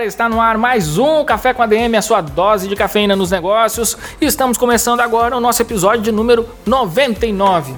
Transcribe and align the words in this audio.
galera, 0.00 0.04
está 0.06 0.28
no 0.28 0.40
ar 0.40 0.56
mais 0.56 0.98
um 0.98 1.24
Café 1.24 1.52
com 1.52 1.62
a 1.62 1.66
DM, 1.66 1.96
a 1.96 2.02
sua 2.02 2.20
dose 2.20 2.68
de 2.68 2.76
cafeína 2.76 3.14
nos 3.14 3.30
negócios. 3.30 3.96
Estamos 4.20 4.56
começando 4.56 5.00
agora 5.00 5.36
o 5.36 5.40
nosso 5.40 5.60
episódio 5.60 6.02
de 6.02 6.12
número 6.12 6.48
99. 6.64 7.74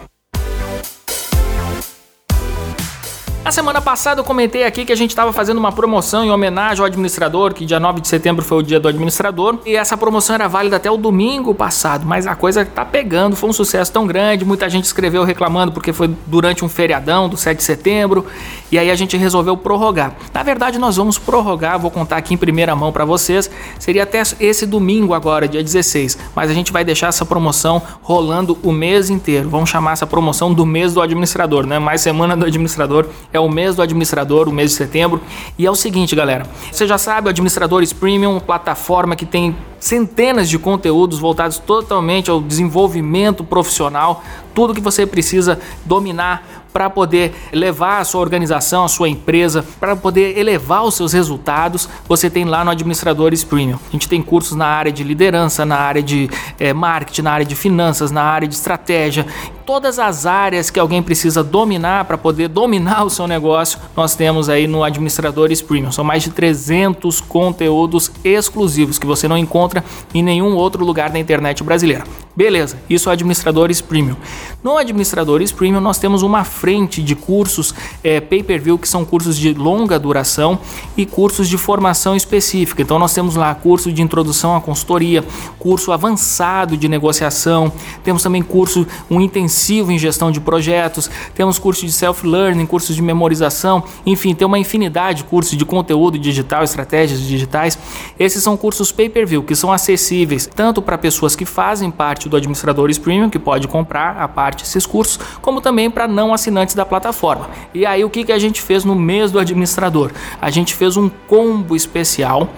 Na 3.45 3.51
semana 3.51 3.81
passada 3.81 4.21
eu 4.21 4.25
comentei 4.25 4.63
aqui 4.63 4.85
que 4.85 4.93
a 4.93 4.97
gente 4.97 5.11
estava 5.11 5.33
fazendo 5.33 5.59
uma 5.59 5.73
promoção 5.73 6.25
em 6.25 6.31
homenagem 6.31 6.81
ao 6.81 6.87
administrador, 6.87 7.53
que 7.53 7.67
dia 7.67 7.81
9 7.81 8.01
de 8.01 8.07
setembro 8.07 8.45
foi 8.45 8.59
o 8.59 8.63
dia 8.63 8.79
do 8.79 8.87
administrador, 8.87 9.59
e 9.67 9.75
essa 9.75 9.97
promoção 9.97 10.37
era 10.37 10.47
válida 10.47 10.77
até 10.77 10.89
o 10.89 10.97
domingo 10.97 11.53
passado, 11.53 12.07
mas 12.07 12.25
a 12.29 12.37
coisa 12.37 12.65
tá 12.65 12.85
pegando, 12.85 13.35
foi 13.35 13.51
um 13.51 13.53
sucesso 13.53 13.93
tão 13.93 14.07
grande, 14.07 14.45
muita 14.45 14.71
gente 14.71 14.85
escreveu 14.85 15.25
reclamando 15.25 15.73
porque 15.73 15.93
foi 15.93 16.09
durante 16.27 16.65
um 16.65 16.69
feriadão 16.69 17.29
do 17.29 17.37
7 17.37 17.59
de 17.59 17.65
setembro, 17.65 18.25
e 18.73 18.79
aí 18.79 18.91
a 18.91 18.95
gente 18.95 19.19
resolveu 19.19 19.55
prorrogar. 19.55 20.17
Na 20.33 20.43
verdade, 20.43 20.79
nós 20.79 20.97
vamos 20.97 21.19
prorrogar, 21.19 21.79
vou 21.79 21.91
contar 21.91 22.17
aqui 22.17 22.33
em 22.33 22.39
primeira 22.39 22.75
mão 22.75 22.91
para 22.91 23.05
vocês, 23.05 23.51
seria 23.79 24.05
até 24.05 24.23
esse 24.41 24.65
domingo 24.65 25.13
agora, 25.13 25.47
dia 25.47 25.63
16, 25.63 26.19
mas 26.35 26.51
a 26.51 26.55
gente 26.55 26.73
vai 26.73 26.83
deixar 26.83 27.09
essa 27.09 27.27
promoção 27.27 27.83
rolando 28.01 28.59
o 28.63 28.73
mês 28.73 29.11
inteiro. 29.11 29.51
Vamos 29.51 29.69
chamar 29.69 29.93
essa 29.93 30.07
promoção 30.07 30.55
do 30.55 30.65
mês 30.65 30.95
do 30.95 31.03
administrador, 31.03 31.67
né? 31.67 31.79
Mais 31.79 32.01
semana 32.01 32.35
do 32.35 32.47
administrador 32.47 33.07
é 33.31 33.39
o 33.39 33.49
mês 33.49 33.77
do 33.77 33.83
administrador, 33.83 34.49
o 34.49 34.53
mês 34.53 34.71
de 34.71 34.77
setembro. 34.79 35.21
E 35.59 35.67
é 35.67 35.71
o 35.71 35.75
seguinte, 35.75 36.17
galera, 36.17 36.47
você 36.71 36.87
já 36.87 36.97
sabe, 36.97 37.29
Administradores 37.29 37.93
Premium, 37.93 38.41
plataforma 38.41 39.15
que 39.15 39.27
tem 39.27 39.55
centenas 39.83 40.49
de 40.49 40.59
conteúdos 40.59 41.19
voltados 41.19 41.59
totalmente 41.59 42.31
ao 42.31 42.41
desenvolvimento 42.41 43.43
profissional, 43.43 44.23
tudo 44.55 44.73
que 44.73 44.81
você 44.81 45.05
precisa 45.05 45.59
dominar 45.85 46.62
para 46.73 46.89
poder 46.89 47.35
levar 47.53 47.99
a 47.99 48.05
sua 48.05 48.21
organização, 48.21 48.85
a 48.85 48.89
sua 48.89 49.09
empresa, 49.09 49.65
para 49.79 49.95
poder 49.95 50.39
elevar 50.39 50.85
os 50.85 50.95
seus 50.95 51.13
resultados, 51.13 51.89
você 52.09 52.31
tem 52.31 52.45
lá 52.45 52.65
no 52.65 52.71
Administradores 52.71 53.45
Premium. 53.45 53.79
A 53.89 53.93
gente 53.93 54.09
tem 54.09 54.23
cursos 54.23 54.57
na 54.57 54.67
área 54.67 54.91
de 54.91 55.05
liderança, 55.05 55.65
na 55.65 55.77
área 55.77 56.03
de 56.03 56.31
é, 56.59 56.73
marketing, 56.73 57.23
na 57.23 57.33
área 57.33 57.47
de 57.47 57.55
finanças, 57.55 58.11
na 58.11 58.23
área 58.23 58.49
de 58.49 58.55
estratégia, 58.55 59.27
todas 59.67 59.99
as 59.99 60.27
áreas 60.27 60.71
que 60.71 60.79
alguém 60.79 61.03
precisa 61.03 61.43
dominar 61.43 62.05
para 62.05 62.19
poder 62.19 62.49
dominar 62.49 63.05
o 63.07 63.11
seu 63.11 63.27
negócio, 63.27 63.79
nós 63.97 64.15
temos 64.15 64.49
aí 64.49 64.67
no 64.67 64.83
Administradores 64.83 65.63
Premium. 65.63 65.93
São 65.93 66.05
mais 66.05 66.23
de 66.23 66.31
300 66.31 67.21
conteúdos 67.21 68.11
exclusivos 68.25 68.99
que 68.99 69.07
você 69.07 69.29
não 69.29 69.37
encontra 69.37 69.85
em 70.15 70.23
nenhum 70.23 70.55
outro 70.57 70.85
lugar 70.85 71.11
da 71.11 71.19
internet 71.19 71.63
brasileira. 71.63 72.05
Beleza, 72.35 72.79
isso 72.89 73.11
é 73.11 73.13
Administradores 73.13 73.83
Premium. 73.83 74.17
No 74.65 74.79
Administradores 74.79 75.53
Premium 75.53 75.81
nós 75.83 75.99
temos 75.99 76.23
uma 76.23 76.45
frente 76.45 77.03
de 77.03 77.15
cursos 77.15 77.75
é, 78.03 78.21
pay-per-view 78.21 78.79
que 78.79 78.89
são 78.89 79.05
cursos 79.05 79.37
de 79.37 79.53
longa 79.53 79.99
duração 79.99 80.59
e 80.97 81.05
cursos 81.05 81.47
de 81.47 81.59
formação 81.59 82.17
específica. 82.17 82.81
Então 82.81 82.99
nós 82.99 83.13
temos 83.13 83.37
lá 83.37 83.55
curso 83.55 83.93
de 83.93 84.01
introdução 84.01 84.57
à 84.57 84.63
consultoria, 84.63 85.23
curso 85.59 85.93
avançado 85.93 86.75
de 86.75 86.89
negociação, 86.89 87.71
temos 88.03 88.23
também 88.23 88.43
curso 88.43 88.87
um 89.11 89.21
intensivo 89.21 89.93
em 89.93 89.99
gestão 89.99 90.31
de 90.31 90.41
projetos, 90.41 91.11
temos 91.35 91.59
curso 91.59 91.85
de 91.85 91.93
self-learning, 91.93 92.65
cursos 92.65 92.97
de 92.97 93.03
memorização, 93.03 93.85
enfim, 94.07 94.35
tem 94.35 94.47
uma 94.47 94.59
infinidade 94.59 95.19
de 95.19 95.25
cursos 95.25 95.55
de 95.55 95.67
conteúdo 95.67 96.19
digital, 96.19 96.65
estratégias 96.65 97.21
digitais. 97.21 97.79
Esses 98.19 98.43
são 98.43 98.57
cursos 98.57 98.91
pay-per-view 98.91 99.43
que 99.43 99.55
são 99.55 99.71
acessíveis 99.71 100.47
tanto 100.47 100.81
para 100.81 100.97
pessoas 100.97 101.37
que 101.37 101.45
fazem 101.45 101.91
parte 101.91 102.22
parte 102.23 102.29
do 102.29 102.37
Administradores 102.37 102.99
Premium, 102.99 103.31
que 103.31 103.39
pode 103.39 103.69
comprar 103.69 104.17
a 104.19 104.29
parte 104.29 104.63
desses 104.63 104.87
cursos, 104.87 105.19
como 105.41 105.61
também 105.61 105.91
para 105.91 106.07
não 106.07 106.33
assinantes 106.33 106.75
da 106.75 106.85
plataforma. 106.85 107.49
E 107.75 107.85
aí 107.87 108.05
o 108.05 108.11
que, 108.11 108.25
que 108.25 108.33
a 108.33 108.39
gente 108.39 108.61
fez 108.61 108.85
no 108.85 108.95
mês 108.95 109.31
do 109.31 109.39
administrador? 109.39 110.11
A 110.41 110.51
gente 110.51 110.75
fez 110.75 110.97
um 110.97 111.11
combo 111.27 111.75
especial 111.75 112.49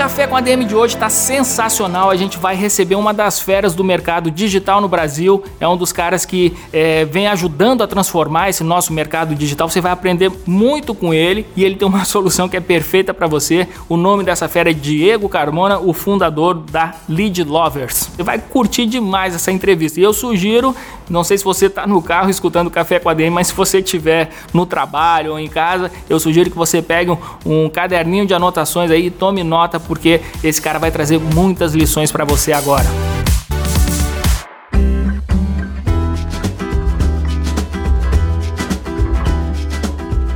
Café 0.00 0.26
com 0.26 0.34
a 0.34 0.40
DM 0.40 0.64
de 0.64 0.74
hoje 0.74 0.94
está 0.94 1.10
sensacional. 1.10 2.08
A 2.08 2.16
gente 2.16 2.38
vai 2.38 2.56
receber 2.56 2.94
uma 2.94 3.12
das 3.12 3.38
feras 3.38 3.74
do 3.74 3.84
mercado 3.84 4.30
digital 4.30 4.80
no 4.80 4.88
Brasil. 4.88 5.44
É 5.60 5.68
um 5.68 5.76
dos 5.76 5.92
caras 5.92 6.24
que 6.24 6.56
é, 6.72 7.04
vem 7.04 7.26
ajudando 7.26 7.82
a 7.82 7.86
transformar 7.86 8.48
esse 8.48 8.64
nosso 8.64 8.94
mercado 8.94 9.34
digital. 9.34 9.68
Você 9.68 9.78
vai 9.78 9.92
aprender 9.92 10.32
muito 10.46 10.94
com 10.94 11.12
ele 11.12 11.46
e 11.54 11.62
ele 11.62 11.76
tem 11.76 11.86
uma 11.86 12.02
solução 12.06 12.48
que 12.48 12.56
é 12.56 12.60
perfeita 12.60 13.12
para 13.12 13.26
você. 13.26 13.68
O 13.90 13.96
nome 13.98 14.24
dessa 14.24 14.48
fera 14.48 14.70
é 14.70 14.72
Diego 14.72 15.28
Carmona, 15.28 15.78
o 15.78 15.92
fundador 15.92 16.54
da 16.54 16.94
Lead 17.06 17.44
Lovers. 17.44 18.08
Você 18.16 18.22
vai 18.22 18.38
curtir 18.38 18.86
demais 18.86 19.34
essa 19.34 19.52
entrevista. 19.52 20.00
E 20.00 20.02
eu 20.02 20.14
sugiro, 20.14 20.74
não 21.10 21.22
sei 21.22 21.36
se 21.36 21.44
você 21.44 21.66
está 21.66 21.86
no 21.86 22.00
carro 22.00 22.30
escutando 22.30 22.70
Café 22.70 22.98
com 22.98 23.10
a 23.10 23.12
DM, 23.12 23.28
mas 23.28 23.48
se 23.48 23.54
você 23.54 23.80
estiver 23.80 24.30
no 24.54 24.64
trabalho 24.64 25.32
ou 25.32 25.38
em 25.38 25.46
casa, 25.46 25.92
eu 26.08 26.18
sugiro 26.18 26.50
que 26.50 26.56
você 26.56 26.80
pegue 26.80 27.10
um, 27.10 27.18
um 27.44 27.68
caderninho 27.68 28.24
de 28.24 28.32
anotações 28.32 28.90
aí 28.90 29.08
e 29.08 29.10
tome 29.10 29.44
nota 29.44 29.78
porque 29.90 30.20
esse 30.44 30.62
cara 30.62 30.78
vai 30.78 30.92
trazer 30.92 31.18
muitas 31.18 31.74
lições 31.74 32.12
para 32.12 32.24
você 32.24 32.52
agora. 32.52 32.86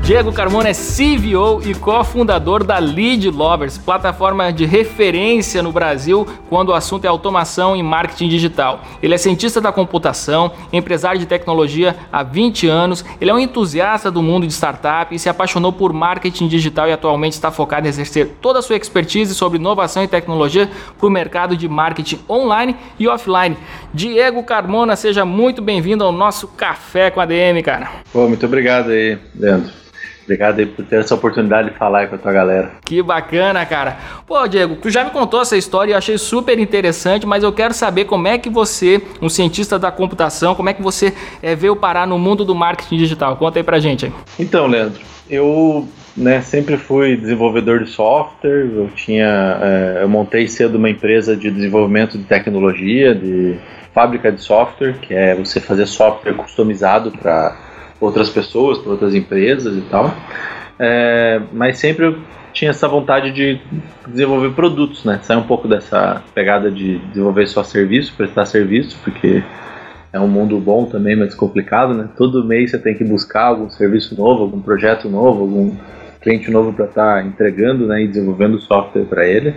Diego 0.04 0.34
Carmona 0.34 0.68
é 0.68 0.74
CVO 0.74 1.66
e 1.66 1.74
cofundador 1.74 2.62
da 2.62 2.78
Lead 2.78 3.30
Lovers, 3.30 3.78
plataforma 3.78 4.52
de 4.52 4.66
referência 4.66 5.62
no 5.62 5.72
Brasil 5.72 6.26
quando 6.50 6.68
o 6.68 6.74
assunto 6.74 7.06
é 7.06 7.08
automação 7.08 7.74
e 7.74 7.82
marketing 7.82 8.28
digital. 8.28 8.82
Ele 9.02 9.14
é 9.14 9.16
cientista 9.16 9.62
da 9.62 9.72
computação, 9.72 10.52
empresário 10.70 11.18
de 11.18 11.24
tecnologia 11.24 11.96
há 12.12 12.22
20 12.22 12.68
anos, 12.68 13.02
ele 13.18 13.30
é 13.30 13.34
um 13.34 13.38
entusiasta 13.38 14.10
do 14.10 14.22
mundo 14.22 14.46
de 14.46 14.52
startup 14.52 15.14
e 15.14 15.18
se 15.18 15.30
apaixonou 15.30 15.72
por 15.72 15.94
marketing 15.94 16.48
digital 16.48 16.86
e 16.86 16.92
atualmente 16.92 17.32
está 17.32 17.50
focado 17.50 17.86
em 17.86 17.88
exercer 17.88 18.28
toda 18.42 18.58
a 18.58 18.62
sua 18.62 18.76
expertise 18.76 19.34
sobre 19.34 19.56
inovação 19.56 20.04
e 20.04 20.06
tecnologia 20.06 20.70
para 20.98 21.06
o 21.06 21.10
mercado 21.10 21.56
de 21.56 21.66
marketing 21.66 22.20
online 22.28 22.76
e 22.98 23.08
offline. 23.08 23.56
Diego 23.94 24.42
Carmona, 24.42 24.96
seja 24.96 25.24
muito 25.24 25.62
bem-vindo 25.62 26.04
ao 26.04 26.12
nosso 26.12 26.46
Café 26.46 27.10
com 27.10 27.22
a 27.22 27.24
DM, 27.24 27.62
cara. 27.62 27.90
Pô, 28.12 28.28
muito 28.28 28.44
obrigado 28.44 28.90
aí, 28.90 29.16
Leandro. 29.34 29.84
Obrigado 30.24 30.58
aí 30.58 30.66
por 30.66 30.84
ter 30.84 31.00
essa 31.00 31.14
oportunidade 31.14 31.70
de 31.70 31.76
falar 31.76 32.00
aí 32.00 32.06
com 32.06 32.14
a 32.14 32.18
tua 32.18 32.32
galera. 32.32 32.72
Que 32.84 33.02
bacana, 33.02 33.64
cara. 33.66 33.98
Pô, 34.26 34.46
Diego, 34.48 34.76
tu 34.76 34.90
já 34.90 35.04
me 35.04 35.10
contou 35.10 35.42
essa 35.42 35.56
história 35.56 35.92
e 35.92 35.94
eu 35.94 35.98
achei 35.98 36.18
super 36.18 36.58
interessante, 36.58 37.26
mas 37.26 37.42
eu 37.42 37.52
quero 37.52 37.74
saber 37.74 38.06
como 38.06 38.26
é 38.26 38.38
que 38.38 38.48
você, 38.48 39.02
um 39.20 39.28
cientista 39.28 39.78
da 39.78 39.90
computação, 39.90 40.54
como 40.54 40.68
é 40.68 40.74
que 40.74 40.82
você 40.82 41.12
é, 41.42 41.54
veio 41.54 41.76
parar 41.76 42.06
no 42.06 42.18
mundo 42.18 42.44
do 42.44 42.54
marketing 42.54 42.96
digital? 42.96 43.36
Conta 43.36 43.58
aí 43.58 43.62
pra 43.62 43.78
gente. 43.78 44.06
Aí. 44.06 44.12
Então, 44.38 44.66
Leandro, 44.66 45.00
eu 45.28 45.86
né, 46.16 46.40
sempre 46.40 46.76
fui 46.76 47.16
desenvolvedor 47.16 47.82
de 47.82 47.90
software, 47.90 48.66
eu 48.74 48.88
tinha, 48.94 49.58
é, 49.60 49.98
eu 50.02 50.08
montei 50.08 50.46
cedo 50.48 50.76
uma 50.76 50.88
empresa 50.88 51.36
de 51.36 51.50
desenvolvimento 51.50 52.16
de 52.16 52.24
tecnologia, 52.24 53.14
de 53.14 53.56
fábrica 53.92 54.30
de 54.30 54.40
software, 54.40 54.94
que 55.00 55.14
é 55.14 55.34
você 55.34 55.60
fazer 55.60 55.86
software 55.86 56.34
customizado 56.34 57.10
para 57.12 57.56
outras 58.00 58.28
pessoas, 58.30 58.78
para 58.78 58.92
outras 58.92 59.14
empresas 59.14 59.76
e 59.76 59.82
tal. 59.82 60.14
É, 60.78 61.40
mas 61.52 61.78
sempre 61.78 62.06
eu 62.06 62.18
tinha 62.52 62.70
essa 62.70 62.86
vontade 62.86 63.32
de 63.32 63.60
desenvolver 64.06 64.50
produtos, 64.54 65.04
né? 65.04 65.18
Sair 65.22 65.36
um 65.36 65.42
pouco 65.42 65.66
dessa 65.66 66.22
pegada 66.34 66.70
de 66.70 66.98
desenvolver 67.08 67.46
só 67.46 67.64
serviço, 67.64 68.14
prestar 68.16 68.46
serviço, 68.46 68.96
porque 69.02 69.42
é 70.12 70.20
um 70.20 70.28
mundo 70.28 70.58
bom 70.60 70.86
também, 70.86 71.16
mas 71.16 71.34
complicado, 71.34 71.94
né? 71.94 72.08
Todo 72.16 72.44
mês 72.44 72.70
você 72.70 72.78
tem 72.78 72.94
que 72.94 73.02
buscar 73.02 73.46
algum 73.46 73.68
serviço 73.68 74.16
novo, 74.16 74.42
algum 74.42 74.60
projeto 74.60 75.08
novo, 75.08 75.40
algum 75.40 75.76
cliente 76.22 76.50
novo 76.50 76.72
para 76.72 76.86
estar 76.86 77.14
tá 77.16 77.22
entregando, 77.26 77.86
né? 77.88 78.02
E 78.02 78.08
desenvolvendo 78.08 78.60
software 78.60 79.04
para 79.04 79.26
ele. 79.26 79.54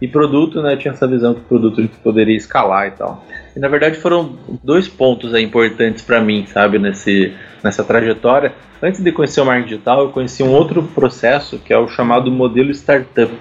E 0.00 0.06
produto, 0.06 0.60
né? 0.60 0.76
Tinha 0.76 0.92
essa 0.92 1.06
visão 1.06 1.32
que 1.32 1.40
o 1.40 1.44
produto 1.44 1.80
a 1.80 1.82
gente 1.82 1.96
poderia 1.96 2.36
escalar 2.36 2.88
e 2.88 2.90
tal. 2.90 3.24
E 3.56 3.58
na 3.58 3.68
verdade 3.68 3.96
foram 3.96 4.36
dois 4.62 4.86
pontos 4.86 5.32
aí 5.32 5.42
importantes 5.42 6.04
para 6.04 6.20
mim, 6.20 6.44
sabe, 6.46 6.78
nesse, 6.78 7.32
nessa 7.62 7.82
trajetória. 7.84 8.52
Antes 8.82 9.02
de 9.02 9.12
conhecer 9.12 9.40
o 9.40 9.44
marketing 9.44 9.68
digital, 9.68 10.02
eu 10.02 10.08
conheci 10.10 10.42
um 10.42 10.52
outro 10.52 10.82
processo 10.82 11.58
que 11.58 11.72
é 11.72 11.78
o 11.78 11.88
chamado 11.88 12.30
modelo 12.30 12.70
startup, 12.70 13.32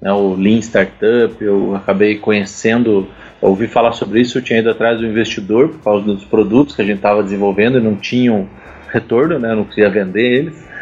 né, 0.00 0.12
o 0.12 0.34
Lean 0.34 0.58
Startup. 0.58 1.34
Eu 1.40 1.74
acabei 1.74 2.18
conhecendo, 2.18 3.08
ouvi 3.40 3.66
falar 3.66 3.92
sobre 3.92 4.20
isso. 4.20 4.38
Eu 4.38 4.42
tinha 4.42 4.58
ido 4.58 4.70
atrás 4.70 4.98
do 4.98 5.06
investidor 5.06 5.68
por 5.68 5.82
causa 5.82 6.04
dos 6.04 6.24
produtos 6.24 6.76
que 6.76 6.82
a 6.82 6.84
gente 6.84 6.96
estava 6.96 7.22
desenvolvendo 7.22 7.78
e 7.78 7.80
não 7.80 7.96
tinham 7.96 8.48
retorno, 8.92 9.38
né, 9.38 9.54
não 9.54 9.64
queria 9.64 9.90
vender 9.90 10.22
eles. 10.22 10.74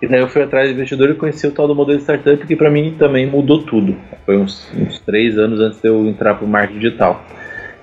E 0.00 0.06
daí 0.06 0.20
eu 0.20 0.28
fui 0.28 0.42
atrás 0.42 0.68
do 0.68 0.74
investidor 0.74 1.10
e 1.10 1.14
conheci 1.14 1.46
o 1.46 1.50
tal 1.50 1.66
do 1.66 1.74
modelo 1.74 1.98
startup 1.98 2.46
que 2.46 2.54
para 2.54 2.70
mim 2.70 2.94
também 2.98 3.26
mudou 3.26 3.62
tudo. 3.62 3.96
Foi 4.26 4.36
uns, 4.36 4.70
uns 4.76 5.00
três 5.00 5.38
anos 5.38 5.58
antes 5.58 5.80
de 5.80 5.88
eu 5.88 6.06
entrar 6.06 6.34
para 6.34 6.44
o 6.44 6.48
marketing 6.48 6.78
digital. 6.78 7.24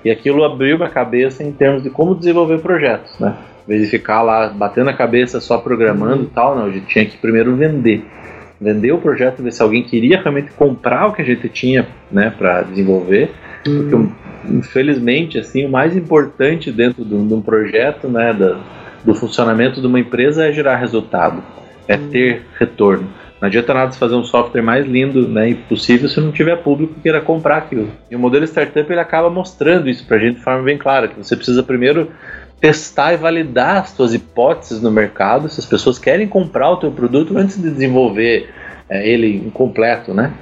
E 0.04 0.10
aquilo 0.10 0.44
abriu 0.44 0.76
minha 0.76 0.90
cabeça 0.90 1.42
em 1.42 1.50
termos 1.50 1.82
de 1.82 1.90
como 1.90 2.14
desenvolver 2.14 2.60
projetos, 2.60 3.18
né? 3.18 3.36
Em 3.66 3.72
vez 3.72 3.82
de 3.82 3.88
ficar 3.88 4.22
lá 4.22 4.48
batendo 4.48 4.90
a 4.90 4.92
cabeça 4.92 5.40
só 5.40 5.58
programando 5.58 6.24
e 6.24 6.26
tal, 6.26 6.54
não, 6.56 6.66
a 6.66 6.70
gente 6.70 6.86
tinha 6.86 7.04
que 7.06 7.16
primeiro 7.16 7.56
vender. 7.56 8.04
Vender 8.60 8.92
o 8.92 8.98
projeto, 8.98 9.42
ver 9.42 9.52
se 9.52 9.62
alguém 9.62 9.82
queria 9.82 10.20
realmente 10.20 10.52
comprar 10.52 11.06
o 11.06 11.12
que 11.12 11.22
a 11.22 11.24
gente 11.24 11.48
tinha, 11.48 11.86
né, 12.10 12.32
para 12.36 12.62
desenvolver. 12.62 13.30
Porque, 13.64 13.94
uhum. 13.94 14.12
infelizmente, 14.50 15.38
assim, 15.38 15.64
o 15.64 15.70
mais 15.70 15.96
importante 15.96 16.70
dentro 16.70 17.04
de 17.04 17.14
um, 17.14 17.40
projeto, 17.40 18.08
né, 18.08 18.32
da, 18.32 18.60
do 19.02 19.14
funcionamento 19.14 19.80
de 19.80 19.86
uma 19.86 19.98
empresa 19.98 20.46
é 20.46 20.52
gerar 20.52 20.76
resultado, 20.76 21.42
é 21.88 21.96
uhum. 21.96 22.08
ter 22.10 22.42
retorno. 22.58 23.08
Não 23.40 23.48
adianta 23.48 23.74
nada 23.74 23.92
fazer 23.92 24.14
um 24.14 24.24
software 24.24 24.62
mais 24.62 24.86
lindo 24.86 25.28
né, 25.28 25.50
e 25.50 25.54
possível 25.54 26.08
se 26.08 26.20
não 26.20 26.32
tiver 26.32 26.56
público 26.62 26.94
que 26.94 27.00
queira 27.00 27.20
comprar 27.20 27.58
aquilo. 27.58 27.90
E 28.10 28.16
o 28.16 28.18
modelo 28.18 28.44
startup 28.46 28.90
ele 28.90 29.00
acaba 29.00 29.28
mostrando 29.28 29.88
isso 29.88 30.06
para 30.06 30.16
a 30.16 30.20
gente 30.20 30.36
de 30.36 30.42
forma 30.42 30.62
bem 30.62 30.78
clara, 30.78 31.08
que 31.08 31.16
você 31.16 31.36
precisa 31.36 31.62
primeiro 31.62 32.10
testar 32.60 33.12
e 33.12 33.16
validar 33.16 33.78
as 33.78 33.90
suas 33.90 34.14
hipóteses 34.14 34.80
no 34.80 34.90
mercado, 34.90 35.48
se 35.48 35.60
as 35.60 35.66
pessoas 35.66 35.98
querem 35.98 36.26
comprar 36.26 36.70
o 36.70 36.76
teu 36.76 36.90
produto 36.90 37.36
antes 37.36 37.60
de 37.60 37.70
desenvolver 37.70 38.50
é, 38.88 39.06
ele 39.08 39.36
incompleto, 39.36 40.14
né? 40.14 40.32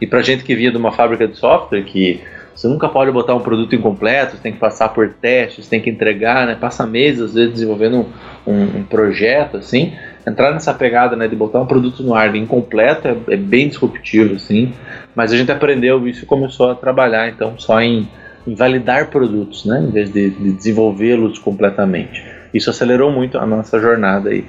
E 0.00 0.06
para 0.06 0.22
gente 0.22 0.44
que 0.44 0.54
vinha 0.54 0.70
de 0.70 0.76
uma 0.76 0.92
fábrica 0.92 1.26
de 1.26 1.36
software, 1.36 1.82
que 1.82 2.22
você 2.54 2.66
nunca 2.66 2.88
pode 2.88 3.10
botar 3.12 3.34
um 3.34 3.40
produto 3.40 3.74
incompleto, 3.74 4.36
você 4.36 4.42
tem 4.42 4.52
que 4.52 4.58
passar 4.58 4.88
por 4.88 5.08
testes, 5.10 5.68
tem 5.68 5.80
que 5.80 5.90
entregar, 5.90 6.46
né? 6.46 6.56
Passa 6.56 6.86
meses 6.86 7.20
às 7.20 7.34
vezes 7.34 7.54
desenvolvendo 7.54 8.06
um, 8.46 8.52
um, 8.52 8.62
um 8.78 8.84
projeto 8.84 9.58
assim 9.58 9.92
entrar 10.28 10.52
nessa 10.52 10.74
pegada 10.74 11.16
né, 11.16 11.26
de 11.26 11.34
botar 11.34 11.60
um 11.60 11.66
produto 11.66 12.02
no 12.02 12.14
ar 12.14 12.34
incompleto 12.36 13.08
é, 13.08 13.16
é, 13.28 13.36
bem 13.36 13.68
disruptivo, 13.68 14.34
assim, 14.34 14.72
mas 15.14 15.32
a 15.32 15.36
gente 15.36 15.50
aprendeu 15.50 16.06
isso 16.06 16.24
e 16.24 16.26
começou 16.26 16.70
a 16.70 16.74
trabalhar 16.74 17.28
então 17.28 17.58
só 17.58 17.80
em, 17.80 18.08
em 18.48 18.54
validar 18.54 19.10
produtos, 19.10 19.66
né, 19.66 19.84
em 19.86 19.90
vez 19.90 20.10
de, 20.10 20.30
de 20.30 20.52
desenvolvê-los 20.52 21.38
completamente. 21.38 22.24
Isso 22.52 22.70
acelerou 22.70 23.12
muito 23.12 23.36
a 23.38 23.44
nossa 23.44 23.78
jornada 23.78 24.30
aí. 24.30 24.46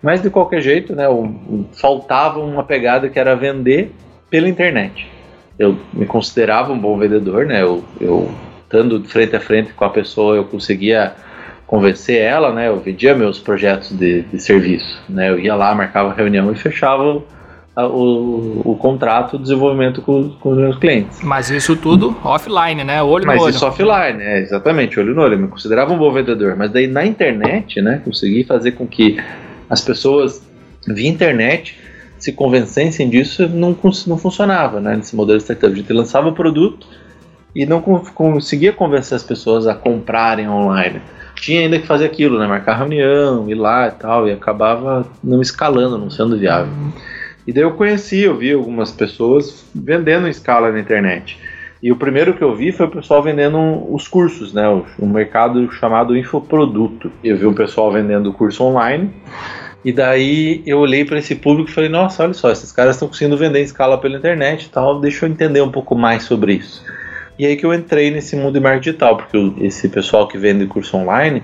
Mas 0.00 0.22
de 0.22 0.30
qualquer 0.30 0.60
jeito, 0.60 0.94
né, 0.94 1.06
faltava 1.72 2.38
uma 2.38 2.62
pegada 2.62 3.08
que 3.08 3.18
era 3.18 3.34
vender 3.34 3.92
pela 4.30 4.48
internet. 4.48 5.08
Eu 5.58 5.76
me 5.92 6.06
considerava 6.06 6.72
um 6.72 6.78
bom 6.78 6.96
vendedor, 6.96 7.46
né? 7.46 7.62
Eu, 7.62 7.84
eu 8.00 8.30
estando 8.62 9.02
frente 9.04 9.36
a 9.36 9.40
frente 9.40 9.72
com 9.72 9.84
a 9.84 9.90
pessoa, 9.90 10.36
eu 10.36 10.44
conseguia 10.44 11.12
convencer 11.66 12.20
ela, 12.20 12.52
né? 12.52 12.68
Eu 12.68 12.80
vendia 12.80 13.14
meus 13.14 13.38
projetos 13.38 13.96
de, 13.96 14.22
de 14.22 14.40
serviço, 14.40 15.02
né? 15.08 15.30
Eu 15.30 15.38
ia 15.38 15.54
lá, 15.54 15.74
marcava 15.74 16.14
reunião 16.14 16.50
e 16.50 16.54
fechava 16.54 17.22
o, 17.76 18.60
o, 18.64 18.76
contrato, 18.76 19.36
o 19.36 19.38
desenvolvimento 19.38 20.02
com, 20.02 20.28
com, 20.30 20.50
os 20.50 20.58
meus 20.58 20.76
clientes. 20.76 21.20
Mas 21.22 21.50
isso 21.50 21.74
tudo 21.74 22.16
offline, 22.22 22.84
né? 22.84 23.02
Olho 23.02 23.26
mas 23.26 23.36
no 23.36 23.42
olho. 23.44 23.52
Mas 23.52 23.56
isso 23.56 23.66
offline, 23.66 24.22
é, 24.22 24.40
exatamente, 24.40 25.00
olho 25.00 25.14
no 25.14 25.22
olho. 25.22 25.34
Eu 25.34 25.38
me 25.38 25.48
considerava 25.48 25.92
um 25.92 25.98
bom 25.98 26.12
vendedor. 26.12 26.54
Mas 26.56 26.70
daí 26.70 26.86
na 26.86 27.04
internet, 27.04 27.80
né? 27.80 28.02
Consegui 28.04 28.44
fazer 28.44 28.72
com 28.72 28.86
que 28.86 29.18
as 29.70 29.80
pessoas 29.80 30.42
via 30.86 31.08
internet 31.08 31.78
se 32.18 32.32
convencessem 32.32 33.08
disso, 33.08 33.48
não, 33.48 33.76
não 34.06 34.18
funcionava, 34.18 34.80
né? 34.80 34.96
Nesse 34.96 35.16
modelo 35.16 35.38
de 35.38 35.44
startup. 35.44 35.72
A 35.72 35.76
gente 35.76 35.92
lançava 35.92 36.28
o 36.28 36.32
produto 36.32 36.86
e 37.54 37.64
não 37.64 37.80
conseguia 37.80 38.72
convencer 38.72 39.16
as 39.16 39.22
pessoas 39.22 39.66
a 39.66 39.74
comprarem 39.74 40.48
online 40.48 41.00
tinha 41.42 41.60
ainda 41.60 41.78
que 41.78 41.86
fazer 41.86 42.04
aquilo, 42.04 42.38
né? 42.38 42.46
Marcar 42.46 42.76
reunião, 42.76 43.50
ir 43.50 43.54
lá 43.54 43.88
e 43.88 43.90
tal, 43.90 44.28
e 44.28 44.32
acabava 44.32 45.04
não 45.22 45.42
escalando, 45.42 45.98
não 45.98 46.08
sendo 46.08 46.38
viável. 46.38 46.72
E 47.46 47.52
daí 47.52 47.62
eu 47.62 47.72
conheci, 47.72 48.20
eu 48.20 48.36
vi 48.36 48.52
algumas 48.52 48.92
pessoas 48.92 49.64
vendendo 49.74 50.26
em 50.26 50.30
escala 50.30 50.70
na 50.70 50.78
internet. 50.78 51.38
E 51.82 51.90
o 51.90 51.96
primeiro 51.96 52.34
que 52.34 52.42
eu 52.42 52.54
vi 52.54 52.70
foi 52.70 52.86
o 52.86 52.90
pessoal 52.90 53.20
vendendo 53.20 53.58
os 53.92 54.06
cursos, 54.06 54.52
né? 54.52 54.68
Um 55.00 55.08
mercado 55.08 55.70
chamado 55.72 56.16
infoproduto. 56.16 57.10
Eu 57.24 57.36
vi 57.36 57.44
um 57.44 57.54
pessoal 57.54 57.90
vendendo 57.90 58.32
curso 58.32 58.62
online. 58.62 59.10
E 59.84 59.92
daí 59.92 60.62
eu 60.64 60.78
olhei 60.78 61.04
para 61.04 61.18
esse 61.18 61.34
público 61.34 61.68
e 61.68 61.72
falei: 61.72 61.90
Nossa, 61.90 62.22
olha 62.22 62.34
só, 62.34 62.52
esses 62.52 62.70
caras 62.70 62.94
estão 62.94 63.08
conseguindo 63.08 63.36
vender 63.36 63.58
em 63.58 63.64
escala 63.64 63.98
pela 63.98 64.16
internet 64.16 64.66
e 64.66 64.68
tal. 64.68 65.00
Deixa 65.00 65.26
eu 65.26 65.30
entender 65.30 65.60
um 65.60 65.72
pouco 65.72 65.96
mais 65.96 66.22
sobre 66.22 66.54
isso. 66.54 66.84
E 67.36 67.44
aí 67.44 67.56
que 67.56 67.66
eu 67.66 67.74
entrei 67.74 68.12
nesse 68.12 68.36
mundo 68.36 68.52
de 68.52 68.60
marketing 68.60 68.90
digital, 68.90 69.16
porque 69.16 69.52
esse 69.58 69.88
pessoal 69.88 70.28
que 70.28 70.38
vende 70.38 70.66
curso 70.66 70.96
online, 70.96 71.42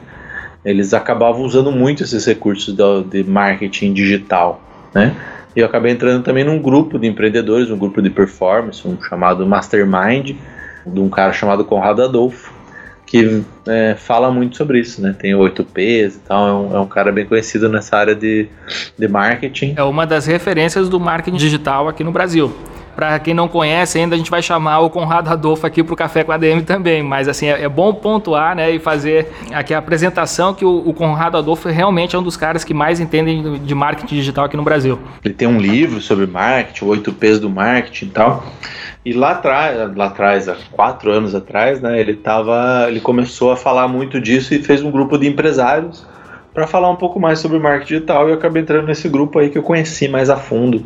eles 0.65 0.95
acabavam 0.95 1.43
usando 1.43 1.73
muito 1.73 2.05
esses 2.05 2.25
recursos 2.25 2.77
de 3.11 3.25
marketing 3.25 3.93
digital, 3.93 4.63
né? 4.95 5.17
E 5.57 5.61
eu 5.61 5.67
acabei 5.67 5.93
entrando 5.93 6.23
também 6.23 6.45
num 6.45 6.61
grupo 6.61 6.99
de 6.99 7.07
empreendedores, 7.07 7.71
um 7.71 7.79
grupo 7.79 8.01
de 8.03 8.11
performance, 8.11 8.87
um 8.87 9.01
chamado 9.03 9.47
Mastermind, 9.47 10.37
de 10.87 11.01
um 11.01 11.09
cara 11.09 11.33
chamado 11.33 11.65
Conrado 11.65 12.03
Adolfo, 12.03 12.53
que 13.07 13.43
é, 13.67 13.95
fala 13.97 14.31
muito 14.31 14.57
sobre 14.57 14.81
isso, 14.81 15.01
né? 15.01 15.15
Tem 15.19 15.33
8Ps 15.33 16.17
e 16.17 16.21
tal, 16.27 16.47
é 16.47 16.53
um, 16.53 16.77
é 16.77 16.81
um, 16.81 16.87
cara 16.87 17.11
bem 17.11 17.25
conhecido 17.25 17.69
nessa 17.69 17.97
área 17.97 18.15
de, 18.15 18.49
de 18.99 19.09
marketing. 19.09 19.75
É 19.77 19.83
uma 19.83 20.07
das 20.07 20.27
referências 20.27 20.89
do 20.89 21.01
marketing 21.01 21.39
digital 21.39 21.89
aqui 21.89 22.05
no 22.05 22.13
Brasil. 22.13 22.55
Para 22.99 23.17
quem 23.21 23.33
não 23.33 23.47
conhece 23.47 23.97
ainda, 23.97 24.17
a 24.17 24.19
gente 24.19 24.29
vai 24.29 24.43
chamar 24.43 24.81
o 24.81 24.91
Conrado 24.91 25.31
Adolfo 25.31 25.65
aqui 25.65 25.85
para 25.85 25.95
o 25.95 25.97
Café 25.97 26.25
com 26.25 26.33
a 26.33 26.37
DM 26.37 26.63
também. 26.63 27.01
Mas 27.01 27.29
assim, 27.29 27.47
é, 27.47 27.63
é, 27.63 27.69
bom 27.69 27.95
pontuar 27.95 28.57
né, 28.57 28.73
e 28.73 28.81
fazer 28.81 29.29
aqui 29.53 29.73
a 29.73 29.79
apresentação 29.79 30.53
que 30.53 30.65
o, 30.65 30.83
o, 30.85 30.93
Conrado 30.93 31.37
Adolfo 31.37 31.69
realmente 31.69 32.17
é 32.17 32.19
um 32.19 32.25
dos 32.25 32.37
caras 32.37 32.65
que 32.65 32.75
mais 32.75 32.99
entendem 32.99 33.61
de 33.61 33.73
marketing 33.73 34.17
digital 34.17 34.47
aqui 34.47 34.57
no 34.57 34.65
Brasil. 34.65 34.99
Ele 35.25 35.33
tem 35.33 35.47
um 35.47 35.61
livro 35.61 36.01
sobre 36.01 36.27
marketing, 36.27 36.87
oito 36.87 37.13
P's 37.13 37.39
do 37.39 37.49
marketing 37.49 38.07
e 38.07 38.09
tal. 38.09 38.45
E 39.05 39.13
lá 39.13 39.31
atrás, 39.31 39.97
lá 39.97 40.07
atrás, 40.07 40.49
há 40.49 40.57
quatro 40.73 41.13
anos 41.13 41.37
atrás, 41.37 41.81
né, 41.81 42.01
ele 42.01 42.15
tava, 42.15 42.87
ele 42.89 42.99
começou 42.99 43.53
a 43.53 43.57
falar 43.57 43.87
muito 43.87 44.21
disso 44.21 44.53
e 44.53 44.59
fez 44.61 44.83
um 44.83 44.91
grupo 44.91 45.17
de 45.17 45.29
empresários 45.29 46.05
para 46.59 46.67
falar 46.67 46.91
um 46.91 46.97
pouco 46.97 47.21
mais 47.21 47.39
sobre 47.39 47.57
marketing 47.61 47.95
digital 47.95 48.27
e 48.27 48.33
eu 48.33 48.35
acabei 48.35 48.63
entrando 48.63 48.89
nesse 48.89 49.09
grupo 49.09 49.39
aí 49.39 49.49
que 49.49 49.57
eu 49.57 49.63
conheci 49.63 50.09
mais 50.09 50.29
a 50.29 50.37
fundo 50.37 50.85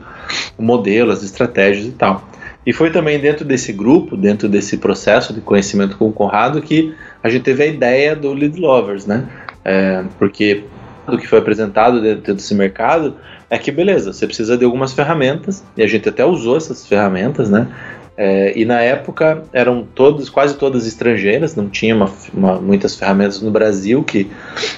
o 0.58 0.62
modelo, 0.62 1.10
as 1.10 1.22
estratégias 1.22 1.86
e 1.86 1.92
tal. 1.92 2.28
E 2.66 2.74
foi 2.74 2.90
também 2.90 3.18
dentro 3.18 3.42
desse 3.42 3.72
grupo, 3.72 4.14
dentro 4.14 4.50
desse 4.50 4.76
processo 4.76 5.32
de 5.32 5.40
conhecimento 5.40 5.96
com 5.96 6.08
o 6.08 6.12
Conrado, 6.12 6.60
que 6.60 6.94
a 7.22 7.30
gente 7.30 7.44
teve 7.44 7.62
a 7.62 7.66
ideia 7.66 8.14
do 8.14 8.34
Lead 8.34 8.60
Lovers, 8.60 9.06
né? 9.06 9.26
É, 9.64 10.04
porque 10.18 10.62
o 11.08 11.16
que 11.16 11.26
foi 11.26 11.38
apresentado 11.38 12.02
dentro 12.02 12.34
desse 12.34 12.54
mercado 12.54 13.16
é 13.48 13.56
que, 13.56 13.72
beleza, 13.72 14.12
você 14.12 14.26
precisa 14.26 14.58
de 14.58 14.66
algumas 14.66 14.92
ferramentas, 14.92 15.64
e 15.74 15.82
a 15.82 15.86
gente 15.86 16.06
até 16.06 16.22
usou 16.22 16.58
essas 16.58 16.86
ferramentas, 16.86 17.48
né? 17.48 17.66
É, 18.16 18.52
e 18.58 18.64
na 18.64 18.80
época 18.80 19.42
eram 19.52 19.86
todas, 19.94 20.28
quase 20.28 20.56
todas 20.56 20.86
estrangeiras, 20.86 21.56
não 21.56 21.68
tinha 21.68 21.96
uma, 21.96 22.10
uma, 22.34 22.60
muitas 22.60 22.94
ferramentas 22.94 23.40
no 23.40 23.50
Brasil 23.50 24.04
que 24.04 24.30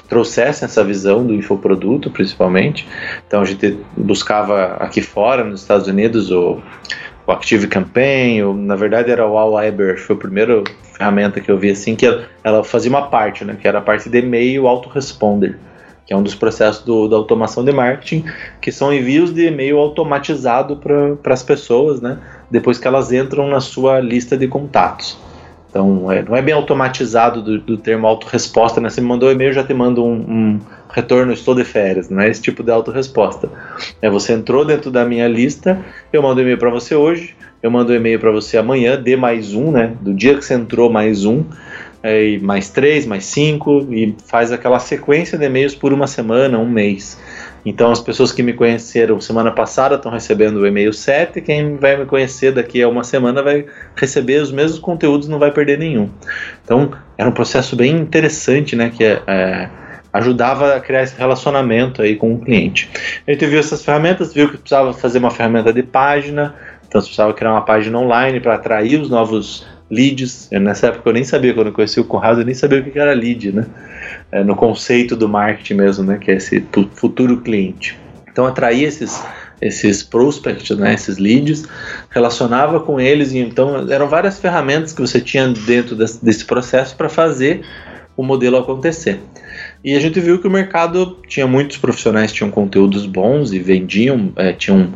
trouxessem 0.08 0.66
essa 0.66 0.84
visão 0.84 1.26
do 1.26 1.34
infoproduto, 1.34 2.10
principalmente. 2.10 2.86
Então 3.26 3.42
a 3.42 3.44
gente 3.44 3.76
buscava 3.96 4.74
aqui 4.74 5.02
fora, 5.02 5.42
nos 5.42 5.62
Estados 5.62 5.88
Unidos, 5.88 6.30
o, 6.30 6.60
o 7.26 7.32
Active 7.32 7.66
Campaign, 7.66 8.44
ou, 8.44 8.54
na 8.54 8.76
verdade 8.76 9.10
era 9.10 9.26
o 9.26 9.36
Aweber, 9.36 9.98
foi 10.00 10.14
a 10.14 10.18
primeira 10.18 10.62
ferramenta 10.96 11.40
que 11.40 11.50
eu 11.50 11.58
vi 11.58 11.70
assim, 11.70 11.96
que 11.96 12.06
ela, 12.06 12.28
ela 12.44 12.62
fazia 12.62 12.90
uma 12.90 13.08
parte, 13.08 13.44
né, 13.44 13.56
que 13.60 13.66
era 13.66 13.78
a 13.78 13.82
parte 13.82 14.08
de 14.08 14.18
e-mail 14.18 14.68
autoresponder 14.68 15.58
que 16.06 16.12
é 16.12 16.16
um 16.16 16.22
dos 16.22 16.34
processos 16.34 16.84
do, 16.84 17.08
da 17.08 17.16
automação 17.16 17.64
de 17.64 17.72
marketing, 17.72 18.24
que 18.60 18.70
são 18.70 18.92
envios 18.92 19.32
de 19.32 19.46
e-mail 19.46 19.78
automatizado 19.78 20.76
para 20.76 21.32
as 21.32 21.42
pessoas, 21.42 22.00
né? 22.00 22.18
Depois 22.50 22.78
que 22.78 22.86
elas 22.86 23.12
entram 23.12 23.48
na 23.48 23.60
sua 23.60 24.00
lista 24.00 24.36
de 24.36 24.46
contatos. 24.46 25.18
Então, 25.68 26.10
é, 26.10 26.22
não 26.22 26.36
é 26.36 26.40
bem 26.40 26.54
automatizado 26.54 27.42
do, 27.42 27.58
do 27.58 27.76
termo 27.76 28.06
autorresposta, 28.06 28.80
né? 28.80 28.88
Você 28.88 29.00
me 29.00 29.08
mandou 29.08 29.28
um 29.28 29.32
e-mail, 29.32 29.52
já 29.52 29.64
te 29.64 29.74
mando 29.74 30.04
um, 30.04 30.12
um, 30.12 30.60
retorno, 30.88 31.32
estou 31.32 31.52
de 31.54 31.64
férias. 31.64 32.08
Não 32.08 32.20
é 32.20 32.30
esse 32.30 32.40
tipo 32.40 32.62
de 32.62 32.70
autorresposta. 32.70 33.50
É 34.00 34.08
você 34.08 34.34
entrou 34.34 34.64
dentro 34.64 34.90
da 34.90 35.04
minha 35.04 35.26
lista, 35.26 35.84
eu 36.12 36.22
mando 36.22 36.40
um 36.40 36.42
e-mail 36.42 36.58
para 36.58 36.70
você 36.70 36.94
hoje, 36.94 37.34
eu 37.60 37.72
mando 37.72 37.92
um 37.92 37.96
e-mail 37.96 38.20
para 38.20 38.30
você 38.30 38.56
amanhã, 38.56 39.00
dê 39.00 39.16
mais 39.16 39.52
um, 39.52 39.72
né? 39.72 39.94
Do 40.00 40.14
dia 40.14 40.36
que 40.36 40.44
você 40.44 40.54
entrou, 40.54 40.88
mais 40.88 41.24
um 41.24 41.44
é, 42.04 42.36
mais 42.38 42.68
três, 42.68 43.06
mais 43.06 43.24
cinco, 43.24 43.88
e 43.90 44.14
faz 44.26 44.52
aquela 44.52 44.78
sequência 44.78 45.38
de 45.38 45.46
e-mails 45.46 45.74
por 45.74 45.90
uma 45.90 46.06
semana, 46.06 46.58
um 46.58 46.68
mês. 46.68 47.18
Então, 47.64 47.90
as 47.90 48.00
pessoas 48.00 48.30
que 48.30 48.42
me 48.42 48.52
conheceram 48.52 49.20
semana 49.20 49.50
passada 49.50 49.94
estão 49.94 50.12
recebendo 50.12 50.56
o 50.56 50.66
e-mail 50.66 50.92
7, 50.92 51.40
quem 51.40 51.76
vai 51.76 51.96
me 51.96 52.04
conhecer 52.04 52.52
daqui 52.52 52.82
a 52.82 52.88
uma 52.88 53.02
semana 53.02 53.42
vai 53.42 53.64
receber 53.96 54.42
os 54.42 54.52
mesmos 54.52 54.78
conteúdos, 54.78 55.28
não 55.28 55.38
vai 55.38 55.50
perder 55.50 55.78
nenhum. 55.78 56.10
Então, 56.62 56.90
era 57.16 57.28
um 57.28 57.32
processo 57.32 57.74
bem 57.74 57.96
interessante, 57.96 58.76
né, 58.76 58.92
que 58.94 59.04
é, 59.04 59.70
ajudava 60.12 60.76
a 60.76 60.80
criar 60.80 61.02
esse 61.02 61.16
relacionamento 61.16 62.02
aí 62.02 62.16
com 62.16 62.34
o 62.34 62.38
cliente. 62.38 62.90
A 63.26 63.32
gente 63.32 63.46
viu 63.46 63.58
essas 63.58 63.84
ferramentas, 63.84 64.32
viu 64.32 64.50
que 64.50 64.58
precisava 64.58 64.92
fazer 64.92 65.18
uma 65.18 65.30
ferramenta 65.30 65.72
de 65.72 65.82
página, 65.82 66.54
então 66.86 67.00
você 67.00 67.06
precisava 67.06 67.32
criar 67.32 67.52
uma 67.52 67.62
página 67.62 67.98
online 67.98 68.40
para 68.40 68.54
atrair 68.54 69.00
os 69.00 69.08
novos 69.08 69.66
leads. 69.90 70.48
Eu, 70.52 70.60
nessa 70.60 70.88
época 70.88 71.08
eu 71.08 71.12
nem 71.12 71.24
sabia, 71.24 71.52
quando 71.54 71.68
eu 71.68 71.72
conheci 71.72 71.98
o 71.98 72.04
Conrado, 72.04 72.40
eu 72.40 72.44
nem 72.44 72.54
sabia 72.54 72.80
o 72.80 72.84
que 72.84 72.98
era 72.98 73.12
lead, 73.12 73.52
né? 73.52 73.66
É, 74.34 74.42
no 74.42 74.56
conceito 74.56 75.14
do 75.14 75.28
marketing 75.28 75.74
mesmo, 75.74 76.04
né? 76.04 76.18
Que 76.18 76.32
é 76.32 76.34
esse 76.34 76.66
futuro 76.94 77.40
cliente. 77.40 77.96
Então 78.28 78.44
atrair 78.44 78.82
esses 78.82 79.22
esses 79.62 80.02
prospects, 80.02 80.76
né, 80.76 80.92
esses 80.92 81.16
leads, 81.16 81.64
relacionava 82.10 82.80
com 82.80 83.00
eles 83.00 83.32
e 83.32 83.38
então 83.38 83.90
eram 83.90 84.08
várias 84.08 84.38
ferramentas 84.38 84.92
que 84.92 85.00
você 85.00 85.20
tinha 85.20 85.48
dentro 85.48 85.96
desse, 85.96 86.22
desse 86.22 86.44
processo 86.44 86.94
para 86.96 87.08
fazer 87.08 87.62
o 88.16 88.22
modelo 88.22 88.58
acontecer. 88.58 89.20
E 89.82 89.94
a 89.94 90.00
gente 90.00 90.20
viu 90.20 90.38
que 90.38 90.46
o 90.46 90.50
mercado 90.50 91.18
tinha 91.28 91.46
muitos 91.46 91.78
profissionais 91.78 92.30
que 92.30 92.38
tinham 92.38 92.50
conteúdos 92.50 93.06
bons 93.06 93.52
e 93.52 93.58
vendiam, 93.58 94.32
é, 94.36 94.52
tinham 94.52 94.92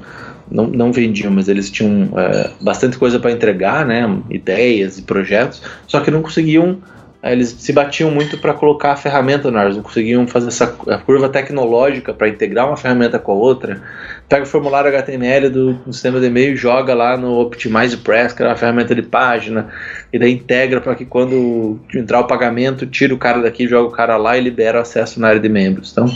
não, 0.51 0.67
não 0.67 0.93
vendiam, 0.93 1.31
mas 1.31 1.49
eles 1.49 1.71
tinham 1.71 2.11
é, 2.19 2.51
bastante 2.61 2.99
coisa 2.99 3.19
para 3.19 3.31
entregar, 3.31 3.87
né, 3.87 4.05
ideias 4.29 4.99
e 4.99 5.03
projetos, 5.03 5.63
só 5.87 6.01
que 6.01 6.11
não 6.11 6.21
conseguiam, 6.21 6.79
eles 7.23 7.49
se 7.49 7.73
batiam 7.73 8.13
muito 8.13 8.39
para 8.39 8.55
colocar 8.55 8.93
a 8.93 8.97
ferramenta 8.97 9.51
na 9.51 9.69
não 9.69 9.83
conseguiam 9.83 10.27
fazer 10.27 10.49
essa 10.49 10.69
curva 10.69 11.29
tecnológica 11.29 12.15
para 12.15 12.29
integrar 12.29 12.69
uma 12.69 12.77
ferramenta 12.77 13.19
com 13.19 13.33
a 13.33 13.35
outra. 13.35 13.83
Pega 14.29 14.45
o 14.45 14.47
formulário 14.47 14.89
HTML 14.89 15.49
do, 15.49 15.73
do 15.75 15.93
sistema 15.93 16.21
de 16.21 16.27
e-mail 16.27 16.53
e 16.53 16.57
joga 16.57 16.95
lá 16.95 17.17
no 17.17 17.41
Optimize 17.41 17.97
Press, 17.97 18.33
que 18.33 18.43
é 18.43 18.47
uma 18.47 18.55
ferramenta 18.55 18.95
de 18.95 19.03
página, 19.03 19.69
e 20.13 20.19
daí 20.19 20.33
integra 20.33 20.81
para 20.81 20.95
que 20.95 21.05
quando 21.05 21.81
entrar 21.93 22.21
o 22.21 22.27
pagamento, 22.27 22.87
tira 22.87 23.13
o 23.13 23.19
cara 23.19 23.43
daqui, 23.43 23.67
joga 23.67 23.89
o 23.89 23.93
cara 23.93 24.17
lá 24.17 24.39
e 24.39 24.41
libera 24.41 24.79
o 24.79 24.83
acesso 24.83 25.21
na 25.21 25.29
área 25.29 25.41
de 25.41 25.49
membros. 25.49 25.91
Então, 25.91 26.07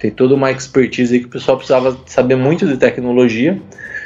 tem 0.00 0.10
toda 0.10 0.34
uma 0.34 0.50
expertise 0.50 1.20
que 1.20 1.26
o 1.26 1.30
pessoal 1.30 1.56
precisava 1.56 1.96
saber 2.06 2.34
muito 2.34 2.66
de 2.66 2.76
tecnologia 2.76 3.60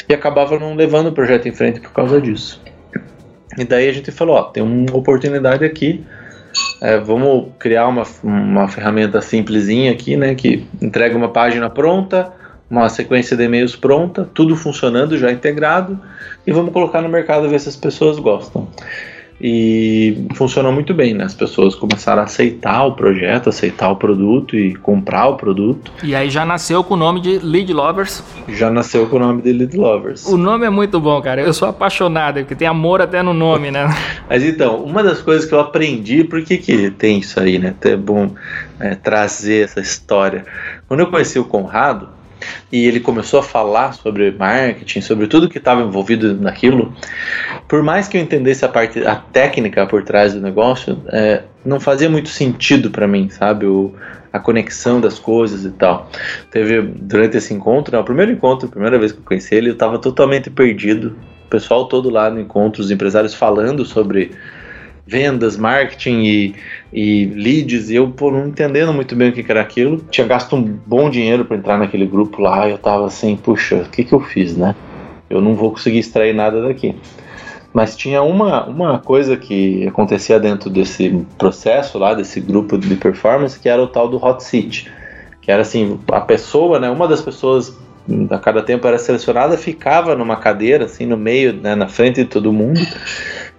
e 0.07 0.13
acabava 0.13 0.59
não 0.59 0.75
levando 0.75 1.07
o 1.07 1.13
projeto 1.13 1.49
em 1.49 1.53
frente 1.53 1.81
por 1.81 1.93
causa 1.93 2.21
disso. 2.21 2.63
E 3.57 3.65
daí 3.65 3.89
a 3.89 3.93
gente 3.93 4.13
falou, 4.13 4.37
ó, 4.37 4.43
tem 4.45 4.63
uma 4.63 4.95
oportunidade 4.95 5.65
aqui, 5.65 6.05
é, 6.81 6.99
vamos 6.99 7.49
criar 7.59 7.89
uma, 7.89 8.05
uma 8.23 8.69
ferramenta 8.69 9.21
simplesinha 9.21 9.93
aqui, 9.93 10.17
né, 10.17 10.35
que 10.35 10.67
entrega 10.81 11.17
uma 11.17 11.29
página 11.29 11.69
pronta, 11.69 12.33
uma 12.71 12.89
sequência 12.89 13.37
de 13.37 13.45
e-mails 13.45 13.75
pronta, 13.75 14.29
tudo 14.35 14.57
funcionando 14.57 15.17
já 15.17 15.31
integrado, 15.33 15.99
e 16.47 16.53
vamos 16.53 16.73
colocar 16.73 17.01
no 17.01 17.09
mercado 17.09 17.49
ver 17.49 17.61
se 17.61 17.69
as 17.69 17.77
pessoas 17.77 18.19
gostam 18.19 18.69
e 19.41 20.27
funcionou 20.35 20.73
muito 20.73 20.93
bem, 20.93 21.15
né? 21.15 21.25
As 21.25 21.35
pessoas 21.35 21.75
começaram 21.75 22.23
a 22.23 22.25
aceitar 22.25 22.85
o 22.85 22.93
projeto, 22.93 23.49
aceitar 23.49 23.91
o 23.91 23.97
produto 23.97 24.57
e 24.57 24.75
comprar 24.75 25.29
o 25.29 25.37
produto. 25.37 25.93
E 26.03 26.15
aí 26.15 26.29
já 26.29 26.45
nasceu 26.45 26.83
com 26.83 26.95
o 26.95 26.97
nome 26.97 27.21
de 27.21 27.39
Lead 27.39 27.73
Lovers. 27.73 28.23
Já 28.49 28.71
nasceu 28.71 29.07
com 29.07 29.17
o 29.17 29.21
nome 29.21 29.43
de 29.43 29.53
Lead 29.53 29.77
Lovers. 29.77 30.27
O 30.27 30.37
nome 30.37 30.67
é 30.67 30.71
muito 30.71 30.99
bom, 31.01 31.21
cara. 31.23 31.41
Eu 31.41 31.53
sou 31.53 31.69
apaixonado, 31.69 32.41
porque 32.41 32.57
tem 32.57 32.67
amor 32.67 33.01
até 33.01 33.23
no 33.23 33.33
nome, 33.33 33.71
né? 33.71 33.89
Mas 34.29 34.43
então, 34.43 34.83
uma 34.83 35.03
das 35.03 35.23
coisas 35.23 35.49
que 35.49 35.55
eu 35.55 35.61
aprendi, 35.61 36.25
por 36.25 36.43
que, 36.43 36.59
que 36.59 36.91
tem 36.91 37.19
isso 37.19 37.39
aí, 37.39 37.59
né? 37.59 37.75
É 37.83 37.97
bom 37.97 38.31
é, 38.81 38.95
trazer 38.97 39.65
essa 39.65 39.81
história. 39.81 40.45
Quando 40.89 41.01
eu 41.01 41.07
conheci 41.07 41.39
o 41.39 41.45
Conrado, 41.45 42.18
e 42.71 42.87
ele 42.87 43.01
começou 43.01 43.41
a 43.41 43.43
falar 43.43 43.93
sobre 43.93 44.31
marketing, 44.31 45.01
sobre 45.01 45.27
tudo 45.27 45.49
que 45.49 45.59
estava 45.59 45.83
envolvido 45.83 46.35
naquilo, 46.35 46.95
por 47.67 47.83
mais 47.83 48.09
que 48.09 48.17
eu 48.17 48.21
entendesse 48.21 48.65
a 48.65 48.69
parte, 48.69 49.07
a 49.07 49.17
técnica 49.17 49.87
por 49.87 50.03
trás 50.03 50.35
do 50.35 50.41
negócio, 50.41 51.03
é, 51.09 51.43
não 51.65 51.79
fazia 51.79 52.09
muito 52.09 52.29
sentido 52.29 52.91
para 52.91 53.07
mim, 53.07 53.29
sabe? 53.29 53.67
O, 53.67 53.95
a 54.33 54.39
conexão 54.39 55.01
das 55.01 55.19
coisas 55.19 55.65
e 55.65 55.71
tal. 55.71 56.11
Teve 56.51 56.83
durante 56.83 57.37
esse 57.37 57.53
encontro, 57.53 57.95
né, 57.95 58.01
o 58.01 58.05
primeiro 58.05 58.33
encontro, 58.33 58.69
a 58.69 58.71
primeira 58.71 58.99
vez 58.99 59.13
que 59.13 59.19
eu 59.19 59.25
conheci 59.25 59.55
ele, 59.55 59.71
eu 59.71 59.75
estava 59.75 59.99
totalmente 59.99 60.51
perdido. 60.51 61.17
O 61.47 61.49
pessoal 61.49 61.87
todo 61.87 62.11
lá 62.11 62.31
no 62.31 62.41
encontro, 62.41 62.83
os 62.83 62.91
empresários 62.91 63.35
falando 63.35 63.85
sobre 63.85 64.33
vendas, 65.09 65.57
marketing 65.57 66.23
e, 66.23 66.55
e 66.93 67.25
leads, 67.35 67.89
e 67.89 67.95
eu 67.95 68.11
pô, 68.11 68.31
não 68.31 68.49
entendendo 68.49 68.93
muito 68.93 69.17
bem 69.17 69.31
o 69.31 69.33
que 69.33 69.45
era 69.49 69.63
aquilo. 69.63 70.05
Tinha 70.11 70.27
gasto 70.27 70.55
um 70.55 70.63
bom 70.63 71.09
dinheiro 71.09 71.47
para 71.47 71.57
entrar 71.57 71.79
naquele 71.79 72.07
grupo 72.07 72.43
lá, 72.43 72.69
e 72.69 72.73
eu 72.73 72.79
tava 72.79 73.07
assim, 73.07 73.35
puxa, 73.35 73.77
o 73.77 73.89
que 73.89 74.05
que 74.05 74.13
eu 74.13 74.21
fiz, 74.21 74.55
né? 74.55 74.77
Eu 75.31 75.41
não 75.41 75.55
vou 75.55 75.71
conseguir 75.71 75.99
extrair 75.99 76.35
nada 76.35 76.61
daqui. 76.63 76.95
Mas 77.73 77.97
tinha 77.97 78.23
uma, 78.23 78.67
uma 78.67 78.99
coisa 78.99 79.37
que 79.37 79.87
acontecia 79.87 80.39
dentro 80.39 80.69
desse 80.69 81.25
processo 81.39 81.99
lá, 81.99 82.13
desse 82.13 82.39
grupo 82.41 82.77
de 82.77 82.95
performance, 82.97 83.59
que 83.59 83.69
era 83.69 83.83
o 83.83 83.87
tal 83.87 84.09
do 84.09 84.23
hot 84.23 84.43
seat. 84.43 84.91
Que 85.41 85.51
era 85.51 85.63
assim, 85.63 85.99
a 86.13 86.21
pessoa, 86.21 86.79
né, 86.79 86.91
uma 86.91 87.09
das 87.09 87.23
pessoas 87.23 87.75
a 88.31 88.39
cada 88.39 88.63
tempo 88.63 88.87
era 88.87 88.99
selecionada, 88.99 89.57
ficava 89.57 90.15
numa 90.15 90.37
cadeira, 90.37 90.87
assim, 90.87 91.07
no 91.07 91.17
meio, 91.17 91.53
né, 91.53 91.75
na 91.75 91.89
frente 91.89 92.23
de 92.23 92.25
todo 92.25 92.53
mundo, 92.53 92.81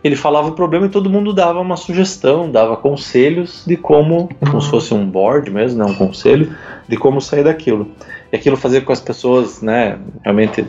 ele 0.04 0.16
falava 0.16 0.48
o 0.48 0.54
problema 0.54 0.86
e 0.86 0.90
todo 0.90 1.10
mundo 1.10 1.34
dava 1.34 1.60
uma 1.60 1.76
sugestão, 1.76 2.50
dava 2.50 2.78
conselhos 2.78 3.64
de 3.68 3.76
como, 3.76 4.30
como 4.40 4.62
se 4.62 4.70
fosse 4.70 4.94
um 4.94 5.06
board 5.06 5.52
mesmo, 5.52 5.84
né, 5.84 5.86
um 5.90 5.96
conselho, 5.96 6.56
de 6.88 6.96
como 6.96 7.20
sair 7.20 7.44
daquilo. 7.44 7.92
E 8.32 8.36
aquilo 8.36 8.56
fazia 8.56 8.80
com 8.82 8.94
as 8.94 9.02
pessoas, 9.02 9.62
né, 9.62 9.98
realmente 10.24 10.66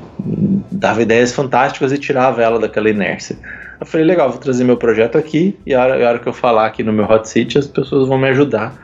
dava 0.71 1.03
ideias 1.03 1.33
fantásticas 1.33 1.93
e 1.93 1.99
tirava 1.99 2.43
ela 2.43 2.59
daquela 2.59 2.91
inércia. 2.91 3.37
Eu 3.79 3.87
falei, 3.87 4.05
legal, 4.05 4.31
vou 4.31 4.39
trazer 4.39 4.65
meu 4.65 4.77
projeto 4.77 5.17
aqui 5.17 5.57
e 5.65 5.75
a 5.75 5.83
hora, 5.83 6.05
a 6.05 6.09
hora 6.09 6.19
que 6.19 6.29
eu 6.29 6.33
falar 6.33 6.67
aqui 6.67 6.83
no 6.83 6.93
meu 6.93 7.05
hot 7.05 7.29
seat, 7.29 7.57
as 7.57 7.67
pessoas 7.67 8.09
vão 8.09 8.19
me 8.19 8.29
ajudar 8.29 8.75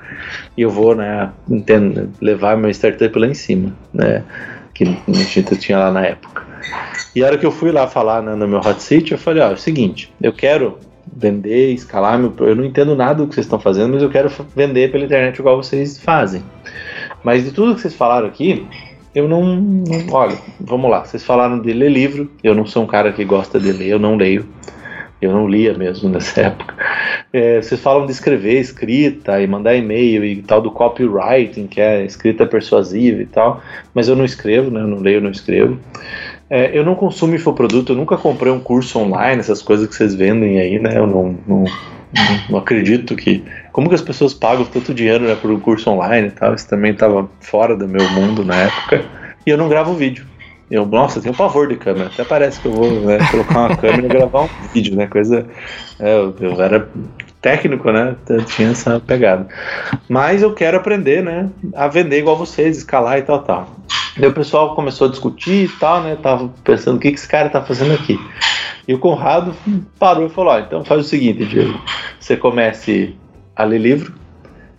e 0.56 0.62
eu 0.62 0.70
vou, 0.70 0.94
né, 0.94 1.30
entendo, 1.50 2.08
levar 2.20 2.56
meu 2.56 2.70
startup 2.70 3.18
lá 3.18 3.26
em 3.26 3.34
cima, 3.34 3.72
né, 3.92 4.22
que 4.72 4.84
a 4.84 5.12
gente 5.12 5.56
tinha 5.56 5.78
lá 5.78 5.90
na 5.90 6.06
época. 6.06 6.45
E 7.14 7.22
a 7.22 7.26
hora 7.26 7.38
que 7.38 7.46
eu 7.46 7.50
fui 7.50 7.72
lá 7.72 7.86
falar 7.86 8.22
né, 8.22 8.34
no 8.34 8.46
meu 8.46 8.58
hot 8.58 8.82
seat, 8.82 9.12
eu 9.12 9.18
falei, 9.18 9.42
ó, 9.42 9.50
é 9.50 9.54
o 9.54 9.58
seguinte, 9.58 10.12
eu 10.20 10.32
quero 10.32 10.78
vender, 11.14 11.72
escalar 11.72 12.18
meu, 12.18 12.34
eu 12.40 12.56
não 12.56 12.64
entendo 12.64 12.94
nada 12.96 13.14
do 13.14 13.28
que 13.28 13.34
vocês 13.34 13.46
estão 13.46 13.58
fazendo, 13.58 13.94
mas 13.94 14.02
eu 14.02 14.10
quero 14.10 14.30
vender 14.54 14.90
pela 14.90 15.04
internet 15.04 15.38
igual 15.38 15.56
vocês 15.56 15.98
fazem. 15.98 16.42
Mas 17.22 17.44
de 17.44 17.52
tudo 17.52 17.74
que 17.74 17.80
vocês 17.80 17.94
falaram 17.94 18.26
aqui, 18.26 18.66
eu 19.14 19.26
não, 19.28 19.56
não, 19.56 20.12
olha, 20.12 20.36
vamos 20.60 20.90
lá, 20.90 21.04
vocês 21.04 21.24
falaram 21.24 21.60
de 21.60 21.72
ler 21.72 21.90
livro, 21.90 22.30
eu 22.42 22.54
não 22.54 22.66
sou 22.66 22.82
um 22.82 22.86
cara 22.86 23.12
que 23.12 23.24
gosta 23.24 23.58
de 23.58 23.72
ler, 23.72 23.88
eu 23.88 23.98
não 23.98 24.16
leio. 24.16 24.46
Eu 25.20 25.32
não 25.32 25.48
lia 25.48 25.72
mesmo 25.72 26.08
nessa 26.10 26.42
época. 26.42 26.74
É, 27.32 27.60
vocês 27.60 27.80
falam 27.80 28.04
de 28.04 28.12
escrever, 28.12 28.60
escrita 28.60 29.40
e 29.40 29.46
mandar 29.46 29.74
e-mail 29.74 30.24
e 30.24 30.42
tal 30.42 30.60
do 30.60 30.70
copywriting, 30.70 31.66
que 31.66 31.80
é 31.80 32.04
escrita 32.04 32.46
persuasiva 32.46 33.22
e 33.22 33.26
tal, 33.26 33.62
mas 33.94 34.08
eu 34.08 34.16
não 34.16 34.24
escrevo, 34.24 34.70
né? 34.70 34.80
Eu 34.80 34.86
não 34.86 34.98
leio, 34.98 35.20
não 35.20 35.30
escrevo. 35.30 35.78
É, 36.48 36.76
eu 36.76 36.84
não 36.84 36.94
consumo 36.94 37.34
infoproduto, 37.34 37.92
eu 37.92 37.96
nunca 37.96 38.16
comprei 38.16 38.52
um 38.52 38.60
curso 38.60 38.98
online, 38.98 39.40
essas 39.40 39.60
coisas 39.60 39.88
que 39.88 39.94
vocês 39.94 40.14
vendem 40.14 40.60
aí, 40.60 40.78
né? 40.78 40.96
Eu 40.96 41.06
não, 41.06 41.36
não, 41.46 41.64
não 42.48 42.58
acredito 42.58 43.16
que. 43.16 43.44
Como 43.72 43.88
que 43.88 43.94
as 43.94 44.02
pessoas 44.02 44.32
pagam 44.32 44.64
tanto 44.64 44.94
dinheiro 44.94 45.24
né, 45.24 45.34
por 45.34 45.50
um 45.50 45.58
curso 45.58 45.90
online 45.90 46.28
e 46.28 46.30
tal? 46.30 46.54
Isso 46.54 46.68
também 46.68 46.92
estava 46.92 47.28
fora 47.40 47.76
do 47.76 47.88
meu 47.88 48.08
mundo 48.10 48.44
na 48.44 48.56
época. 48.56 49.04
E 49.44 49.50
eu 49.50 49.58
não 49.58 49.68
gravo 49.68 49.94
vídeo. 49.94 50.26
Eu, 50.70 50.84
nossa, 50.84 51.20
tenho 51.20 51.34
pavor 51.34 51.68
de 51.68 51.76
câmera. 51.76 52.10
Até 52.12 52.24
parece 52.24 52.60
que 52.60 52.66
eu 52.66 52.72
vou 52.72 52.90
né, 52.90 53.18
colocar 53.30 53.58
uma 53.58 53.76
câmera 53.76 54.04
e 54.04 54.08
gravar 54.08 54.42
um 54.42 54.48
vídeo, 54.74 54.96
né? 54.96 55.06
Coisa. 55.06 55.46
É, 56.00 56.16
eu, 56.16 56.34
eu, 56.40 56.60
era 56.60 56.88
técnico, 57.40 57.90
né? 57.92 58.16
Eu 58.28 58.44
tinha 58.44 58.70
essa 58.70 58.98
pegada. 58.98 59.46
Mas 60.08 60.42
eu 60.42 60.52
quero 60.52 60.76
aprender, 60.76 61.22
né? 61.22 61.48
A 61.74 61.86
vender 61.86 62.18
igual 62.18 62.36
vocês, 62.36 62.78
escalar 62.78 63.18
e 63.18 63.22
tal, 63.22 63.42
tal. 63.42 63.76
Daí 64.16 64.28
o 64.28 64.32
pessoal 64.32 64.74
começou 64.74 65.06
a 65.08 65.10
discutir 65.10 65.64
e 65.64 65.68
tal, 65.68 66.02
né? 66.02 66.16
Tava 66.16 66.48
pensando 66.64 66.96
o 66.96 67.00
que, 67.00 67.10
que 67.10 67.18
esse 67.18 67.28
cara 67.28 67.48
tá 67.48 67.62
fazendo 67.62 67.94
aqui. 67.94 68.18
E 68.88 68.94
o 68.94 68.98
Conrado 68.98 69.54
parou 69.98 70.26
e 70.26 70.30
falou: 70.30 70.52
ó, 70.52 70.58
então 70.58 70.84
faz 70.84 71.00
o 71.00 71.08
seguinte, 71.08 71.44
Diego. 71.44 71.78
Você 72.18 72.36
comece 72.36 73.14
a 73.54 73.64
ler 73.64 73.78
livro, 73.78 74.12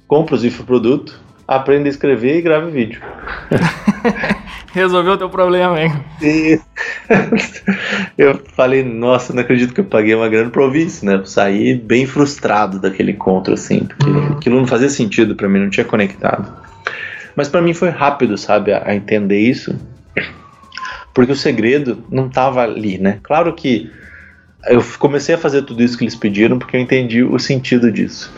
compra 0.07 0.35
os 0.35 0.43
infoprodutos, 0.43 1.19
aprenda 1.47 1.87
a 1.87 1.89
escrever 1.89 2.37
e 2.37 2.41
grave 2.41 2.71
vídeo. 2.71 3.01
Resolveu 4.73 5.13
o 5.13 5.17
teu 5.17 5.29
problema, 5.29 5.81
hein? 5.81 5.93
E 6.21 6.59
eu 8.17 8.39
falei, 8.55 8.83
nossa, 8.83 9.33
não 9.33 9.41
acredito 9.41 9.73
que 9.73 9.79
eu 9.79 9.85
paguei 9.85 10.13
uma 10.13 10.29
grana 10.29 10.49
pra 10.49 10.63
ouvir 10.63 10.85
isso, 10.85 11.05
né? 11.05 11.15
Eu 11.15 11.25
saí 11.25 11.73
bem 11.73 12.05
frustrado 12.05 12.79
daquele 12.79 13.13
encontro, 13.13 13.53
assim, 13.53 13.79
porque 13.85 14.09
aquilo 14.33 14.57
não 14.57 14.67
fazia 14.67 14.89
sentido 14.89 15.35
para 15.35 15.47
mim, 15.47 15.59
não 15.59 15.69
tinha 15.69 15.85
conectado. 15.85 16.66
Mas 17.37 17.47
para 17.47 17.61
mim 17.61 17.71
foi 17.71 17.89
rápido, 17.89 18.35
sabe, 18.35 18.73
a, 18.73 18.81
a 18.83 18.95
entender 18.95 19.39
isso, 19.39 19.77
porque 21.13 21.31
o 21.31 21.35
segredo 21.35 22.03
não 22.09 22.27
tava 22.29 22.63
ali, 22.63 22.97
né? 22.97 23.19
Claro 23.21 23.53
que 23.53 23.91
eu 24.65 24.83
comecei 24.97 25.35
a 25.35 25.37
fazer 25.37 25.61
tudo 25.61 25.83
isso 25.83 25.95
que 25.95 26.03
eles 26.03 26.15
pediram 26.15 26.57
porque 26.57 26.75
eu 26.75 26.81
entendi 26.81 27.23
o 27.23 27.37
sentido 27.37 27.91
disso. 27.91 28.33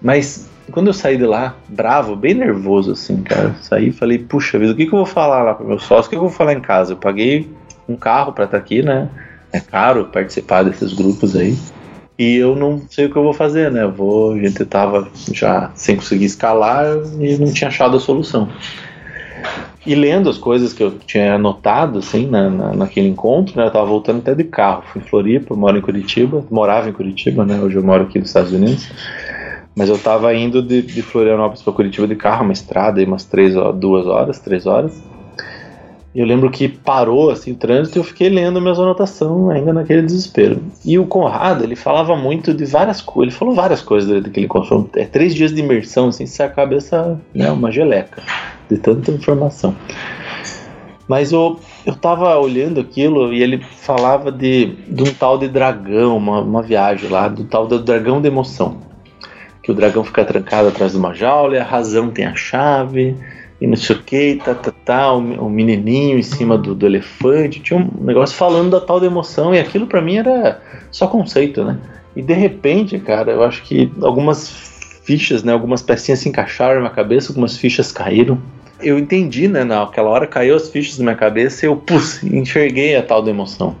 Mas 0.00 0.48
quando 0.70 0.86
eu 0.86 0.94
saí 0.94 1.16
de 1.16 1.26
lá, 1.26 1.56
bravo, 1.68 2.14
bem 2.14 2.34
nervoso, 2.34 2.92
assim, 2.92 3.20
cara, 3.20 3.56
saí 3.60 3.88
e 3.88 3.92
falei, 3.92 4.18
puxa 4.18 4.60
vida, 4.60 4.72
o 4.72 4.76
que, 4.76 4.86
que 4.86 4.92
eu 4.94 4.98
vou 4.98 5.06
falar 5.06 5.42
lá 5.42 5.54
pro 5.54 5.66
meu 5.66 5.80
sócio? 5.80 6.06
O 6.06 6.10
que, 6.10 6.10
que 6.10 6.16
eu 6.16 6.28
vou 6.28 6.30
falar 6.30 6.52
em 6.52 6.60
casa? 6.60 6.92
Eu 6.92 6.98
paguei 6.98 7.50
um 7.88 7.96
carro 7.96 8.32
para 8.32 8.44
estar 8.44 8.58
tá 8.58 8.62
aqui, 8.62 8.80
né? 8.80 9.08
É 9.52 9.58
caro 9.58 10.04
participar 10.04 10.62
desses 10.62 10.92
grupos 10.92 11.34
aí. 11.34 11.58
E 12.20 12.36
eu 12.36 12.54
não 12.54 12.82
sei 12.90 13.06
o 13.06 13.10
que 13.10 13.16
eu 13.16 13.22
vou 13.22 13.32
fazer, 13.32 13.70
né? 13.70 13.86
Vou, 13.86 14.34
a 14.34 14.38
gente 14.38 14.62
tava 14.66 15.08
já 15.32 15.70
sem 15.74 15.96
conseguir 15.96 16.26
escalar 16.26 16.84
e 17.18 17.38
não 17.38 17.50
tinha 17.50 17.68
achado 17.68 17.96
a 17.96 18.00
solução. 18.00 18.46
E 19.86 19.94
lendo 19.94 20.28
as 20.28 20.36
coisas 20.36 20.74
que 20.74 20.82
eu 20.82 20.98
tinha 20.98 21.36
anotado, 21.36 22.00
assim, 22.00 22.26
na, 22.26 22.50
na, 22.50 22.74
naquele 22.74 23.08
encontro, 23.08 23.56
né? 23.56 23.64
Eu 23.64 23.70
tava 23.70 23.86
voltando 23.86 24.18
até 24.18 24.34
de 24.34 24.44
carro. 24.44 24.82
Fui 24.92 25.00
em 25.00 25.04
Floripa, 25.06 25.56
moro 25.56 25.78
em 25.78 25.80
Curitiba, 25.80 26.44
morava 26.50 26.90
em 26.90 26.92
Curitiba, 26.92 27.46
né? 27.46 27.58
Hoje 27.58 27.76
eu 27.76 27.82
moro 27.82 28.02
aqui 28.02 28.18
nos 28.18 28.28
Estados 28.28 28.52
Unidos. 28.52 28.86
Mas 29.74 29.88
eu 29.88 29.96
tava 29.96 30.34
indo 30.34 30.60
de, 30.60 30.82
de 30.82 31.00
Florianópolis 31.00 31.62
para 31.62 31.72
Curitiba 31.72 32.06
de 32.06 32.16
carro, 32.16 32.44
uma 32.44 32.52
estrada, 32.52 33.00
aí 33.00 33.06
umas 33.06 33.24
três, 33.24 33.54
duas 33.76 34.06
horas, 34.06 34.38
três 34.38 34.66
horas. 34.66 35.02
Eu 36.12 36.26
lembro 36.26 36.50
que 36.50 36.68
parou 36.68 37.30
assim 37.30 37.52
o 37.52 37.54
trânsito 37.54 37.96
e 37.96 38.00
eu 38.00 38.04
fiquei 38.04 38.28
lendo 38.28 38.60
minhas 38.60 38.80
anotações 38.80 39.56
ainda 39.56 39.72
naquele 39.72 40.02
desespero. 40.02 40.60
E 40.84 40.98
o 40.98 41.06
Conrado, 41.06 41.62
ele 41.62 41.76
falava 41.76 42.16
muito 42.16 42.52
de 42.52 42.64
várias 42.64 43.00
coisas, 43.00 43.32
ele 43.32 43.38
falou 43.38 43.54
várias 43.54 43.80
coisas 43.80 44.20
daquele 44.20 44.48
consumo. 44.48 44.90
É 44.96 45.04
três 45.04 45.34
dias 45.34 45.54
de 45.54 45.60
imersão, 45.60 46.08
assim, 46.08 46.26
se 46.26 46.42
a 46.42 46.48
cabeça, 46.48 47.20
né, 47.32 47.50
uma 47.50 47.70
geleca 47.70 48.22
de 48.68 48.76
tanta 48.76 49.12
informação. 49.12 49.74
Mas 51.06 51.30
eu, 51.30 51.60
eu 51.86 51.94
tava 51.94 52.36
olhando 52.38 52.80
aquilo 52.80 53.32
e 53.32 53.40
ele 53.40 53.58
falava 53.58 54.32
de, 54.32 54.76
de 54.88 55.02
um 55.04 55.14
tal 55.14 55.38
de 55.38 55.46
dragão, 55.46 56.16
uma, 56.16 56.40
uma 56.40 56.62
viagem 56.62 57.08
lá, 57.08 57.28
do 57.28 57.44
tal 57.44 57.68
do 57.68 57.78
dragão 57.78 58.20
de 58.20 58.26
emoção 58.26 58.90
que 59.62 59.70
o 59.70 59.74
dragão 59.74 60.02
fica 60.02 60.24
trancado 60.24 60.68
atrás 60.68 60.92
de 60.92 60.98
uma 60.98 61.12
jaula 61.12 61.54
e 61.54 61.58
a 61.58 61.64
razão 61.64 62.10
tem 62.10 62.24
a 62.24 62.34
chave 62.34 63.14
e 63.60 63.66
não 63.66 63.76
sei 63.76 63.96
o 63.96 64.02
que, 64.02 64.40
tá, 64.42 64.54
tá, 64.54 64.72
tá, 64.72 65.12
o, 65.12 65.50
menininho 65.50 66.18
em 66.18 66.22
cima 66.22 66.56
do, 66.56 66.74
do, 66.74 66.86
elefante, 66.86 67.60
tinha 67.60 67.78
um 67.78 68.04
negócio 68.04 68.34
falando 68.34 68.70
da 68.70 68.80
tal 68.80 68.98
da 68.98 69.06
emoção, 69.06 69.54
e 69.54 69.58
aquilo 69.58 69.86
para 69.86 70.00
mim 70.00 70.16
era 70.16 70.62
só 70.90 71.06
conceito, 71.06 71.62
né? 71.62 71.78
E 72.16 72.22
de 72.22 72.32
repente, 72.32 72.98
cara, 72.98 73.30
eu 73.30 73.44
acho 73.44 73.62
que 73.62 73.92
algumas 74.00 74.48
fichas, 75.04 75.42
né, 75.42 75.52
algumas 75.52 75.82
pecinhas 75.82 76.20
se 76.20 76.28
encaixaram 76.28 76.80
na 76.82 76.90
cabeça, 76.90 77.30
algumas 77.30 77.56
fichas 77.56 77.92
caíram. 77.92 78.40
Eu 78.80 78.98
entendi, 78.98 79.46
né, 79.46 79.62
naquela 79.62 80.08
hora 80.08 80.26
caiu 80.26 80.56
as 80.56 80.70
fichas 80.70 80.98
na 80.98 81.04
minha 81.04 81.16
cabeça 81.16 81.64
e 81.64 81.68
eu, 81.68 81.76
pus, 81.76 82.22
enxerguei 82.22 82.96
a 82.96 83.02
tal 83.02 83.22
da 83.22 83.30
emoção. 83.30 83.76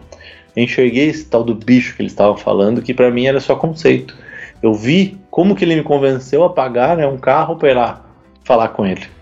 Enxerguei 0.54 1.08
esse 1.08 1.24
tal 1.24 1.42
do 1.42 1.54
bicho 1.54 1.96
que 1.96 2.02
eles 2.02 2.12
estavam 2.12 2.36
falando, 2.36 2.82
que 2.82 2.92
para 2.92 3.10
mim 3.10 3.24
era 3.24 3.40
só 3.40 3.56
conceito. 3.56 4.14
Eu 4.62 4.74
vi 4.74 5.16
como 5.30 5.54
que 5.54 5.64
ele 5.64 5.76
me 5.76 5.82
convenceu 5.82 6.44
a 6.44 6.50
pagar 6.50 6.96
né, 6.96 7.06
um 7.06 7.16
carro 7.16 7.56
para 7.56 7.70
ir 7.70 7.74
lá 7.74 8.04
falar 8.44 8.68
com 8.68 8.84
ele. 8.84 9.19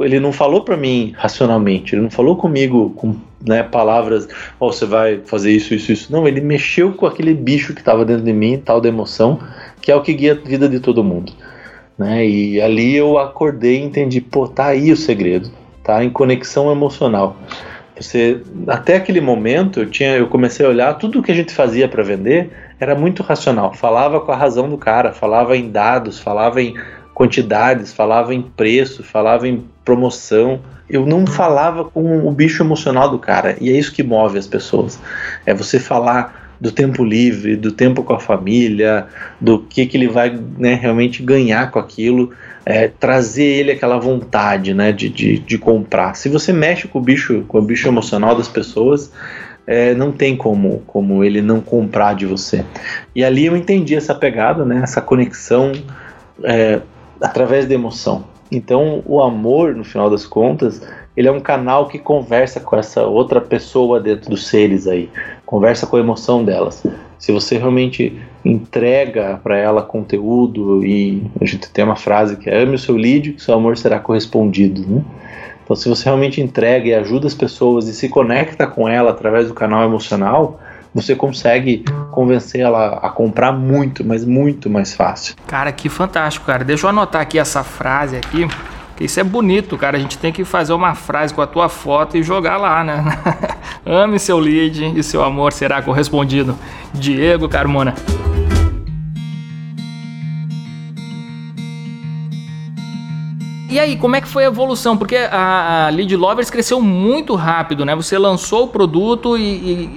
Ele 0.00 0.18
não 0.18 0.32
falou 0.32 0.62
para 0.62 0.76
mim 0.76 1.12
racionalmente, 1.16 1.94
ele 1.94 2.02
não 2.02 2.10
falou 2.10 2.36
comigo 2.36 2.90
com 2.96 3.16
né, 3.46 3.62
palavras, 3.62 4.26
oh, 4.58 4.72
você 4.72 4.86
vai 4.86 5.20
fazer 5.24 5.52
isso, 5.52 5.74
isso, 5.74 5.92
isso. 5.92 6.12
Não, 6.12 6.26
ele 6.26 6.40
mexeu 6.40 6.92
com 6.92 7.06
aquele 7.06 7.34
bicho 7.34 7.74
que 7.74 7.80
estava 7.80 8.04
dentro 8.04 8.24
de 8.24 8.32
mim, 8.32 8.60
tal 8.64 8.80
da 8.80 8.88
emoção, 8.88 9.38
que 9.80 9.92
é 9.92 9.94
o 9.94 10.02
que 10.02 10.14
guia 10.14 10.32
a 10.32 10.48
vida 10.48 10.68
de 10.68 10.80
todo 10.80 11.04
mundo. 11.04 11.32
Né? 11.98 12.26
E 12.26 12.60
ali 12.60 12.96
eu 12.96 13.18
acordei 13.18 13.80
e 13.80 13.84
entendi, 13.84 14.20
pô, 14.20 14.48
tá 14.48 14.66
aí 14.66 14.90
o 14.90 14.96
segredo, 14.96 15.50
tá 15.82 16.02
em 16.02 16.10
conexão 16.10 16.72
emocional. 16.72 17.36
Você, 17.96 18.40
até 18.66 18.96
aquele 18.96 19.20
momento, 19.20 19.80
eu 19.80 19.86
tinha, 19.86 20.16
eu 20.16 20.26
comecei 20.26 20.66
a 20.66 20.68
olhar 20.68 20.94
tudo 20.94 21.20
o 21.20 21.22
que 21.22 21.30
a 21.30 21.34
gente 21.34 21.52
fazia 21.52 21.86
para 21.86 22.02
vender 22.02 22.50
era 22.80 22.94
muito 22.96 23.22
racional. 23.22 23.72
Falava 23.72 24.20
com 24.20 24.32
a 24.32 24.36
razão 24.36 24.68
do 24.68 24.76
cara, 24.76 25.12
falava 25.12 25.56
em 25.56 25.70
dados, 25.70 26.18
falava 26.18 26.60
em 26.60 26.74
quantidades, 27.14 27.92
falava 27.92 28.34
em 28.34 28.42
preço, 28.42 29.02
falava 29.02 29.46
em 29.48 29.64
promoção. 29.84 30.60
Eu 30.90 31.06
não 31.06 31.26
falava 31.26 31.84
com 31.84 32.26
o 32.26 32.30
bicho 32.32 32.62
emocional 32.62 33.08
do 33.08 33.18
cara. 33.18 33.56
E 33.60 33.70
é 33.70 33.72
isso 33.72 33.92
que 33.92 34.02
move 34.02 34.38
as 34.38 34.46
pessoas. 34.46 34.98
É 35.46 35.54
você 35.54 35.78
falar 35.78 36.42
do 36.60 36.70
tempo 36.70 37.04
livre, 37.04 37.56
do 37.56 37.72
tempo 37.72 38.02
com 38.02 38.14
a 38.14 38.20
família, 38.20 39.06
do 39.40 39.58
que, 39.60 39.86
que 39.86 39.96
ele 39.96 40.08
vai 40.08 40.38
né, 40.58 40.74
realmente 40.74 41.22
ganhar 41.22 41.70
com 41.70 41.78
aquilo, 41.78 42.30
é, 42.64 42.88
trazer 42.88 43.44
ele 43.44 43.72
aquela 43.72 43.98
vontade 43.98 44.72
né, 44.72 44.92
de, 44.92 45.08
de, 45.08 45.38
de 45.38 45.58
comprar. 45.58 46.14
Se 46.14 46.28
você 46.28 46.52
mexe 46.52 46.88
com 46.88 46.98
o 46.98 47.02
bicho, 47.02 47.44
com 47.48 47.58
o 47.58 47.62
bicho 47.62 47.88
emocional 47.88 48.34
das 48.34 48.48
pessoas, 48.48 49.12
é, 49.66 49.94
não 49.94 50.12
tem 50.12 50.36
como, 50.36 50.82
como 50.86 51.24
ele 51.24 51.40
não 51.40 51.60
comprar 51.60 52.14
de 52.14 52.26
você. 52.26 52.64
E 53.14 53.24
ali 53.24 53.46
eu 53.46 53.56
entendi 53.56 53.94
essa 53.94 54.14
pegada, 54.14 54.64
né, 54.64 54.80
essa 54.82 55.00
conexão 55.00 55.72
é, 56.42 56.80
através 57.20 57.66
da 57.66 57.74
emoção. 57.74 58.24
Então, 58.50 59.02
o 59.06 59.22
amor, 59.22 59.74
no 59.74 59.84
final 59.84 60.08
das 60.08 60.26
contas, 60.26 60.80
ele 61.16 61.28
é 61.28 61.32
um 61.32 61.40
canal 61.40 61.88
que 61.88 61.98
conversa 61.98 62.60
com 62.60 62.76
essa 62.76 63.02
outra 63.04 63.40
pessoa 63.40 64.00
dentro 64.00 64.30
dos 64.30 64.46
seres 64.46 64.86
aí, 64.86 65.08
conversa 65.46 65.86
com 65.86 65.96
a 65.96 66.00
emoção 66.00 66.44
delas. 66.44 66.82
Se 67.18 67.32
você 67.32 67.56
realmente 67.56 68.20
entrega 68.44 69.40
para 69.42 69.56
ela 69.56 69.82
conteúdo 69.82 70.84
e 70.84 71.22
a 71.40 71.44
gente 71.44 71.70
tem 71.70 71.84
uma 71.84 71.96
frase 71.96 72.36
que 72.36 72.50
é 72.50 72.62
ame 72.62 72.74
o 72.74 72.78
seu 72.78 72.96
lead, 72.96 73.32
que 73.32 73.42
seu 73.42 73.54
amor 73.54 73.76
será 73.76 73.98
correspondido, 73.98 74.82
né? 74.86 75.02
Então, 75.64 75.74
se 75.74 75.88
você 75.88 76.04
realmente 76.04 76.42
entrega 76.42 76.86
e 76.86 76.94
ajuda 76.94 77.26
as 77.26 77.34
pessoas 77.34 77.88
e 77.88 77.94
se 77.94 78.08
conecta 78.08 78.66
com 78.66 78.86
ela 78.86 79.10
através 79.10 79.48
do 79.48 79.54
canal 79.54 79.82
emocional, 79.82 80.60
você 80.94 81.16
consegue 81.16 81.84
convencer 82.10 82.60
ela 82.60 83.00
a 83.02 83.08
comprar 83.10 83.52
muito, 83.52 84.04
mas 84.04 84.24
muito 84.24 84.70
mais 84.70 84.94
fácil. 84.94 85.34
Cara, 85.46 85.72
que 85.72 85.88
fantástico, 85.88 86.46
cara. 86.46 86.64
Deixa 86.64 86.86
eu 86.86 86.90
anotar 86.90 87.20
aqui 87.20 87.38
essa 87.38 87.64
frase 87.64 88.16
aqui, 88.16 88.46
que 88.96 89.04
isso 89.04 89.18
é 89.18 89.24
bonito, 89.24 89.76
cara. 89.76 89.96
A 89.96 90.00
gente 90.00 90.16
tem 90.16 90.32
que 90.32 90.44
fazer 90.44 90.72
uma 90.72 90.94
frase 90.94 91.34
com 91.34 91.42
a 91.42 91.46
tua 91.46 91.68
foto 91.68 92.16
e 92.16 92.22
jogar 92.22 92.56
lá, 92.56 92.84
né? 92.84 93.04
Ame 93.84 94.18
seu 94.18 94.38
lead 94.38 94.92
e 94.96 95.02
seu 95.02 95.24
amor 95.24 95.52
será 95.52 95.82
correspondido. 95.82 96.56
Diego 96.94 97.48
Carmona. 97.48 97.94
E 103.74 103.80
aí, 103.80 103.96
como 103.96 104.14
é 104.14 104.20
que 104.20 104.28
foi 104.28 104.44
a 104.44 104.46
evolução? 104.46 104.96
Porque 104.96 105.16
a, 105.16 105.86
a 105.86 105.88
Lead 105.88 106.14
Lovers 106.14 106.48
cresceu 106.48 106.80
muito 106.80 107.34
rápido, 107.34 107.84
né? 107.84 107.92
Você 107.96 108.16
lançou 108.16 108.66
o 108.66 108.68
produto 108.68 109.36
e, 109.36 109.42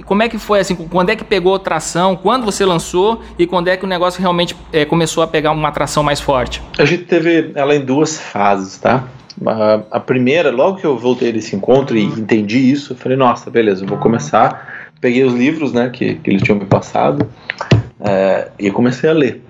e, 0.00 0.02
como 0.02 0.20
é 0.20 0.28
que 0.28 0.36
foi 0.36 0.58
assim? 0.58 0.74
Quando 0.74 1.10
é 1.10 1.14
que 1.14 1.22
pegou 1.22 1.56
tração? 1.60 2.16
Quando 2.16 2.44
você 2.44 2.64
lançou 2.64 3.22
e 3.38 3.46
quando 3.46 3.68
é 3.68 3.76
que 3.76 3.84
o 3.84 3.86
negócio 3.86 4.20
realmente 4.20 4.56
é, 4.72 4.84
começou 4.84 5.22
a 5.22 5.28
pegar 5.28 5.52
uma 5.52 5.68
atração 5.68 6.02
mais 6.02 6.20
forte? 6.20 6.60
A 6.76 6.84
gente 6.84 7.04
teve 7.04 7.52
ela 7.54 7.72
em 7.72 7.80
duas 7.80 8.18
fases, 8.18 8.78
tá? 8.78 9.04
A, 9.46 9.80
a 9.92 10.00
primeira, 10.00 10.50
logo 10.50 10.78
que 10.78 10.84
eu 10.84 10.98
voltei 10.98 11.30
desse 11.30 11.54
encontro 11.54 11.96
e 11.96 12.02
entendi 12.02 12.58
isso, 12.58 12.94
eu 12.94 12.96
falei, 12.96 13.16
nossa, 13.16 13.48
beleza, 13.48 13.84
eu 13.84 13.88
vou 13.88 13.98
começar. 13.98 14.90
Peguei 15.00 15.22
os 15.22 15.34
livros, 15.34 15.72
né, 15.72 15.88
que, 15.88 16.16
que 16.16 16.28
eles 16.28 16.42
tinham 16.42 16.58
me 16.58 16.66
passado 16.66 17.30
é, 18.00 18.48
e 18.58 18.72
comecei 18.72 19.08
a 19.08 19.12
ler. 19.12 19.47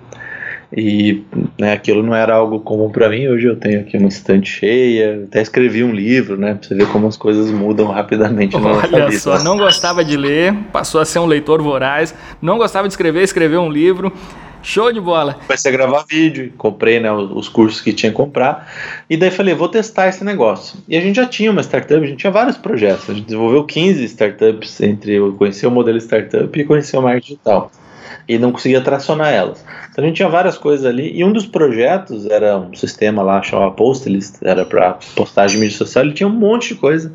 E 0.75 1.23
né, 1.57 1.73
aquilo 1.73 2.03
não 2.03 2.13
era 2.13 2.35
algo 2.35 2.59
comum 2.59 2.91
para 2.91 3.09
mim. 3.09 3.27
Hoje 3.27 3.47
eu 3.47 3.55
tenho 3.55 3.81
aqui 3.81 3.97
uma 3.97 4.07
estante 4.07 4.49
cheia, 4.49 5.23
até 5.23 5.41
escrevi 5.41 5.83
um 5.83 5.91
livro, 5.91 6.37
né? 6.37 6.53
Pra 6.53 6.67
você 6.67 6.75
ver 6.75 6.87
como 6.91 7.07
as 7.07 7.17
coisas 7.17 7.49
mudam 7.49 7.87
rapidamente 7.87 8.55
Olha 8.55 9.11
só, 9.11 9.43
não 9.43 9.57
gostava 9.57 10.05
de 10.05 10.15
ler, 10.15 10.53
passou 10.71 11.01
a 11.01 11.05
ser 11.05 11.19
um 11.19 11.25
leitor 11.25 11.61
voraz, 11.61 12.13
não 12.41 12.57
gostava 12.57 12.87
de 12.87 12.93
escrever, 12.93 13.23
escreveu 13.23 13.61
um 13.61 13.69
livro. 13.69 14.13
Show 14.61 14.91
de 14.91 14.99
bola. 14.99 15.35
Comecei 15.35 15.71
a 15.71 15.73
gravar 15.73 16.03
vídeo, 16.07 16.51
comprei 16.57 16.99
né, 16.99 17.09
os 17.11 17.47
cursos 17.47 17.79
que 17.79 17.93
tinha 17.93 18.11
que 18.11 18.15
comprar. 18.17 18.69
E 19.09 19.15
daí 19.15 19.31
falei, 19.31 19.55
vou 19.55 19.69
testar 19.69 20.09
esse 20.09 20.23
negócio. 20.23 20.77
E 20.87 20.97
a 20.97 21.01
gente 21.01 21.15
já 21.15 21.25
tinha 21.25 21.49
uma 21.49 21.61
startup, 21.61 22.03
a 22.03 22.05
gente 22.05 22.17
tinha 22.17 22.31
vários 22.31 22.57
projetos. 22.57 23.09
A 23.09 23.13
gente 23.13 23.25
desenvolveu 23.25 23.63
15 23.63 24.03
startups 24.03 24.81
entre 24.81 25.13
eu 25.13 25.33
conhecer 25.33 25.65
o 25.65 25.71
modelo 25.71 25.97
startup 25.97 26.59
e 26.59 26.65
conhecer 26.65 26.97
o 26.97 27.01
marketing 27.01 27.33
digital. 27.35 27.71
E 28.29 28.37
não 28.37 28.51
conseguia 28.51 28.79
tracionar 28.79 29.33
elas. 29.33 29.65
Então 29.91 30.03
a 30.03 30.07
gente 30.07 30.17
tinha 30.17 30.29
várias 30.29 30.57
coisas 30.57 30.85
ali. 30.85 31.11
E 31.17 31.25
um 31.25 31.33
dos 31.33 31.47
projetos 31.47 32.27
era 32.27 32.57
um 32.57 32.73
sistema 32.75 33.23
lá 33.23 33.41
chamado 33.41 33.73
Postlist, 33.73 34.35
era 34.43 34.63
para 34.63 34.99
postagem 35.15 35.57
de 35.57 35.63
mídia 35.63 35.77
social. 35.77 36.05
Ele 36.05 36.13
tinha 36.13 36.29
um 36.29 36.33
monte 36.33 36.75
de 36.75 36.75
coisa 36.75 37.11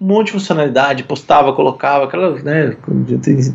um 0.00 0.06
monte 0.06 0.26
de 0.26 0.32
funcionalidade, 0.32 1.04
postava, 1.04 1.52
colocava, 1.52 2.04
aquela, 2.04 2.38
né, 2.42 2.76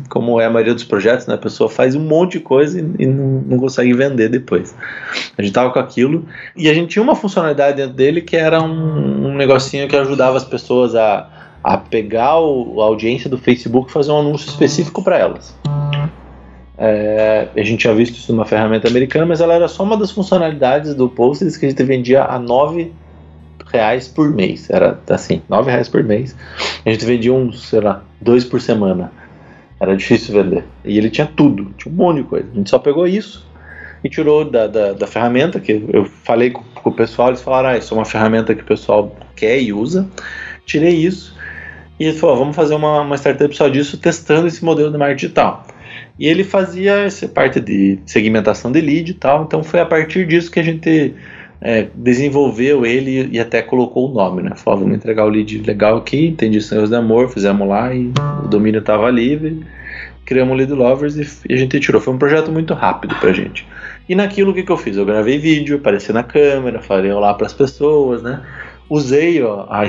como 0.08 0.40
é 0.40 0.46
a 0.46 0.50
maioria 0.50 0.74
dos 0.74 0.84
projetos, 0.84 1.26
né, 1.26 1.34
a 1.34 1.38
pessoa 1.38 1.68
faz 1.68 1.94
um 1.94 2.00
monte 2.00 2.32
de 2.32 2.40
coisa 2.40 2.80
e, 2.80 2.84
e 2.98 3.06
não, 3.06 3.42
não, 3.46 3.58
consegue 3.58 3.92
vender 3.92 4.28
depois. 4.28 4.74
A 5.36 5.42
gente 5.42 5.52
tava 5.52 5.70
com 5.70 5.78
aquilo 5.78 6.26
e 6.56 6.68
a 6.68 6.74
gente 6.74 6.88
tinha 6.88 7.02
uma 7.02 7.14
funcionalidade 7.14 7.76
dentro 7.76 7.94
dele 7.94 8.22
que 8.22 8.36
era 8.36 8.60
um, 8.62 9.28
um 9.28 9.34
negocinho 9.36 9.86
que 9.86 9.96
ajudava 9.96 10.36
as 10.36 10.44
pessoas 10.44 10.94
a, 10.94 11.28
a 11.62 11.76
pegar 11.76 12.40
o, 12.40 12.80
a 12.80 12.84
audiência 12.84 13.28
do 13.28 13.38
Facebook 13.38 13.90
e 13.90 13.92
fazer 13.92 14.10
um 14.10 14.20
anúncio 14.20 14.48
específico 14.48 15.04
para 15.04 15.18
elas. 15.18 15.59
É, 16.82 17.48
a 17.54 17.62
gente 17.62 17.80
tinha 17.80 17.94
visto 17.94 18.16
isso 18.16 18.32
numa 18.32 18.46
ferramenta 18.46 18.88
americana, 18.88 19.26
mas 19.26 19.42
ela 19.42 19.52
era 19.52 19.68
só 19.68 19.82
uma 19.82 19.98
das 19.98 20.10
funcionalidades 20.10 20.94
do 20.94 21.10
Posters 21.10 21.58
que 21.58 21.66
a 21.66 21.68
gente 21.68 21.82
vendia 21.82 22.24
a 22.24 22.38
9 22.38 22.90
reais 23.70 24.08
por 24.08 24.30
mês. 24.30 24.68
Era 24.70 24.98
assim, 25.10 25.42
nove 25.48 25.70
reais 25.70 25.88
por 25.88 26.02
mês. 26.02 26.34
A 26.84 26.90
gente 26.90 27.04
vendia 27.04 27.32
uns, 27.32 27.68
sei 27.68 27.80
lá, 27.80 28.02
dois 28.20 28.44
por 28.44 28.60
semana. 28.60 29.12
Era 29.78 29.96
difícil 29.96 30.34
vender. 30.34 30.64
E 30.84 30.98
ele 30.98 31.10
tinha 31.10 31.26
tudo, 31.26 31.72
tinha 31.76 31.92
um 31.92 31.96
monte 31.96 32.18
de 32.18 32.24
coisa. 32.24 32.48
A 32.50 32.56
gente 32.56 32.70
só 32.70 32.78
pegou 32.78 33.06
isso 33.06 33.46
e 34.02 34.08
tirou 34.08 34.44
da, 34.44 34.66
da, 34.66 34.92
da 34.92 35.06
ferramenta, 35.06 35.60
que 35.60 35.84
eu 35.92 36.04
falei 36.04 36.50
com, 36.50 36.62
com, 36.74 36.90
o 36.90 36.92
pessoal, 36.92 37.28
eles 37.28 37.42
falaram, 37.42 37.70
ah, 37.70 37.76
isso 37.76 37.92
é 37.92 37.96
uma 37.96 38.04
ferramenta 38.04 38.54
que 38.54 38.62
o 38.62 38.66
pessoal 38.66 39.14
quer 39.36 39.60
e 39.60 39.72
usa. 39.72 40.08
Tirei 40.64 40.94
isso 40.94 41.36
e 41.98 42.04
ele 42.04 42.16
falou, 42.16 42.36
vamos 42.36 42.56
fazer 42.56 42.74
uma, 42.74 43.02
uma 43.02 43.16
startup 43.16 43.54
só 43.54 43.68
disso, 43.68 43.98
testando 43.98 44.46
esse 44.46 44.64
modelo 44.64 44.90
de 44.90 44.96
marketing 44.96 45.20
digital. 45.26 45.66
E 46.20 46.28
ele 46.28 46.44
fazia 46.44 46.98
essa 46.98 47.26
parte 47.26 47.58
de 47.58 47.98
segmentação 48.04 48.70
de 48.70 48.78
lead 48.82 49.10
e 49.10 49.14
tal, 49.14 49.44
então 49.44 49.64
foi 49.64 49.80
a 49.80 49.86
partir 49.86 50.26
disso 50.26 50.50
que 50.50 50.60
a 50.60 50.62
gente 50.62 51.14
é, 51.62 51.86
desenvolveu 51.94 52.84
ele 52.84 53.30
e 53.32 53.40
até 53.40 53.62
colocou 53.62 54.10
o 54.10 54.12
nome, 54.12 54.42
né? 54.42 54.52
Falou, 54.54 54.80
vamos 54.80 54.96
entregar 54.96 55.24
o 55.24 55.30
lead 55.30 55.62
legal 55.62 55.96
aqui, 55.96 56.26
entendi 56.26 56.60
sonhos 56.60 56.90
de 56.90 56.94
amor, 56.94 57.30
fizemos 57.30 57.66
lá 57.66 57.94
e 57.94 58.12
o 58.44 58.48
domínio 58.48 58.80
estava 58.80 59.08
livre, 59.08 59.64
criamos 60.26 60.52
o 60.52 60.56
Lead 60.56 60.72
Lovers 60.72 61.16
e, 61.16 61.26
e, 61.48 61.54
a 61.54 61.56
gente 61.56 61.80
tirou. 61.80 62.00
Foi 62.02 62.12
um 62.12 62.18
projeto 62.18 62.52
muito 62.52 62.74
rápido 62.74 63.14
pra 63.16 63.32
gente. 63.32 63.66
E 64.08 64.14
naquilo 64.14 64.50
o 64.50 64.54
que, 64.54 64.62
que 64.62 64.70
eu 64.70 64.76
fiz? 64.76 64.98
Eu 64.98 65.06
gravei 65.06 65.38
vídeo, 65.38 65.78
apareci 65.78 66.12
na 66.12 66.22
câmera, 66.22 66.80
falei 66.80 67.10
olá 67.10 67.32
para 67.32 67.46
as 67.46 67.54
pessoas, 67.54 68.22
né? 68.22 68.40
Usei 68.90 69.40
ó, 69.40 69.66
a, 69.68 69.82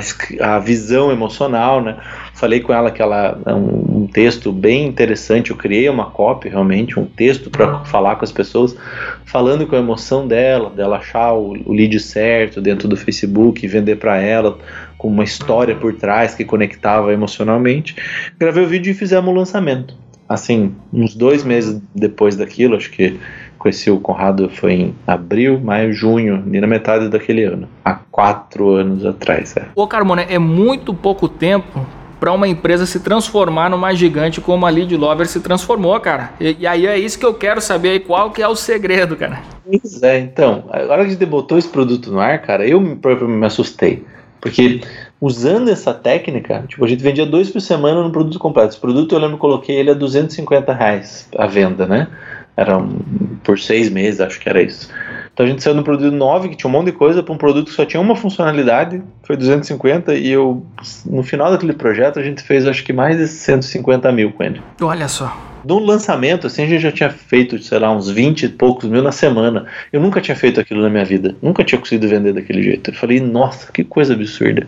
a, 0.54 0.58
visão 0.60 1.10
emocional, 1.10 1.82
né? 1.82 1.96
Falei 2.34 2.60
com 2.60 2.72
ela 2.72 2.90
que 2.90 3.02
ela 3.02 3.36
é 3.44 3.52
um, 3.52 4.02
um, 4.02 4.06
texto 4.06 4.52
bem 4.52 4.86
interessante. 4.86 5.50
Eu 5.50 5.56
criei 5.56 5.88
uma 5.88 6.06
copy 6.06 6.48
realmente, 6.48 6.98
um 6.98 7.04
texto 7.04 7.50
para 7.50 7.84
falar 7.84 8.14
com 8.14 8.24
as 8.24 8.30
pessoas, 8.30 8.76
falando 9.24 9.66
com 9.66 9.74
a 9.74 9.80
emoção 9.80 10.28
dela, 10.28 10.70
dela 10.70 10.98
achar 10.98 11.32
o, 11.32 11.52
o 11.66 11.72
lead 11.72 11.98
certo 11.98 12.60
dentro 12.60 12.86
do 12.86 12.96
Facebook, 12.96 13.66
vender 13.66 13.96
para 13.96 14.16
ela 14.18 14.56
com 14.96 15.08
uma 15.08 15.24
história 15.24 15.74
por 15.74 15.92
trás 15.94 16.36
que 16.36 16.44
conectava 16.44 17.12
emocionalmente. 17.12 17.96
Gravei 18.38 18.62
o 18.62 18.68
vídeo 18.68 18.92
e 18.92 18.94
fizemos 18.94 19.28
o 19.28 19.36
lançamento. 19.36 19.96
Assim, 20.28 20.74
uns 20.92 21.14
dois 21.16 21.42
meses 21.42 21.82
depois 21.92 22.36
daquilo, 22.36 22.76
acho 22.76 22.90
que 22.90 23.18
conheci 23.62 23.90
o 23.90 24.00
Conrado 24.00 24.50
foi 24.50 24.72
em 24.72 24.94
abril, 25.06 25.60
maio, 25.60 25.92
junho, 25.92 26.42
e 26.52 26.60
na 26.60 26.66
metade 26.66 27.08
daquele 27.08 27.44
ano, 27.44 27.68
há 27.84 27.94
quatro 27.94 28.70
anos 28.70 29.06
atrás. 29.06 29.56
É. 29.56 29.66
Ô 29.76 29.86
Carmona, 29.86 30.22
é 30.22 30.38
muito 30.38 30.92
pouco 30.92 31.28
tempo 31.28 31.86
para 32.18 32.32
uma 32.32 32.46
empresa 32.46 32.86
se 32.86 33.00
transformar 33.00 33.70
numa 33.70 33.94
gigante 33.94 34.40
como 34.40 34.66
a 34.66 34.70
Lead 34.70 34.96
Lover 34.96 35.26
se 35.28 35.40
transformou, 35.40 35.98
cara. 36.00 36.32
E, 36.40 36.56
e, 36.60 36.66
aí 36.66 36.86
é 36.86 36.98
isso 36.98 37.18
que 37.18 37.26
eu 37.26 37.34
quero 37.34 37.60
saber, 37.60 38.00
qual 38.00 38.30
que 38.30 38.42
é 38.42 38.48
o 38.48 38.56
segredo, 38.56 39.16
cara. 39.16 39.40
Pois 39.64 40.02
é, 40.02 40.18
então, 40.18 40.64
agora 40.70 41.02
que 41.02 41.08
a 41.08 41.12
gente 41.12 41.26
botou 41.26 41.56
esse 41.56 41.68
produto 41.68 42.10
no 42.10 42.20
ar, 42.20 42.40
cara, 42.42 42.66
eu 42.66 42.96
próprio 42.96 43.28
me 43.28 43.46
assustei. 43.46 44.04
Porque 44.40 44.80
usando 45.20 45.68
essa 45.68 45.94
técnica, 45.94 46.64
tipo, 46.66 46.84
a 46.84 46.88
gente 46.88 47.00
vendia 47.00 47.24
dois 47.24 47.48
por 47.48 47.60
semana 47.60 48.02
no 48.02 48.10
produto 48.10 48.40
completo. 48.40 48.70
Esse 48.70 48.80
produto 48.80 49.14
eu 49.14 49.20
lembro 49.20 49.36
que 49.36 49.40
coloquei 49.40 49.76
ele 49.76 49.92
a 49.92 49.94
250 49.94 50.72
reais 50.72 51.28
a 51.38 51.46
venda, 51.46 51.86
né? 51.86 52.08
Era 52.56 52.76
um, 52.76 52.98
por 53.42 53.58
seis 53.58 53.88
meses, 53.88 54.20
acho 54.20 54.38
que 54.38 54.48
era 54.48 54.62
isso. 54.62 54.90
Então 55.32 55.46
a 55.46 55.48
gente 55.48 55.62
saiu 55.62 55.74
do 55.74 55.82
produto 55.82 56.14
9, 56.14 56.50
que 56.50 56.56
tinha 56.56 56.68
um 56.68 56.72
monte 56.72 56.86
de 56.86 56.92
coisa, 56.92 57.22
para 57.22 57.32
um 57.32 57.38
produto 57.38 57.68
que 57.68 57.74
só 57.74 57.86
tinha 57.86 58.00
uma 58.00 58.14
funcionalidade, 58.14 59.02
foi 59.22 59.36
250, 59.36 60.14
e 60.14 60.28
eu, 60.28 60.64
no 61.06 61.22
final 61.22 61.50
daquele 61.50 61.72
projeto, 61.72 62.18
a 62.18 62.22
gente 62.22 62.42
fez 62.42 62.66
acho 62.66 62.84
que 62.84 62.92
mais 62.92 63.16
de 63.16 63.26
150 63.26 64.12
mil 64.12 64.32
com 64.32 64.42
ele. 64.42 64.60
Olha 64.80 65.08
só. 65.08 65.34
No 65.64 65.78
lançamento, 65.78 66.46
assim, 66.46 66.64
a 66.64 66.66
gente 66.66 66.82
já 66.82 66.92
tinha 66.92 67.08
feito, 67.08 67.56
sei 67.62 67.78
lá, 67.78 67.90
uns 67.94 68.10
20 68.10 68.42
e 68.42 68.48
poucos 68.48 68.88
mil 68.88 69.00
na 69.00 69.12
semana. 69.12 69.66
Eu 69.92 70.00
nunca 70.00 70.20
tinha 70.20 70.36
feito 70.36 70.60
aquilo 70.60 70.82
na 70.82 70.90
minha 70.90 71.04
vida. 71.04 71.36
Nunca 71.40 71.62
tinha 71.62 71.78
conseguido 71.78 72.08
vender 72.08 72.32
daquele 72.32 72.62
jeito. 72.62 72.90
Eu 72.90 72.94
falei, 72.94 73.20
nossa, 73.20 73.70
que 73.70 73.84
coisa 73.84 74.12
absurda. 74.12 74.66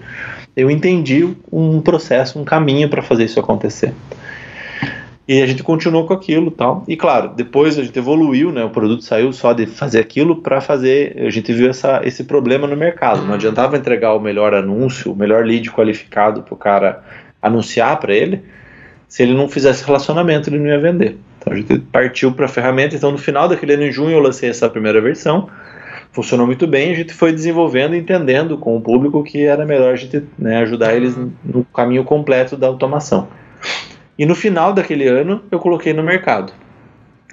Eu 0.56 0.70
entendi 0.70 1.28
um 1.52 1.80
processo, 1.80 2.38
um 2.38 2.44
caminho 2.44 2.88
para 2.88 3.02
fazer 3.02 3.24
isso 3.24 3.40
acontecer. 3.40 3.92
E 5.26 5.40
a 5.40 5.46
gente 5.46 5.62
continuou 5.62 6.06
com 6.06 6.12
aquilo 6.12 6.50
tal. 6.50 6.84
E 6.86 6.96
claro, 6.96 7.30
depois 7.34 7.78
a 7.78 7.82
gente 7.82 7.98
evoluiu, 7.98 8.52
né? 8.52 8.62
O 8.62 8.68
produto 8.68 9.02
saiu 9.02 9.32
só 9.32 9.54
de 9.54 9.66
fazer 9.66 9.98
aquilo 9.98 10.42
para 10.42 10.60
fazer. 10.60 11.16
A 11.18 11.30
gente 11.30 11.50
viu 11.50 11.70
essa, 11.70 12.02
esse 12.04 12.24
problema 12.24 12.66
no 12.66 12.76
mercado. 12.76 13.24
Não 13.24 13.34
adiantava 13.34 13.76
entregar 13.76 14.12
o 14.12 14.20
melhor 14.20 14.52
anúncio, 14.52 15.12
o 15.12 15.16
melhor 15.16 15.44
lead 15.46 15.70
qualificado 15.70 16.42
para 16.42 16.52
o 16.52 16.56
cara 16.56 17.02
anunciar 17.40 17.98
para 17.98 18.14
ele. 18.14 18.42
Se 19.08 19.22
ele 19.22 19.32
não 19.32 19.48
fizesse 19.48 19.84
relacionamento, 19.84 20.50
ele 20.50 20.58
não 20.58 20.66
ia 20.66 20.78
vender. 20.78 21.16
Então 21.38 21.52
a 21.54 21.56
gente 21.56 21.78
partiu 21.78 22.32
para 22.32 22.44
a 22.44 22.48
ferramenta. 22.48 22.94
Então 22.94 23.10
no 23.10 23.18
final 23.18 23.48
daquele 23.48 23.72
ano, 23.74 23.84
em 23.84 23.92
junho, 23.92 24.10
eu 24.10 24.20
lancei 24.20 24.50
essa 24.50 24.68
primeira 24.68 25.00
versão. 25.00 25.48
Funcionou 26.12 26.46
muito 26.46 26.66
bem. 26.66 26.92
A 26.92 26.94
gente 26.94 27.14
foi 27.14 27.32
desenvolvendo, 27.32 27.96
entendendo 27.96 28.58
com 28.58 28.76
o 28.76 28.80
público 28.80 29.24
que 29.24 29.42
era 29.42 29.64
melhor 29.64 29.94
a 29.94 29.96
gente 29.96 30.22
né, 30.38 30.58
ajudar 30.58 30.94
eles 30.94 31.16
no 31.42 31.64
caminho 31.64 32.04
completo 32.04 32.58
da 32.58 32.66
automação. 32.66 33.28
E 34.18 34.24
no 34.24 34.34
final 34.34 34.72
daquele 34.72 35.08
ano 35.08 35.42
eu 35.50 35.58
coloquei 35.58 35.92
no 35.92 36.02
mercado. 36.02 36.52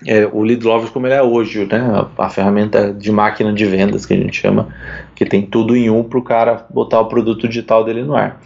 É, 0.05 0.25
o 0.25 0.41
Lead 0.41 0.65
Lovers 0.65 0.89
como 0.89 1.05
ele 1.05 1.13
é 1.13 1.21
hoje, 1.21 1.65
né? 1.65 1.77
A, 2.17 2.25
a, 2.25 2.29
ferramenta 2.29 2.91
de 2.91 3.11
máquina 3.11 3.53
de 3.53 3.65
vendas 3.65 4.05
que 4.05 4.13
a 4.13 4.17
gente 4.17 4.35
chama, 4.35 4.73
que 5.13 5.25
tem 5.25 5.43
tudo 5.45 5.75
em 5.75 5.89
um 5.91 6.03
para 6.03 6.17
o 6.17 6.23
cara 6.23 6.65
botar 6.69 6.99
o 6.99 7.05
produto 7.05 7.47
digital 7.47 7.83
dele 7.83 8.01
no 8.01 8.15
ar. 8.15 8.41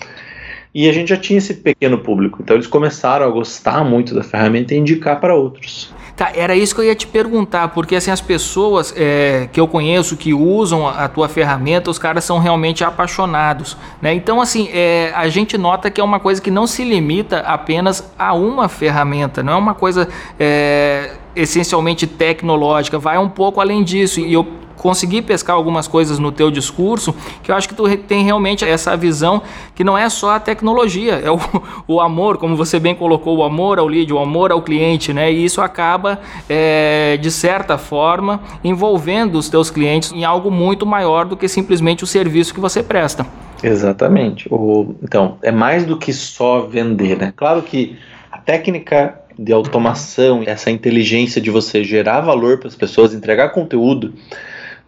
E 0.74 0.89
a 0.89 0.91
gente 0.91 1.08
já 1.08 1.17
tinha 1.17 1.38
esse 1.38 1.54
pequeno 1.54 1.98
público, 2.00 2.39
então 2.41 2.58
eles 2.58 2.67
começaram 2.67 3.26
a 3.26 3.30
gostar 3.30 3.86
muito 3.86 4.13
da 4.13 4.21
ferramenta 4.21 4.76
e 4.76 4.78
indicar 4.78 5.21
para 5.21 5.34
outros. 5.34 5.93
Tá, 6.15 6.32
era 6.34 6.56
isso 6.56 6.73
que 6.73 6.80
eu 6.80 6.86
ia 6.86 6.95
te 6.95 7.06
perguntar, 7.06 7.67
porque 7.69 7.93
assim, 7.93 8.10
as 8.10 8.21
pessoas 8.21 8.93
é, 8.95 9.49
que 9.51 9.60
eu 9.60 9.67
conheço 9.67 10.15
que 10.15 10.34
usam 10.34 10.88
a, 10.88 11.10
tua 11.10 11.28
ferramenta, 11.28 11.91
os 11.91 11.99
caras 11.99 12.23
são 12.23 12.39
realmente 12.39 12.86
apaixonados, 12.86 13.75
né? 14.01 14.13
Então, 14.13 14.39
assim, 14.39 14.69
é, 14.71 15.12
a 15.13 15.28
gente 15.28 15.58
nota 15.58 15.91
que 15.91 15.99
é 15.99 16.04
uma 16.04 16.17
coisa 16.17 16.41
que 16.41 16.49
não 16.49 16.65
se 16.65 16.86
limita 16.86 17.39
apenas 17.39 18.10
a 18.17 18.34
uma 18.34 18.69
ferramenta, 18.69 19.43
não 19.43 19.54
é 19.54 19.56
uma 19.58 19.73
coisa 19.73 20.08
é, 20.39 21.15
essencialmente 21.36 22.08
tecnológica, 22.08 22.98
vai 22.98 23.17
um 23.17 23.30
pouco 23.30 23.60
além 23.60 23.84
disso. 23.84 24.19
E 24.19 24.34
eu 24.34 24.45
consegui 24.86 25.21
pescar 25.21 25.56
algumas 25.56 25.88
coisas 25.88 26.19
no 26.19 26.32
teu 26.32 26.52
discurso 26.52 27.15
que 27.41 27.50
eu 27.50 27.56
acho 27.56 27.67
que 27.67 27.74
tu 27.74 27.98
tem 27.98 28.24
realmente 28.24 28.63
essa 28.63 28.95
visão 28.95 29.41
que 29.74 29.84
não 29.84 29.98
é 29.98 30.08
só 30.10 30.36
a 30.36 30.39
tecnologia, 30.39 31.13
é 31.13 31.32
o, 31.32 31.39
o 31.88 32.00
amor, 32.00 32.38
como 32.38 32.56
você 32.56 32.80
bem 32.80 32.93
colocou, 32.93 33.38
o 33.38 33.43
amor 33.43 33.80
ao 33.80 33.88
lead, 33.88 34.13
o 34.13 34.19
amor 34.19 34.52
ao 34.52 34.62
cliente, 34.62 35.12
né? 35.12 35.32
E 35.32 35.43
isso 35.43 35.62
acaba, 35.62 36.19
é, 36.48 37.17
de 37.17 37.32
certa 37.32 37.78
forma, 37.78 38.41
envolvendo 38.63 39.39
os 39.39 39.50
teus 39.50 39.71
clientes 39.71 40.12
em 40.12 40.24
algo 40.24 40.52
muito 40.52 40.86
maior 40.86 41.26
do 41.26 41.36
que 41.36 41.48
simplesmente 41.48 42.04
o 42.04 42.08
serviço 42.08 42.54
que 42.54 42.60
você 42.60 42.84
presta. 42.84 43.26
Exatamente. 43.63 44.48
O, 44.52 44.95
então, 45.02 45.38
é 45.41 45.52
mais 45.52 45.86
do 45.86 45.98
que 45.98 46.13
só 46.13 46.62
vender, 46.62 47.17
né? 47.17 47.34
Claro 47.36 47.63
que 47.63 47.98
a 48.32 48.38
técnica 48.38 49.19
de 49.38 49.52
automação, 49.54 50.43
essa 50.45 50.71
inteligência 50.71 51.41
de 51.41 51.50
você 51.50 51.84
gerar 51.84 52.21
valor 52.21 52.58
para 52.58 52.67
as 52.67 52.76
pessoas, 52.76 53.13
entregar 53.13 53.50
conteúdo, 53.50 54.13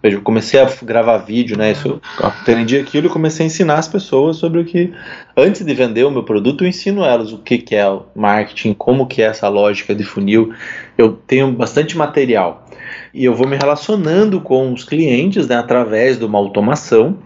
Veja, 0.01 0.17
eu 0.17 0.21
comecei 0.21 0.59
a 0.59 0.69
gravar 0.83 1.17
vídeo, 1.17 1.57
né? 1.57 1.71
Isso, 1.71 1.99
aprendi 2.19 2.77
aquilo 2.77 3.07
e 3.07 3.09
comecei 3.09 3.43
a 3.43 3.47
ensinar 3.47 3.79
as 3.79 3.87
pessoas 3.87 4.37
sobre 4.37 4.61
o 4.61 4.65
que, 4.65 4.93
antes 5.35 5.65
de 5.65 5.73
vender 5.73 6.03
o 6.03 6.11
meu 6.11 6.21
produto, 6.21 6.63
eu 6.63 6.67
ensino 6.67 7.03
elas 7.03 7.33
o 7.33 7.39
que, 7.39 7.57
que 7.57 7.75
é 7.75 7.89
o 7.89 8.03
marketing, 8.15 8.73
como 8.73 9.07
que 9.07 9.23
é 9.23 9.25
essa 9.25 9.49
lógica 9.49 9.95
de 9.95 10.03
funil. 10.03 10.53
Eu 10.95 11.13
tenho 11.25 11.51
bastante 11.51 11.97
material 11.97 12.67
e 13.11 13.25
eu 13.25 13.33
vou 13.33 13.47
me 13.47 13.57
relacionando 13.57 14.39
com 14.39 14.71
os 14.71 14.83
clientes 14.83 15.47
né, 15.47 15.55
através 15.55 16.19
de 16.19 16.25
uma 16.25 16.37
automação. 16.37 17.17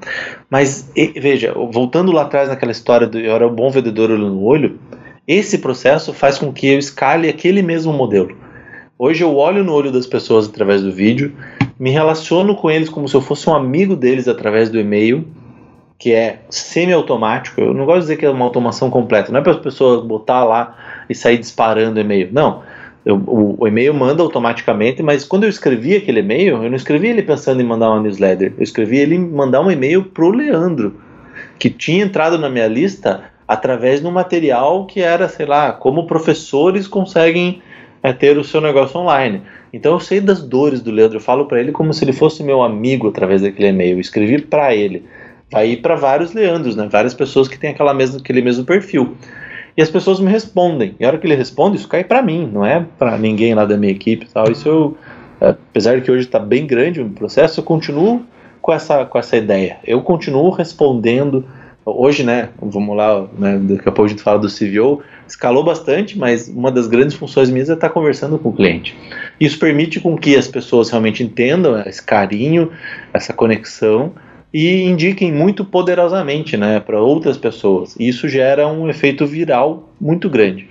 Mas 0.49 0.89
e, 0.95 1.07
veja, 1.19 1.53
voltando 1.53 2.13
lá 2.13 2.21
atrás 2.21 2.47
naquela 2.47 2.71
história 2.71 3.05
do 3.05 3.19
eu 3.19 3.33
era 3.35 3.47
um 3.47 3.53
bom 3.53 3.69
vendedor 3.69 4.11
olho 4.11 4.29
no 4.29 4.41
olho, 4.41 4.79
esse 5.27 5.59
processo 5.59 6.13
faz 6.13 6.37
com 6.37 6.51
que 6.51 6.67
eu 6.67 6.79
escale 6.79 7.29
aquele 7.29 7.61
mesmo 7.61 7.93
modelo. 7.93 8.35
Hoje 8.97 9.23
eu 9.23 9.35
olho 9.35 9.63
no 9.63 9.73
olho 9.73 9.91
das 9.91 10.05
pessoas 10.05 10.47
através 10.47 10.81
do 10.81 10.91
vídeo, 10.91 11.33
me 11.79 11.89
relaciono 11.89 12.55
com 12.55 12.69
eles 12.69 12.89
como 12.89 13.07
se 13.07 13.15
eu 13.15 13.21
fosse 13.21 13.49
um 13.49 13.55
amigo 13.55 13.95
deles 13.95 14.27
através 14.27 14.69
do 14.69 14.79
e-mail, 14.79 15.27
que 15.97 16.13
é 16.13 16.39
semi-automático. 16.49 17.61
Eu 17.61 17.73
não 17.73 17.85
gosto 17.85 17.99
de 17.99 18.03
dizer 18.03 18.17
que 18.17 18.25
é 18.25 18.29
uma 18.29 18.45
automação 18.45 18.89
completa, 18.89 19.31
não 19.31 19.39
é 19.39 19.43
para 19.43 19.53
as 19.53 19.59
pessoas 19.59 20.05
botar 20.05 20.43
lá 20.43 20.77
e 21.09 21.15
sair 21.15 21.37
disparando 21.37 21.99
e-mail. 21.99 22.29
Não. 22.31 22.63
Eu, 23.03 23.15
o, 23.15 23.55
o, 23.59 23.67
e-mail 23.67 23.93
manda 23.95 24.21
automaticamente, 24.21 25.01
mas 25.01 25.23
quando 25.23 25.43
eu 25.43 25.49
escrevi 25.49 25.95
aquele 25.95 26.19
e-mail, 26.19 26.63
eu 26.63 26.69
não 26.69 26.75
escrevi 26.75 27.07
ele 27.07 27.23
pensando 27.23 27.59
em 27.59 27.65
mandar 27.65 27.89
uma 27.89 28.01
newsletter, 28.01 28.53
eu 28.55 28.63
escrevi 28.63 28.97
ele 28.97 29.17
mandar 29.17 29.61
um 29.61 29.71
e-mail 29.71 30.03
pro 30.03 30.29
Leandro, 30.29 31.01
que 31.57 31.71
tinha 31.71 32.03
entrado 32.03 32.37
na 32.37 32.47
minha 32.47 32.67
lista 32.67 33.30
através 33.51 33.99
de 33.99 34.07
um 34.07 34.11
material 34.11 34.85
que 34.85 35.01
era, 35.01 35.27
sei 35.27 35.45
lá, 35.45 35.73
como 35.73 36.07
professores 36.07 36.87
conseguem 36.87 37.61
é, 38.01 38.13
ter 38.13 38.37
o 38.37 38.45
seu 38.45 38.61
negócio 38.61 38.97
online. 38.97 39.41
Então 39.73 39.91
eu 39.91 39.99
sei 39.99 40.21
das 40.21 40.41
dores 40.41 40.79
do 40.79 40.89
Leandro, 40.89 41.17
eu 41.17 41.21
falo 41.21 41.45
para 41.45 41.59
ele 41.59 41.73
como 41.73 41.93
se 41.93 42.05
ele 42.05 42.13
fosse 42.13 42.45
meu 42.45 42.63
amigo 42.63 43.09
através 43.09 43.41
daquele 43.41 43.67
e-mail, 43.67 43.97
eu 43.97 43.99
escrevi 43.99 44.41
para 44.41 44.73
ele. 44.73 45.03
Ir 45.65 45.81
para 45.81 45.95
vários 45.95 46.31
Leandros, 46.31 46.77
né? 46.77 46.87
Várias 46.89 47.13
pessoas 47.13 47.49
que 47.49 47.59
têm 47.59 47.71
aquela 47.71 47.93
mesma, 47.93 48.19
aquele 48.19 48.41
mesmo 48.41 48.63
perfil. 48.63 49.17
E 49.75 49.81
as 49.81 49.89
pessoas 49.89 50.21
me 50.21 50.31
respondem. 50.31 50.95
E 50.97 51.03
a 51.03 51.09
hora 51.09 51.17
que 51.17 51.27
ele 51.27 51.35
responde, 51.35 51.75
isso 51.75 51.89
cai 51.89 52.05
para 52.05 52.21
mim, 52.21 52.49
não 52.49 52.65
é 52.65 52.85
para 52.97 53.17
ninguém 53.17 53.53
lá 53.53 53.65
da 53.65 53.75
minha 53.75 53.91
equipe, 53.91 54.29
tal. 54.33 54.49
Isso 54.49 54.69
eu, 54.69 54.97
apesar 55.41 55.97
de 55.97 56.03
que 56.03 56.11
hoje 56.11 56.23
está 56.23 56.39
bem 56.39 56.65
grande 56.65 57.01
o 57.01 57.09
processo, 57.09 57.59
eu 57.59 57.65
continuo 57.65 58.21
com 58.61 58.71
essa 58.71 59.03
com 59.03 59.19
essa 59.19 59.35
ideia. 59.35 59.79
Eu 59.83 60.01
continuo 60.03 60.51
respondendo 60.51 61.43
hoje, 61.85 62.23
né, 62.23 62.49
vamos 62.61 62.95
lá, 62.95 63.27
né, 63.37 63.59
daqui 63.61 63.89
a 63.89 63.91
pouco 63.91 64.05
a 64.05 64.07
gente 64.07 64.21
fala 64.21 64.39
do 64.39 64.47
CVO, 64.47 65.01
escalou 65.27 65.63
bastante, 65.63 66.17
mas 66.17 66.47
uma 66.47 66.71
das 66.71 66.87
grandes 66.87 67.15
funções 67.15 67.49
minhas 67.49 67.69
é 67.69 67.73
estar 67.73 67.89
conversando 67.89 68.37
com 68.37 68.49
o 68.49 68.53
cliente. 68.53 68.95
Isso 69.39 69.57
permite 69.57 69.99
com 69.99 70.17
que 70.17 70.35
as 70.35 70.47
pessoas 70.47 70.89
realmente 70.89 71.23
entendam 71.23 71.79
esse 71.81 72.03
carinho, 72.03 72.71
essa 73.13 73.33
conexão 73.33 74.13
e 74.53 74.83
indiquem 74.83 75.31
muito 75.31 75.63
poderosamente, 75.63 76.57
né, 76.57 76.79
para 76.79 77.01
outras 77.01 77.37
pessoas. 77.37 77.95
E 77.99 78.07
isso 78.07 78.27
gera 78.27 78.67
um 78.67 78.89
efeito 78.89 79.25
viral 79.25 79.89
muito 79.99 80.29
grande. 80.29 80.67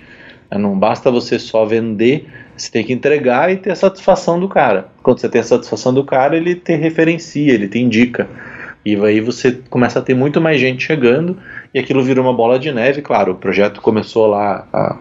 Não 0.51 0.77
basta 0.77 1.09
você 1.09 1.39
só 1.39 1.65
vender, 1.65 2.27
você 2.57 2.69
tem 2.69 2.83
que 2.83 2.91
entregar 2.91 3.51
e 3.51 3.55
ter 3.55 3.71
a 3.71 3.75
satisfação 3.75 4.39
do 4.39 4.49
cara. 4.49 4.89
Quando 5.01 5.19
você 5.19 5.29
tem 5.29 5.39
a 5.39 5.43
satisfação 5.45 5.93
do 5.93 6.03
cara, 6.03 6.35
ele 6.35 6.55
te 6.55 6.75
referencia, 6.75 7.53
ele 7.53 7.69
te 7.69 7.79
indica. 7.79 8.27
E 8.85 8.95
aí 8.95 9.21
você 9.21 9.51
começa 9.69 9.99
a 9.99 10.01
ter 10.01 10.13
muito 10.13 10.41
mais 10.41 10.59
gente 10.59 10.83
chegando 10.83 11.37
e 11.73 11.79
aquilo 11.79 12.03
vira 12.03 12.21
uma 12.21 12.33
bola 12.33 12.57
de 12.57 12.71
neve. 12.71 13.01
Claro, 13.01 13.33
o 13.33 13.35
projeto 13.35 13.81
começou 13.81 14.27
lá 14.27 14.67
há 14.73 14.97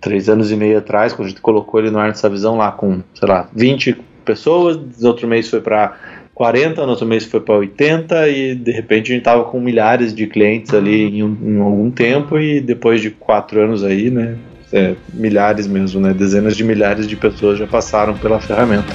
três 0.00 0.28
anos 0.28 0.52
e 0.52 0.56
meio 0.56 0.78
atrás, 0.78 1.12
quando 1.12 1.26
a 1.26 1.28
gente 1.30 1.40
colocou 1.40 1.80
ele 1.80 1.90
no 1.90 1.98
ar 1.98 2.08
nessa 2.08 2.28
visão 2.28 2.56
lá 2.56 2.70
com, 2.70 3.02
sei 3.14 3.28
lá, 3.28 3.48
20 3.54 3.96
pessoas, 4.24 4.78
no 5.00 5.08
outro 5.08 5.26
mês 5.26 5.48
foi 5.48 5.60
para 5.60 5.96
40, 6.34 6.82
no 6.82 6.90
outro 6.90 7.06
mês 7.06 7.24
foi 7.24 7.40
para 7.40 7.56
80 7.56 8.28
e 8.28 8.54
de 8.54 8.70
repente 8.70 9.10
a 9.10 9.14
gente 9.14 9.22
estava 9.22 9.44
com 9.44 9.58
milhares 9.58 10.14
de 10.14 10.26
clientes 10.26 10.74
ali 10.74 11.04
em, 11.04 11.20
em, 11.20 11.60
algum 11.60 11.90
tempo 11.90 12.38
e 12.38 12.60
depois 12.60 13.00
de 13.00 13.10
quatro 13.10 13.60
anos 13.60 13.82
aí, 13.82 14.10
né, 14.10 14.36
é, 14.72 14.94
milhares 15.14 15.66
mesmo, 15.66 16.00
né, 16.00 16.12
dezenas 16.12 16.56
de 16.56 16.62
milhares 16.62 17.08
de 17.08 17.16
pessoas 17.16 17.58
já 17.58 17.66
passaram 17.66 18.14
pela 18.18 18.38
ferramenta. 18.38 18.92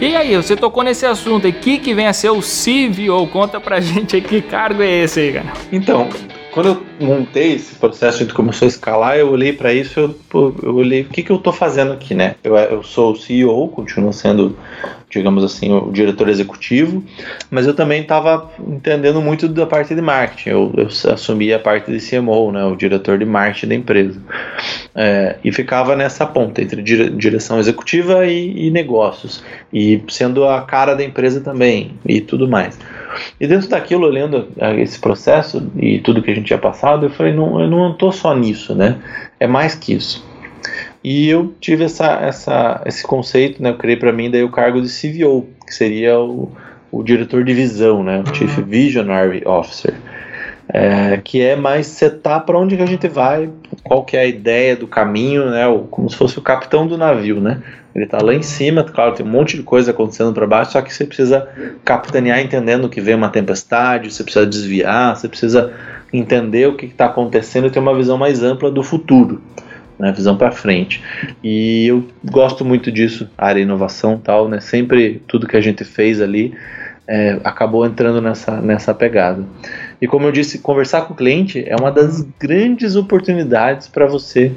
E 0.00 0.16
aí, 0.16 0.34
você 0.34 0.56
tocou 0.56 0.82
nesse 0.82 1.04
assunto 1.04 1.46
aí, 1.46 1.52
que 1.52 1.76
que 1.76 1.92
vem 1.92 2.06
a 2.06 2.12
ser 2.14 2.30
o 2.30 2.40
CVO? 2.40 3.26
Conta 3.26 3.60
pra 3.60 3.80
gente 3.80 4.16
aí 4.16 4.22
que 4.22 4.40
cargo 4.40 4.82
é 4.82 4.90
esse 4.90 5.20
aí, 5.20 5.32
cara. 5.34 5.52
Então, 5.70 6.08
quando 6.52 6.66
eu 6.66 6.86
montei 7.00 7.54
esse 7.54 7.74
processo, 7.76 8.18
a 8.18 8.20
gente 8.20 8.34
começou 8.34 8.66
a 8.66 8.68
escalar, 8.68 9.16
eu 9.16 9.30
olhei 9.30 9.52
para 9.52 9.72
isso, 9.72 10.00
eu, 10.00 10.54
eu 10.62 10.74
olhei 10.74 11.02
o 11.02 11.04
que, 11.06 11.22
que 11.22 11.30
eu 11.30 11.36
estou 11.36 11.52
fazendo 11.52 11.92
aqui, 11.92 12.14
né? 12.14 12.34
Eu, 12.42 12.56
eu 12.56 12.82
sou 12.82 13.12
o 13.12 13.16
CEO, 13.16 13.68
continuo 13.68 14.12
sendo, 14.12 14.56
digamos 15.08 15.44
assim, 15.44 15.72
o 15.72 15.90
diretor 15.90 16.28
executivo, 16.28 17.04
mas 17.50 17.66
eu 17.66 17.74
também 17.74 18.02
estava 18.02 18.50
entendendo 18.66 19.20
muito 19.20 19.48
da 19.48 19.66
parte 19.66 19.94
de 19.94 20.02
marketing. 20.02 20.50
Eu, 20.50 20.72
eu 20.76 21.12
assumi 21.12 21.52
a 21.52 21.58
parte 21.58 21.90
de 21.90 21.98
CMO, 21.98 22.52
né? 22.52 22.64
O 22.64 22.76
diretor 22.76 23.18
de 23.18 23.24
marketing 23.24 23.68
da 23.68 23.74
empresa. 23.74 24.20
É, 24.94 25.36
e 25.44 25.52
ficava 25.52 25.94
nessa 25.94 26.26
ponta 26.26 26.60
entre 26.60 26.82
dire, 26.82 27.10
direção 27.10 27.60
executiva 27.60 28.26
e, 28.26 28.66
e 28.66 28.70
negócios, 28.70 29.42
e 29.72 30.02
sendo 30.08 30.44
a 30.44 30.62
cara 30.62 30.94
da 30.94 31.04
empresa 31.04 31.40
também, 31.40 31.92
e 32.04 32.20
tudo 32.20 32.48
mais. 32.48 32.76
E 33.40 33.46
dentro 33.46 33.68
daquilo, 33.68 34.06
olhando 34.06 34.48
esse 34.78 34.98
processo 34.98 35.70
e 35.76 35.98
tudo 35.98 36.22
que 36.22 36.30
a 36.30 36.34
gente 36.34 36.46
tinha 36.46 36.58
passado, 36.58 37.06
eu 37.06 37.10
falei, 37.10 37.32
não, 37.32 37.60
eu 37.60 37.68
não 37.68 37.92
estou 37.92 38.12
só 38.12 38.34
nisso, 38.34 38.74
né? 38.74 38.98
É 39.38 39.46
mais 39.46 39.74
que 39.74 39.94
isso. 39.94 40.24
E 41.02 41.28
eu 41.28 41.54
tive 41.60 41.84
essa, 41.84 42.12
essa, 42.20 42.82
esse 42.84 43.02
conceito, 43.02 43.62
né? 43.62 43.70
Eu 43.70 43.78
criei 43.78 43.96
para 43.96 44.12
mim 44.12 44.30
daí 44.30 44.44
o 44.44 44.50
cargo 44.50 44.80
de 44.80 44.88
CVO, 44.88 45.48
que 45.66 45.74
seria 45.74 46.18
o, 46.18 46.52
o 46.92 47.02
diretor 47.02 47.42
de 47.44 47.54
visão, 47.54 48.02
né? 48.02 48.22
O 48.26 48.34
Chief 48.34 48.58
Visionary 48.58 49.42
Officer. 49.46 49.94
É, 50.72 51.16
que 51.16 51.42
é 51.42 51.56
mais 51.56 51.88
setar 51.88 52.44
para 52.44 52.56
onde 52.56 52.76
que 52.76 52.82
a 52.82 52.86
gente 52.86 53.08
vai, 53.08 53.50
qual 53.82 54.04
que 54.04 54.16
é 54.16 54.20
a 54.20 54.26
ideia 54.26 54.76
do 54.76 54.86
caminho, 54.86 55.50
né? 55.50 55.64
Como 55.90 56.08
se 56.08 56.16
fosse 56.16 56.38
o 56.38 56.42
capitão 56.42 56.86
do 56.86 56.96
navio, 56.96 57.40
né? 57.40 57.60
Ele 57.94 58.04
está 58.04 58.22
lá 58.22 58.34
em 58.34 58.42
cima, 58.42 58.84
claro, 58.84 59.14
tem 59.14 59.26
um 59.26 59.28
monte 59.28 59.56
de 59.56 59.64
coisa 59.64 59.90
acontecendo 59.90 60.32
para 60.32 60.46
baixo, 60.46 60.72
só 60.72 60.82
que 60.82 60.94
você 60.94 61.04
precisa 61.04 61.48
capitanear 61.84 62.40
entendendo 62.40 62.88
que 62.88 63.00
vem 63.00 63.14
uma 63.14 63.28
tempestade, 63.28 64.12
você 64.12 64.22
precisa 64.22 64.46
desviar, 64.46 65.16
você 65.16 65.28
precisa 65.28 65.72
entender 66.12 66.68
o 66.68 66.76
que 66.76 66.86
está 66.86 67.06
acontecendo 67.06 67.66
e 67.66 67.70
ter 67.70 67.78
uma 67.78 67.94
visão 67.94 68.16
mais 68.16 68.42
ampla 68.42 68.70
do 68.70 68.82
futuro, 68.82 69.42
né, 69.98 70.12
visão 70.12 70.36
para 70.36 70.52
frente. 70.52 71.02
E 71.42 71.88
eu 71.88 72.04
gosto 72.24 72.64
muito 72.64 72.92
disso, 72.92 73.28
área 73.36 73.60
inovação 73.60 74.18
tal, 74.18 74.48
né, 74.48 74.60
sempre 74.60 75.20
tudo 75.26 75.48
que 75.48 75.56
a 75.56 75.60
gente 75.60 75.84
fez 75.84 76.20
ali 76.20 76.54
é, 77.08 77.40
acabou 77.42 77.84
entrando 77.84 78.22
nessa, 78.22 78.60
nessa 78.60 78.94
pegada. 78.94 79.44
E 80.00 80.06
como 80.06 80.26
eu 80.26 80.32
disse, 80.32 80.58
conversar 80.58 81.02
com 81.02 81.12
o 81.12 81.16
cliente 81.16 81.62
é 81.66 81.76
uma 81.76 81.90
das 81.90 82.22
grandes 82.38 82.96
oportunidades 82.96 83.86
para 83.88 84.06
você 84.06 84.52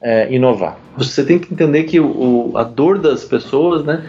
é, 0.00 0.32
inovar. 0.32 0.76
Você 0.96 1.24
tem 1.24 1.38
que 1.38 1.52
entender 1.52 1.84
que 1.84 1.98
o, 1.98 2.52
a 2.56 2.64
dor 2.64 2.98
das 2.98 3.24
pessoas, 3.24 3.84
né, 3.84 4.04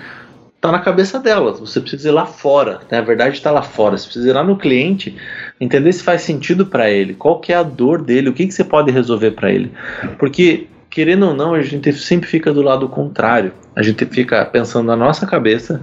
está 0.55 0.71
na 0.71 0.79
cabeça 0.79 1.19
delas. 1.19 1.59
Você 1.59 1.81
precisa 1.81 2.09
ir 2.09 2.11
lá 2.11 2.25
fora. 2.25 2.79
Né? 2.89 2.97
A 2.97 3.01
verdade 3.01 3.35
está 3.35 3.51
lá 3.51 3.61
fora. 3.61 3.97
Você 3.97 4.05
precisa 4.05 4.29
ir 4.29 4.33
lá 4.33 4.43
no 4.43 4.57
cliente, 4.57 5.15
entender 5.59 5.91
se 5.91 6.01
faz 6.01 6.21
sentido 6.21 6.65
para 6.65 6.89
ele, 6.89 7.13
qual 7.13 7.39
que 7.39 7.51
é 7.51 7.55
a 7.55 7.63
dor 7.63 8.01
dele, 8.01 8.29
o 8.29 8.33
que, 8.33 8.47
que 8.47 8.53
você 8.53 8.63
pode 8.63 8.89
resolver 8.89 9.31
para 9.31 9.51
ele. 9.51 9.71
Porque 10.17 10.67
querendo 10.89 11.27
ou 11.27 11.33
não, 11.33 11.53
a 11.53 11.61
gente 11.61 11.91
sempre 11.93 12.29
fica 12.29 12.53
do 12.53 12.61
lado 12.61 12.87
contrário. 12.87 13.51
A 13.75 13.81
gente 13.81 14.05
fica 14.05 14.45
pensando 14.45 14.87
na 14.87 14.95
nossa 14.95 15.25
cabeça. 15.25 15.81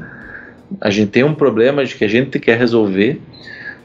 A 0.81 0.89
gente 0.89 1.11
tem 1.11 1.25
um 1.25 1.35
problema 1.35 1.85
de 1.85 1.97
que 1.97 2.05
a 2.05 2.09
gente 2.09 2.39
quer 2.39 2.57
resolver 2.57 3.21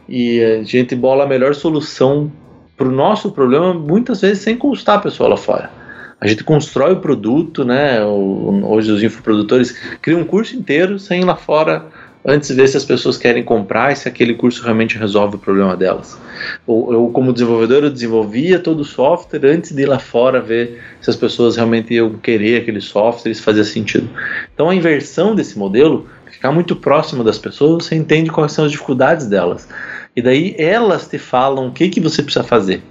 e 0.08 0.44
a 0.44 0.64
gente 0.64 0.96
bola 0.96 1.24
a 1.24 1.28
melhor 1.28 1.56
solução 1.56 2.32
para 2.78 2.88
o 2.88 2.92
nosso 2.92 3.32
problema, 3.32 3.74
muitas 3.74 4.22
vezes 4.22 4.44
sem 4.44 4.58
consultar 4.58 4.96
a 4.96 5.00
pessoa 5.00 5.30
lá 5.30 5.38
fora 5.38 5.86
a 6.20 6.28
gente 6.28 6.44
constrói 6.44 6.94
o 6.94 7.00
produto, 7.00 7.64
né? 7.66 8.04
Hoje 8.04 8.92
os 8.92 9.04
infoprodutores 9.04 9.78
criam 10.02 10.22
um 10.22 10.26
curso 10.26 10.56
inteiro 10.56 10.98
sem 10.98 11.22
ir 11.22 11.26
lá 11.26 11.36
fora 11.36 11.86
antes 12.26 12.50
de 12.50 12.56
ver 12.56 12.68
se 12.68 12.76
as 12.76 12.84
pessoas 12.84 13.18
querem 13.18 13.44
comprar 13.44 13.92
e 13.92 13.96
se 13.96 14.08
aquele 14.08 14.34
curso 14.34 14.64
realmente 14.64 14.98
resolve 14.98 15.36
o 15.36 15.40
problema 15.40 15.78
delas. 15.78 16.18
Ou 16.66 16.92
eu, 16.92 17.10
como 17.10 17.32
desenvolvedor, 17.32 17.84
eu 17.84 17.92
desenvolvia 17.92 18.58
todo 18.58 18.80
o 18.80 18.84
software 18.84 19.46
antes 19.46 19.72
de 19.72 19.84
ir 19.84 19.86
lá 19.86 20.00
fora 20.00 20.42
ver 20.42 20.82
se 21.02 21.10
as 21.12 21.16
pessoas 21.16 21.56
realmente 21.56 21.94
iam 21.94 22.14
querer 22.14 22.62
aquele 22.62 22.82
software 22.82 23.32
e 23.32 23.36
se 23.36 23.42
fazia 23.44 23.64
sentido. 23.64 24.10
Então 24.52 24.70
a 24.70 24.76
inversão 24.76 25.36
desse 25.36 25.60
modelo, 25.60 26.08
ficar 26.32 26.52
muito 26.52 26.76
próximo 26.76 27.24
das 27.24 27.38
pessoas, 27.38 27.86
você 27.86 27.96
entende 27.96 28.32
quais 28.32 28.54
são 28.54 28.66
as 28.66 28.72
dificuldades 28.72 29.28
delas. 29.28 29.68
E 30.16 30.22
daí 30.22 30.56
elas 30.58 31.08
te 31.08 31.18
falam 31.18 31.68
o 31.68 31.72
que, 31.72 31.90
que 31.90 32.00
você 32.00 32.24
precisa 32.24 32.44
fazer. 32.44 32.82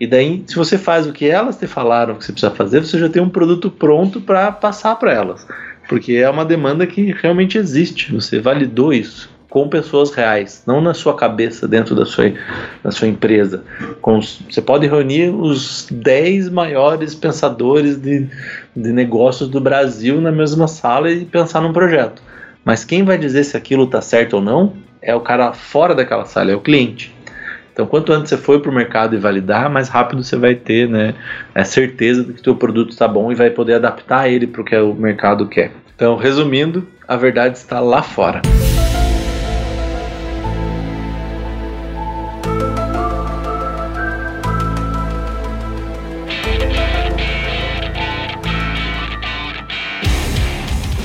E 0.00 0.06
daí, 0.06 0.44
se 0.46 0.54
você 0.54 0.78
faz 0.78 1.06
o 1.06 1.12
que 1.12 1.28
elas 1.28 1.56
te 1.56 1.66
falaram 1.66 2.14
que 2.14 2.24
você 2.24 2.32
precisa 2.32 2.54
fazer, 2.54 2.84
você 2.84 2.98
já 2.98 3.08
tem 3.08 3.20
um 3.20 3.28
produto 3.28 3.70
pronto 3.70 4.20
para 4.20 4.52
passar 4.52 4.94
para 4.96 5.12
elas. 5.12 5.46
Porque 5.88 6.14
é 6.14 6.30
uma 6.30 6.44
demanda 6.44 6.86
que 6.86 7.12
realmente 7.20 7.58
existe. 7.58 8.12
Você 8.14 8.38
validou 8.38 8.92
isso 8.92 9.28
com 9.50 9.66
pessoas 9.68 10.10
reais, 10.12 10.62
não 10.66 10.80
na 10.80 10.92
sua 10.92 11.16
cabeça, 11.16 11.66
dentro 11.66 11.94
da 11.94 12.04
sua, 12.04 12.32
da 12.84 12.90
sua 12.90 13.08
empresa. 13.08 13.64
Com, 14.00 14.20
você 14.20 14.60
pode 14.60 14.86
reunir 14.86 15.30
os 15.30 15.88
10 15.90 16.50
maiores 16.50 17.14
pensadores 17.14 17.96
de, 17.96 18.28
de 18.76 18.92
negócios 18.92 19.48
do 19.48 19.60
Brasil 19.60 20.20
na 20.20 20.30
mesma 20.30 20.68
sala 20.68 21.10
e 21.10 21.24
pensar 21.24 21.60
num 21.62 21.72
projeto. 21.72 22.22
Mas 22.64 22.84
quem 22.84 23.02
vai 23.02 23.16
dizer 23.16 23.44
se 23.44 23.56
aquilo 23.56 23.84
está 23.84 24.02
certo 24.02 24.34
ou 24.34 24.42
não 24.42 24.74
é 25.08 25.14
o 25.14 25.20
cara 25.20 25.54
fora 25.54 25.94
daquela 25.94 26.26
sala, 26.26 26.52
é 26.52 26.54
o 26.54 26.60
cliente. 26.60 27.14
Então, 27.72 27.86
quanto 27.86 28.12
antes 28.12 28.28
você 28.28 28.36
for 28.36 28.60
para 28.60 28.70
o 28.70 28.74
mercado 28.74 29.14
e 29.14 29.18
validar, 29.18 29.70
mais 29.70 29.88
rápido 29.88 30.22
você 30.22 30.36
vai 30.36 30.54
ter 30.54 30.86
né, 30.86 31.14
a 31.54 31.64
certeza 31.64 32.22
de 32.22 32.34
que 32.34 32.40
o 32.40 32.44
seu 32.44 32.54
produto 32.54 32.90
está 32.90 33.08
bom 33.08 33.32
e 33.32 33.34
vai 33.34 33.48
poder 33.48 33.74
adaptar 33.74 34.28
ele 34.28 34.46
para 34.46 34.60
o 34.60 34.64
que 34.64 34.76
o 34.76 34.92
mercado 34.92 35.46
quer. 35.48 35.72
Então, 35.94 36.14
resumindo, 36.16 36.86
a 37.06 37.16
verdade 37.16 37.56
está 37.56 37.80
lá 37.80 38.02
fora. 38.02 38.42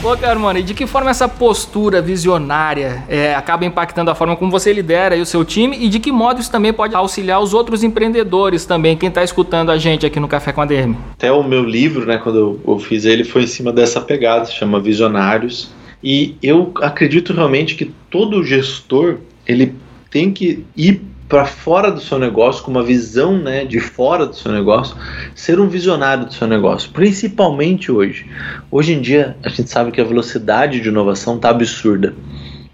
Pô, 0.03 0.17
Carmona, 0.17 0.59
e 0.59 0.63
de 0.63 0.73
que 0.73 0.85
forma 0.85 1.11
essa 1.11 1.29
postura 1.29 2.01
visionária 2.01 3.05
é, 3.07 3.33
acaba 3.33 3.63
impactando 3.63 4.11
a 4.11 4.15
forma 4.15 4.35
como 4.35 4.51
você 4.51 4.73
lidera 4.73 5.15
o 5.15 5.25
seu 5.25 5.45
time 5.45 5.77
e 5.79 5.87
de 5.87 5.97
que 5.97 6.11
modo 6.11 6.41
isso 6.41 6.51
também 6.51 6.73
pode 6.73 6.93
auxiliar 6.93 7.41
os 7.41 7.53
outros 7.53 7.85
empreendedores 7.85 8.65
também, 8.65 8.97
quem 8.97 9.07
está 9.07 9.23
escutando 9.23 9.71
a 9.71 9.77
gente 9.77 10.05
aqui 10.05 10.19
no 10.19 10.27
Café 10.27 10.51
com 10.51 10.59
a 10.59 10.65
DM? 10.65 10.97
Até 11.13 11.31
o 11.31 11.41
meu 11.41 11.63
livro, 11.63 12.05
né, 12.05 12.17
quando 12.17 12.37
eu, 12.37 12.59
eu 12.67 12.79
fiz 12.79 13.05
ele, 13.05 13.23
foi 13.23 13.43
em 13.43 13.47
cima 13.47 13.71
dessa 13.71 14.01
pegada, 14.01 14.43
se 14.43 14.55
chama 14.55 14.77
Visionários. 14.77 15.71
E 16.03 16.35
eu 16.43 16.73
acredito 16.81 17.31
realmente 17.31 17.73
que 17.73 17.85
todo 18.09 18.43
gestor 18.43 19.19
ele 19.47 19.73
tem 20.11 20.33
que 20.33 20.65
ir 20.75 21.01
para 21.33 21.45
fora 21.45 21.89
do 21.89 21.99
seu 21.99 22.19
negócio, 22.19 22.63
com 22.63 22.69
uma 22.69 22.83
visão 22.83 23.35
né, 23.35 23.65
de 23.65 23.79
fora 23.79 24.23
do 24.27 24.35
seu 24.35 24.51
negócio, 24.51 24.95
ser 25.33 25.59
um 25.59 25.67
visionário 25.67 26.27
do 26.27 26.33
seu 26.35 26.45
negócio, 26.45 26.91
principalmente 26.91 27.91
hoje. 27.91 28.29
Hoje 28.69 28.93
em 28.93 29.01
dia, 29.01 29.35
a 29.41 29.49
gente 29.49 29.67
sabe 29.67 29.91
que 29.91 29.99
a 29.99 30.03
velocidade 30.03 30.79
de 30.79 30.89
inovação 30.89 31.37
está 31.37 31.49
absurda. 31.49 32.13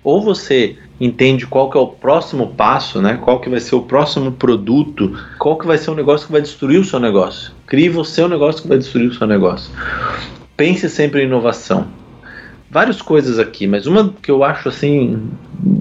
Ou 0.04 0.22
você 0.22 0.76
entende 1.00 1.48
qual 1.48 1.70
que 1.70 1.78
é 1.78 1.80
o 1.80 1.88
próximo 1.88 2.48
passo, 2.48 3.02
né? 3.02 3.18
Qual 3.24 3.40
que 3.40 3.50
vai 3.50 3.62
ser 3.62 3.76
o 3.76 3.84
próximo 3.84 4.34
produto, 4.34 5.18
qual 5.38 5.58
que 5.58 5.66
vai 5.66 5.78
ser 5.78 5.92
o 5.92 5.96
negócio 5.96 6.28
que 6.28 6.34
vai 6.34 6.42
destruir 6.42 6.82
o 6.82 6.84
seu 6.84 7.00
negócio. 7.00 7.54
Crie 7.66 7.88
você 7.88 8.22
o 8.22 8.28
negócio 8.28 8.62
que 8.62 8.68
vai 8.68 8.78
destruir 8.78 9.08
o 9.08 9.14
seu 9.14 9.26
negócio. 9.26 9.72
Pense 10.58 10.90
sempre 10.90 11.22
em 11.22 11.28
inovação. 11.28 11.88
Várias 12.70 13.02
coisas 13.02 13.40
aqui, 13.40 13.66
mas 13.66 13.88
uma 13.88 14.14
que 14.22 14.30
eu 14.30 14.44
acho 14.44 14.68
assim 14.68 15.30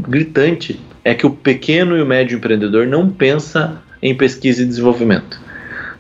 gritante 0.06 0.78
é 1.04 1.14
que 1.14 1.26
o 1.26 1.30
pequeno 1.30 1.96
e 1.96 2.02
o 2.02 2.06
médio 2.06 2.36
empreendedor 2.36 2.86
não 2.86 3.08
pensa 3.08 3.80
em 4.02 4.14
pesquisa 4.14 4.62
e 4.62 4.66
desenvolvimento. 4.66 5.40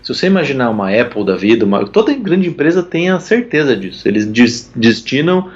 Se 0.02 0.14
você 0.14 0.26
imaginar 0.26 0.70
uma 0.70 0.90
Apple 0.90 1.24
da 1.24 1.36
vida, 1.36 1.64
uma, 1.64 1.86
toda 1.86 2.14
grande 2.14 2.48
empresa 2.48 2.82
tem 2.82 3.10
a 3.10 3.20
certeza 3.20 3.76
disso. 3.76 4.06
Eles 4.06 4.26
destinam 4.74 5.50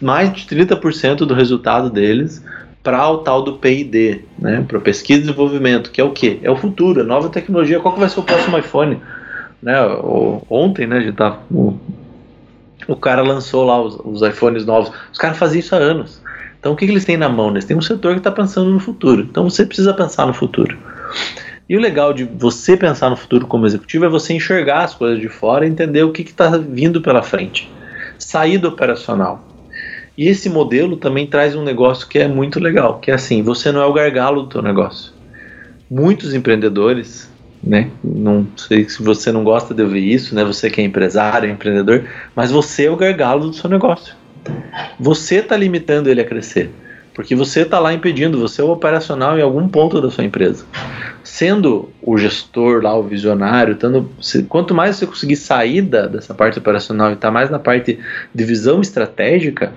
mais 0.00 0.32
de 0.32 0.44
30% 0.46 1.18
do 1.18 1.34
resultado 1.34 1.90
deles 1.90 2.42
para 2.82 3.08
o 3.10 3.18
tal 3.18 3.42
do 3.42 3.54
P&D, 3.54 4.22
né? 4.38 4.64
para 4.66 4.80
pesquisa 4.80 5.20
e 5.20 5.22
desenvolvimento, 5.22 5.90
que 5.90 6.00
é 6.00 6.04
o 6.04 6.10
que? 6.10 6.40
É 6.42 6.50
o 6.50 6.56
futuro, 6.56 7.02
a 7.02 7.04
nova 7.04 7.28
tecnologia. 7.28 7.80
Qual 7.80 7.94
que 7.94 8.00
vai 8.00 8.08
ser 8.08 8.20
o 8.20 8.22
próximo 8.22 8.58
iPhone? 8.58 9.00
Né? 9.62 9.80
O, 9.82 10.42
ontem, 10.48 10.86
né, 10.86 10.96
a 10.96 11.00
gente 11.00 11.14
tá, 11.14 11.38
o, 11.50 11.78
o 12.88 12.96
cara 12.96 13.22
lançou 13.22 13.64
lá 13.64 13.80
os, 13.80 13.96
os 14.04 14.22
iPhones 14.26 14.64
novos. 14.64 14.92
Os 15.12 15.18
caras 15.18 15.36
faziam 15.36 15.60
isso 15.60 15.74
há 15.74 15.78
anos. 15.78 16.21
Então 16.62 16.74
o 16.74 16.76
que, 16.76 16.86
que 16.86 16.92
eles 16.92 17.04
têm 17.04 17.16
na 17.16 17.28
mão? 17.28 17.50
Eles 17.50 17.64
têm 17.64 17.76
um 17.76 17.82
setor 17.82 18.12
que 18.12 18.18
está 18.18 18.30
pensando 18.30 18.70
no 18.70 18.78
futuro. 18.78 19.26
Então 19.28 19.50
você 19.50 19.66
precisa 19.66 19.92
pensar 19.92 20.28
no 20.28 20.32
futuro. 20.32 20.78
E 21.68 21.76
o 21.76 21.80
legal 21.80 22.14
de 22.14 22.22
você 22.22 22.76
pensar 22.76 23.10
no 23.10 23.16
futuro 23.16 23.48
como 23.48 23.66
executivo 23.66 24.04
é 24.04 24.08
você 24.08 24.32
enxergar 24.32 24.84
as 24.84 24.94
coisas 24.94 25.18
de 25.18 25.28
fora 25.28 25.66
e 25.66 25.68
entender 25.68 26.04
o 26.04 26.12
que 26.12 26.22
está 26.22 26.56
vindo 26.56 27.02
pela 27.02 27.20
frente. 27.20 27.68
Sair 28.16 28.58
do 28.58 28.68
operacional. 28.68 29.44
E 30.16 30.28
esse 30.28 30.48
modelo 30.48 30.96
também 30.96 31.26
traz 31.26 31.56
um 31.56 31.64
negócio 31.64 32.06
que 32.06 32.20
é 32.20 32.28
muito 32.28 32.60
legal, 32.60 33.00
que 33.00 33.10
é 33.10 33.14
assim, 33.14 33.42
você 33.42 33.72
não 33.72 33.80
é 33.80 33.86
o 33.86 33.92
gargalo 33.92 34.42
do 34.42 34.48
teu 34.48 34.62
negócio. 34.62 35.12
Muitos 35.90 36.32
empreendedores, 36.32 37.28
né, 37.60 37.90
não 38.04 38.46
sei 38.56 38.88
se 38.88 39.02
você 39.02 39.32
não 39.32 39.42
gosta 39.42 39.74
de 39.74 39.82
ouvir 39.82 40.12
isso, 40.12 40.32
né, 40.32 40.44
você 40.44 40.70
que 40.70 40.80
é 40.80 40.84
empresário, 40.84 41.50
empreendedor, 41.50 42.04
mas 42.36 42.52
você 42.52 42.84
é 42.84 42.90
o 42.90 42.96
gargalo 42.96 43.48
do 43.48 43.52
seu 43.56 43.68
negócio. 43.68 44.14
Você 44.98 45.36
está 45.36 45.56
limitando 45.56 46.08
ele 46.08 46.20
a 46.20 46.24
crescer. 46.24 46.70
Porque 47.14 47.34
você 47.34 47.60
está 47.60 47.78
lá 47.78 47.92
impedindo, 47.92 48.40
você 48.40 48.62
é 48.62 48.64
o 48.64 48.70
operacional 48.70 49.38
em 49.38 49.42
algum 49.42 49.68
ponto 49.68 50.00
da 50.00 50.10
sua 50.10 50.24
empresa. 50.24 50.64
Sendo 51.22 51.90
o 52.00 52.16
gestor 52.16 52.82
lá, 52.82 52.96
o 52.96 53.02
visionário, 53.02 53.76
tando, 53.76 54.10
se, 54.20 54.42
quanto 54.44 54.74
mais 54.74 54.96
você 54.96 55.06
conseguir 55.06 55.36
sair 55.36 55.82
da, 55.82 56.06
dessa 56.06 56.32
parte 56.32 56.58
operacional 56.58 57.10
e 57.10 57.14
estar 57.14 57.28
tá 57.28 57.32
mais 57.32 57.50
na 57.50 57.58
parte 57.58 57.98
de 58.34 58.44
visão 58.44 58.80
estratégica, 58.80 59.74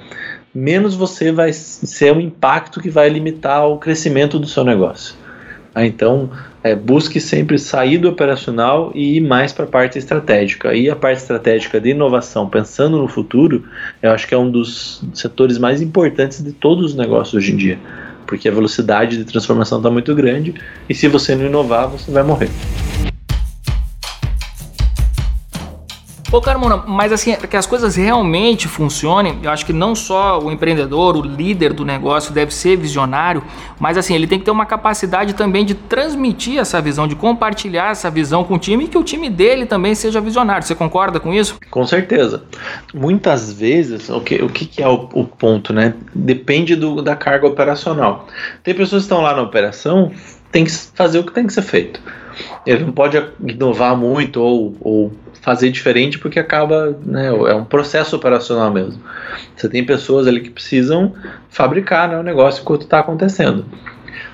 menos 0.53 0.95
você 0.95 1.31
vai 1.31 1.51
ser 1.51 2.13
um 2.13 2.21
impacto 2.21 2.79
que 2.79 2.89
vai 2.89 3.09
limitar 3.09 3.67
o 3.67 3.77
crescimento 3.77 4.39
do 4.39 4.47
seu 4.47 4.63
negócio. 4.63 5.15
Ah, 5.73 5.85
então, 5.85 6.31
é, 6.65 6.73
busque 6.73 7.21
sempre 7.21 7.59
sair 7.59 7.99
do 7.99 8.09
operacional 8.09 8.91
e 8.95 9.17
ir 9.17 9.21
mais 9.21 9.53
para 9.53 9.65
a 9.65 9.67
parte 9.67 9.99
estratégica. 9.99 10.73
E 10.73 10.89
a 10.89 10.95
parte 10.95 11.19
estratégica 11.19 11.79
de 11.79 11.91
inovação, 11.91 12.49
pensando 12.49 12.97
no 12.97 13.07
futuro, 13.07 13.63
eu 14.01 14.09
acho 14.09 14.27
que 14.27 14.33
é 14.33 14.37
um 14.37 14.49
dos 14.49 15.03
setores 15.13 15.59
mais 15.59 15.79
importantes 15.79 16.43
de 16.43 16.51
todos 16.51 16.85
os 16.85 16.95
negócios 16.95 17.35
hoje 17.35 17.53
em 17.53 17.55
dia. 17.55 17.77
Porque 18.25 18.49
a 18.49 18.51
velocidade 18.51 19.15
de 19.15 19.25
transformação 19.25 19.77
está 19.77 19.91
muito 19.91 20.15
grande 20.15 20.55
e 20.89 20.95
se 20.95 21.07
você 21.07 21.35
não 21.35 21.45
inovar, 21.45 21.87
você 21.87 22.09
vai 22.09 22.23
morrer. 22.23 22.49
Pô, 26.35 26.41
Carmona, 26.41 26.83
mas 26.85 27.13
assim, 27.13 27.33
para 27.33 27.47
que 27.47 27.55
as 27.55 27.65
coisas 27.65 27.95
realmente 27.95 28.67
funcionem, 28.67 29.39
eu 29.41 29.49
acho 29.49 29.65
que 29.65 29.71
não 29.71 29.95
só 29.95 30.37
o 30.37 30.51
empreendedor, 30.51 31.15
o 31.15 31.21
líder 31.21 31.71
do 31.71 31.85
negócio 31.85 32.33
deve 32.33 32.53
ser 32.53 32.75
visionário, 32.75 33.41
mas 33.79 33.97
assim, 33.97 34.13
ele 34.13 34.27
tem 34.27 34.37
que 34.37 34.43
ter 34.43 34.51
uma 34.51 34.65
capacidade 34.65 35.33
também 35.33 35.63
de 35.63 35.73
transmitir 35.73 36.59
essa 36.59 36.81
visão, 36.81 37.07
de 37.07 37.15
compartilhar 37.15 37.91
essa 37.91 38.11
visão 38.11 38.43
com 38.43 38.55
o 38.55 38.59
time 38.59 38.83
e 38.83 38.87
que 38.89 38.97
o 38.97 39.03
time 39.05 39.29
dele 39.29 39.65
também 39.65 39.95
seja 39.95 40.19
visionário. 40.19 40.67
Você 40.67 40.75
concorda 40.75 41.21
com 41.21 41.33
isso? 41.33 41.57
Com 41.71 41.87
certeza. 41.87 42.43
Muitas 42.93 43.53
vezes, 43.53 44.09
o 44.09 44.19
que, 44.19 44.35
o 44.43 44.49
que 44.49 44.83
é 44.83 44.89
o, 44.89 45.07
o 45.13 45.23
ponto, 45.23 45.71
né? 45.71 45.93
Depende 46.13 46.75
do, 46.75 47.01
da 47.01 47.15
carga 47.15 47.47
operacional. 47.47 48.27
Tem 48.61 48.73
pessoas 48.73 49.03
que 49.03 49.05
estão 49.05 49.21
lá 49.21 49.33
na 49.33 49.41
operação, 49.41 50.11
tem 50.51 50.65
que 50.65 50.71
fazer 50.71 51.17
o 51.17 51.23
que 51.23 51.31
tem 51.31 51.47
que 51.47 51.53
ser 51.53 51.61
feito. 51.61 52.01
Ele 52.65 52.83
não 52.83 52.91
pode 52.91 53.23
inovar 53.39 53.95
muito 53.95 54.41
ou, 54.41 54.75
ou 54.81 55.13
fazer 55.45 55.69
diferente 55.69 56.17
porque 56.17 56.39
acaba, 56.39 56.97
né, 57.05 57.27
é 57.27 57.53
um 57.53 57.63
processo 57.63 58.15
operacional 58.15 58.73
mesmo. 58.73 58.99
Você 59.55 59.69
tem 59.69 59.85
pessoas 59.85 60.25
ali 60.25 60.41
que 60.41 60.49
precisam 60.49 61.13
fabricar 61.49 62.09
né, 62.09 62.17
o 62.17 62.23
negócio 62.23 62.63
enquanto 62.63 62.81
está 62.81 62.97
acontecendo. 62.97 63.63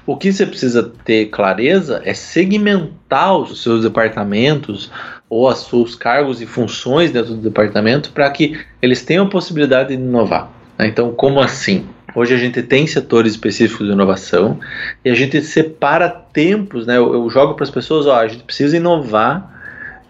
O 0.06 0.16
que 0.16 0.32
você 0.32 0.46
precisa 0.46 0.90
ter 1.04 1.26
clareza 1.26 2.02
é 2.06 2.14
segmentar 2.14 3.38
os 3.38 3.62
seus 3.62 3.82
departamentos 3.82 4.90
ou 5.30 5.50
os 5.50 5.68
seus 5.68 5.96
cargos 5.96 6.42
e 6.42 6.46
funções 6.46 7.12
dentro 7.12 7.34
do 7.34 7.42
departamento 7.42 8.12
para 8.12 8.30
que 8.30 8.58
eles 8.82 9.04
tenham 9.04 9.26
a 9.26 9.30
possibilidade 9.30 9.90
de 9.90 9.96
inovar. 9.96 10.50
Né? 10.78 10.88
Então, 10.88 11.12
como 11.12 11.42
assim? 11.42 11.90
Hoje 12.16 12.34
a 12.34 12.38
gente 12.38 12.64
tem 12.64 12.88
setores 12.88 13.34
específicos 13.34 13.86
de 13.86 13.92
inovação 13.92 14.58
e 15.04 15.10
a 15.10 15.14
gente 15.14 15.42
separa 15.42 16.08
tempos, 16.10 16.86
né? 16.86 16.98
Eu, 16.98 17.14
eu 17.14 17.30
jogo 17.30 17.54
para 17.54 17.64
as 17.66 17.70
pessoas, 17.70 18.06
ó, 18.06 18.16
a 18.16 18.28
gente 18.28 18.44
precisa 18.44 18.78
inovar 18.78 19.61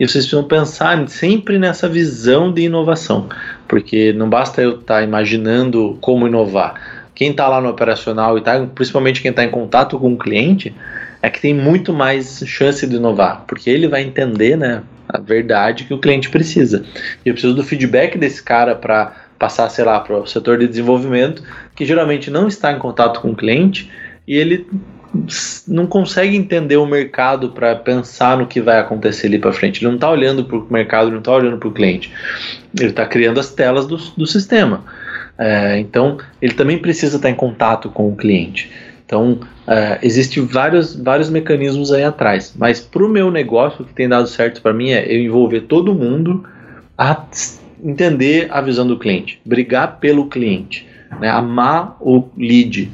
e 0.02 0.08
vocês 0.08 0.26
precisam 0.26 0.44
pensar 0.44 1.08
sempre 1.08 1.60
nessa 1.60 1.88
visão 1.88 2.52
de 2.52 2.64
inovação, 2.64 3.30
porque 3.68 4.12
não 4.12 4.28
basta 4.28 4.60
eu 4.60 4.80
estar 4.80 4.96
tá 4.96 5.04
imaginando 5.04 5.96
como 6.02 6.26
inovar. 6.26 7.06
Quem 7.14 7.30
está 7.30 7.48
lá 7.48 7.62
no 7.62 7.70
operacional 7.70 8.36
e 8.36 8.42
tá, 8.42 8.66
principalmente 8.74 9.22
quem 9.22 9.30
está 9.30 9.44
em 9.44 9.52
contato 9.52 10.00
com 10.00 10.14
o 10.14 10.18
cliente, 10.18 10.74
é 11.22 11.30
que 11.30 11.40
tem 11.40 11.54
muito 11.54 11.94
mais 11.94 12.44
chance 12.48 12.88
de 12.88 12.96
inovar, 12.96 13.44
porque 13.48 13.70
ele 13.70 13.88
vai 13.88 14.02
entender, 14.02 14.58
né, 14.58 14.82
a 15.08 15.20
verdade 15.20 15.84
que 15.84 15.94
o 15.94 16.00
cliente 16.00 16.32
precisa. 16.32 16.84
E 17.24 17.30
eu 17.30 17.36
preciso 17.36 17.54
do 17.54 17.64
feedback 17.64 18.18
desse 18.18 18.42
cara 18.42 18.74
para 18.74 19.16
passar, 19.38 19.70
sei 19.70 19.86
lá, 19.86 20.00
para 20.00 20.18
o 20.18 20.26
setor 20.26 20.58
de 20.58 20.68
desenvolvimento, 20.68 21.44
que 21.76 21.86
geralmente 21.86 22.32
não 22.32 22.48
está 22.48 22.72
em 22.72 22.80
contato 22.80 23.22
com 23.22 23.30
o 23.30 23.36
cliente 23.36 23.92
e 24.28 24.36
ele 24.36 24.66
não 25.68 25.86
consegue 25.86 26.36
entender 26.36 26.78
o 26.78 26.86
mercado 26.86 27.50
para 27.50 27.76
pensar 27.76 28.38
no 28.38 28.48
que 28.48 28.62
vai 28.62 28.80
acontecer 28.80 29.28
ali 29.28 29.38
para 29.38 29.52
frente. 29.52 29.80
Ele 29.80 29.88
não 29.88 29.96
está 29.96 30.10
olhando 30.10 30.46
para 30.46 30.58
o 30.58 30.68
mercado, 30.72 31.06
ele 31.06 31.12
não 31.12 31.20
está 31.20 31.34
olhando 31.34 31.58
para 31.58 31.68
o 31.68 31.72
cliente. 31.72 32.12
Ele 32.80 32.90
está 32.90 33.06
criando 33.06 33.40
as 33.40 33.52
telas 33.52 33.86
do, 33.86 33.98
do 33.98 34.26
sistema. 34.26 34.84
É, 35.38 35.80
então, 35.80 36.18
ele 36.42 36.54
também 36.54 36.78
precisa 36.78 37.18
estar 37.18 37.30
em 37.30 37.36
contato 37.36 37.90
com 37.90 38.10
o 38.10 38.16
cliente. 38.16 38.72
Então, 39.06 39.40
é, 39.68 40.00
existem 40.02 40.46
vários, 40.46 40.96
vários 40.96 41.30
mecanismos 41.30 41.92
aí 41.92 42.04
atrás. 42.04 42.54
Mas 42.58 42.80
para 42.80 43.04
o 43.04 43.10
meu 43.10 43.30
negócio, 43.30 43.84
o 43.84 43.86
que 43.86 43.94
tem 43.94 44.08
dado 44.08 44.28
certo 44.28 44.62
para 44.62 44.74
mim 44.74 44.92
é 44.92 45.06
eu 45.14 45.20
envolver 45.20 45.62
todo 45.62 45.94
mundo 45.94 46.46
a 46.98 47.26
entender 47.84 48.48
a 48.52 48.62
visão 48.62 48.88
do 48.88 48.98
cliente, 48.98 49.42
brigar 49.44 50.00
pelo 50.00 50.28
cliente, 50.28 50.88
né, 51.20 51.28
amar 51.28 51.98
o 52.00 52.30
lead. 52.38 52.90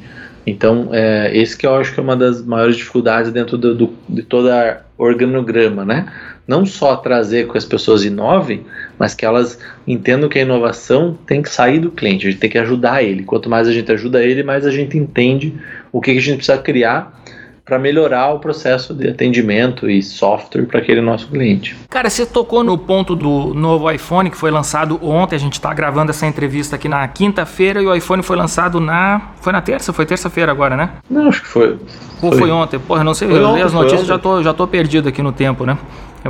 Então, 0.48 0.88
é, 0.92 1.30
esse 1.36 1.56
que 1.56 1.66
eu 1.66 1.74
acho 1.74 1.92
que 1.92 2.00
é 2.00 2.02
uma 2.02 2.16
das 2.16 2.42
maiores 2.42 2.76
dificuldades 2.76 3.30
dentro 3.30 3.58
do, 3.58 3.74
do, 3.74 3.94
de 4.08 4.22
toda 4.22 4.82
organograma, 4.96 5.84
né? 5.84 6.10
Não 6.46 6.64
só 6.64 6.96
trazer 6.96 7.46
que 7.46 7.58
as 7.58 7.66
pessoas 7.66 8.02
inovem, 8.02 8.64
mas 8.98 9.14
que 9.14 9.26
elas 9.26 9.58
entendam 9.86 10.26
que 10.26 10.38
a 10.38 10.42
inovação 10.42 11.18
tem 11.26 11.42
que 11.42 11.50
sair 11.50 11.78
do 11.78 11.90
cliente, 11.90 12.26
a 12.26 12.30
gente 12.30 12.40
tem 12.40 12.48
que 12.48 12.56
ajudar 12.56 13.02
ele. 13.02 13.24
Quanto 13.24 13.50
mais 13.50 13.68
a 13.68 13.72
gente 13.72 13.92
ajuda 13.92 14.24
ele, 14.24 14.42
mais 14.42 14.64
a 14.64 14.70
gente 14.70 14.96
entende 14.96 15.52
o 15.92 16.00
que, 16.00 16.12
que 16.12 16.18
a 16.18 16.22
gente 16.22 16.36
precisa 16.38 16.56
criar 16.56 17.17
para 17.68 17.78
melhorar 17.78 18.32
o 18.32 18.38
processo 18.38 18.94
de 18.94 19.08
atendimento 19.08 19.90
e 19.90 20.02
software 20.02 20.64
para 20.64 20.80
aquele 20.80 21.02
nosso 21.02 21.28
cliente. 21.28 21.76
Cara, 21.90 22.08
você 22.08 22.24
tocou 22.24 22.64
no 22.64 22.78
ponto 22.78 23.14
do 23.14 23.52
novo 23.52 23.90
iPhone 23.90 24.30
que 24.30 24.38
foi 24.38 24.50
lançado 24.50 24.98
ontem. 25.02 25.36
A 25.36 25.38
gente 25.38 25.52
está 25.52 25.74
gravando 25.74 26.10
essa 26.10 26.26
entrevista 26.26 26.76
aqui 26.76 26.88
na 26.88 27.06
quinta-feira 27.06 27.82
e 27.82 27.86
o 27.86 27.94
iPhone 27.94 28.22
foi 28.22 28.36
lançado 28.36 28.80
na. 28.80 29.32
Foi 29.42 29.52
na 29.52 29.60
terça? 29.60 29.92
Foi 29.92 30.06
terça-feira 30.06 30.50
agora, 30.50 30.78
né? 30.78 30.92
Não, 31.10 31.28
acho 31.28 31.42
que 31.42 31.48
foi. 31.48 31.78
Ou 32.22 32.30
foi, 32.30 32.38
foi 32.38 32.50
ontem? 32.50 32.80
Porra, 32.80 33.04
não 33.04 33.12
sei. 33.12 33.28
Foi 33.28 33.38
eu 33.38 33.46
ontem, 33.46 33.58
li 33.58 33.62
as 33.62 33.72
notícias 33.74 34.06
já 34.06 34.18
tô, 34.18 34.42
já 34.42 34.54
tô 34.54 34.66
perdido 34.66 35.06
aqui 35.10 35.22
no 35.22 35.30
tempo, 35.30 35.66
né? 35.66 35.76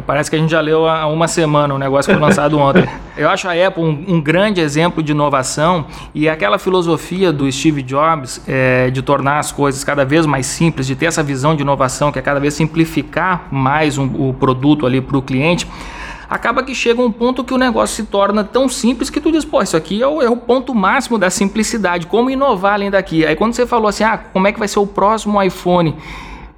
Parece 0.02 0.30
que 0.30 0.36
a 0.36 0.38
gente 0.38 0.50
já 0.50 0.60
leu 0.60 0.88
há 0.88 1.06
uma 1.06 1.28
semana, 1.28 1.74
o 1.74 1.78
negócio 1.78 2.12
foi 2.12 2.20
lançado 2.20 2.56
ontem. 2.60 2.88
Eu 3.16 3.28
acho 3.28 3.48
a 3.48 3.52
Apple 3.66 3.82
um, 3.82 4.04
um, 4.08 4.20
grande 4.20 4.60
exemplo 4.60 5.02
de 5.02 5.12
inovação 5.12 5.86
e 6.14 6.28
aquela 6.28 6.58
filosofia 6.58 7.32
do 7.32 7.50
Steve 7.50 7.82
Jobs 7.82 8.42
é, 8.46 8.90
de 8.90 9.02
tornar 9.02 9.38
as 9.38 9.52
coisas 9.52 9.82
cada 9.84 10.04
vez 10.04 10.26
mais 10.26 10.46
simples, 10.46 10.86
de 10.86 10.94
ter 10.94 11.06
essa 11.06 11.22
visão 11.22 11.54
de 11.54 11.62
inovação 11.62 12.12
que 12.12 12.18
é 12.18 12.22
cada 12.22 12.40
vez 12.40 12.54
simplificar 12.54 13.48
mais 13.50 13.98
um, 13.98 14.28
o 14.28 14.34
produto 14.34 14.86
ali 14.86 15.00
para 15.00 15.16
o 15.16 15.22
cliente 15.22 15.66
acaba 16.28 16.62
que 16.62 16.74
chega 16.74 17.00
um 17.00 17.10
ponto 17.10 17.42
que 17.42 17.54
o 17.54 17.58
negócio 17.58 17.96
se 17.96 18.04
torna 18.04 18.44
tão 18.44 18.68
simples 18.68 19.08
que 19.08 19.20
tu 19.20 19.32
diz, 19.32 19.44
pô, 19.44 19.62
isso 19.62 19.76
aqui 19.76 20.02
é 20.02 20.06
o, 20.06 20.20
é 20.20 20.28
o 20.28 20.36
ponto 20.36 20.74
máximo 20.74 21.16
da 21.16 21.30
simplicidade, 21.30 22.06
como 22.06 22.28
inovar 22.28 22.74
além 22.74 22.90
daqui. 22.90 23.24
Aí 23.24 23.34
quando 23.34 23.54
você 23.54 23.66
falou 23.66 23.88
assim, 23.88 24.04
ah, 24.04 24.18
como 24.18 24.46
é 24.46 24.52
que 24.52 24.58
vai 24.58 24.68
ser 24.68 24.78
o 24.78 24.86
próximo 24.86 25.42
iPhone? 25.42 25.94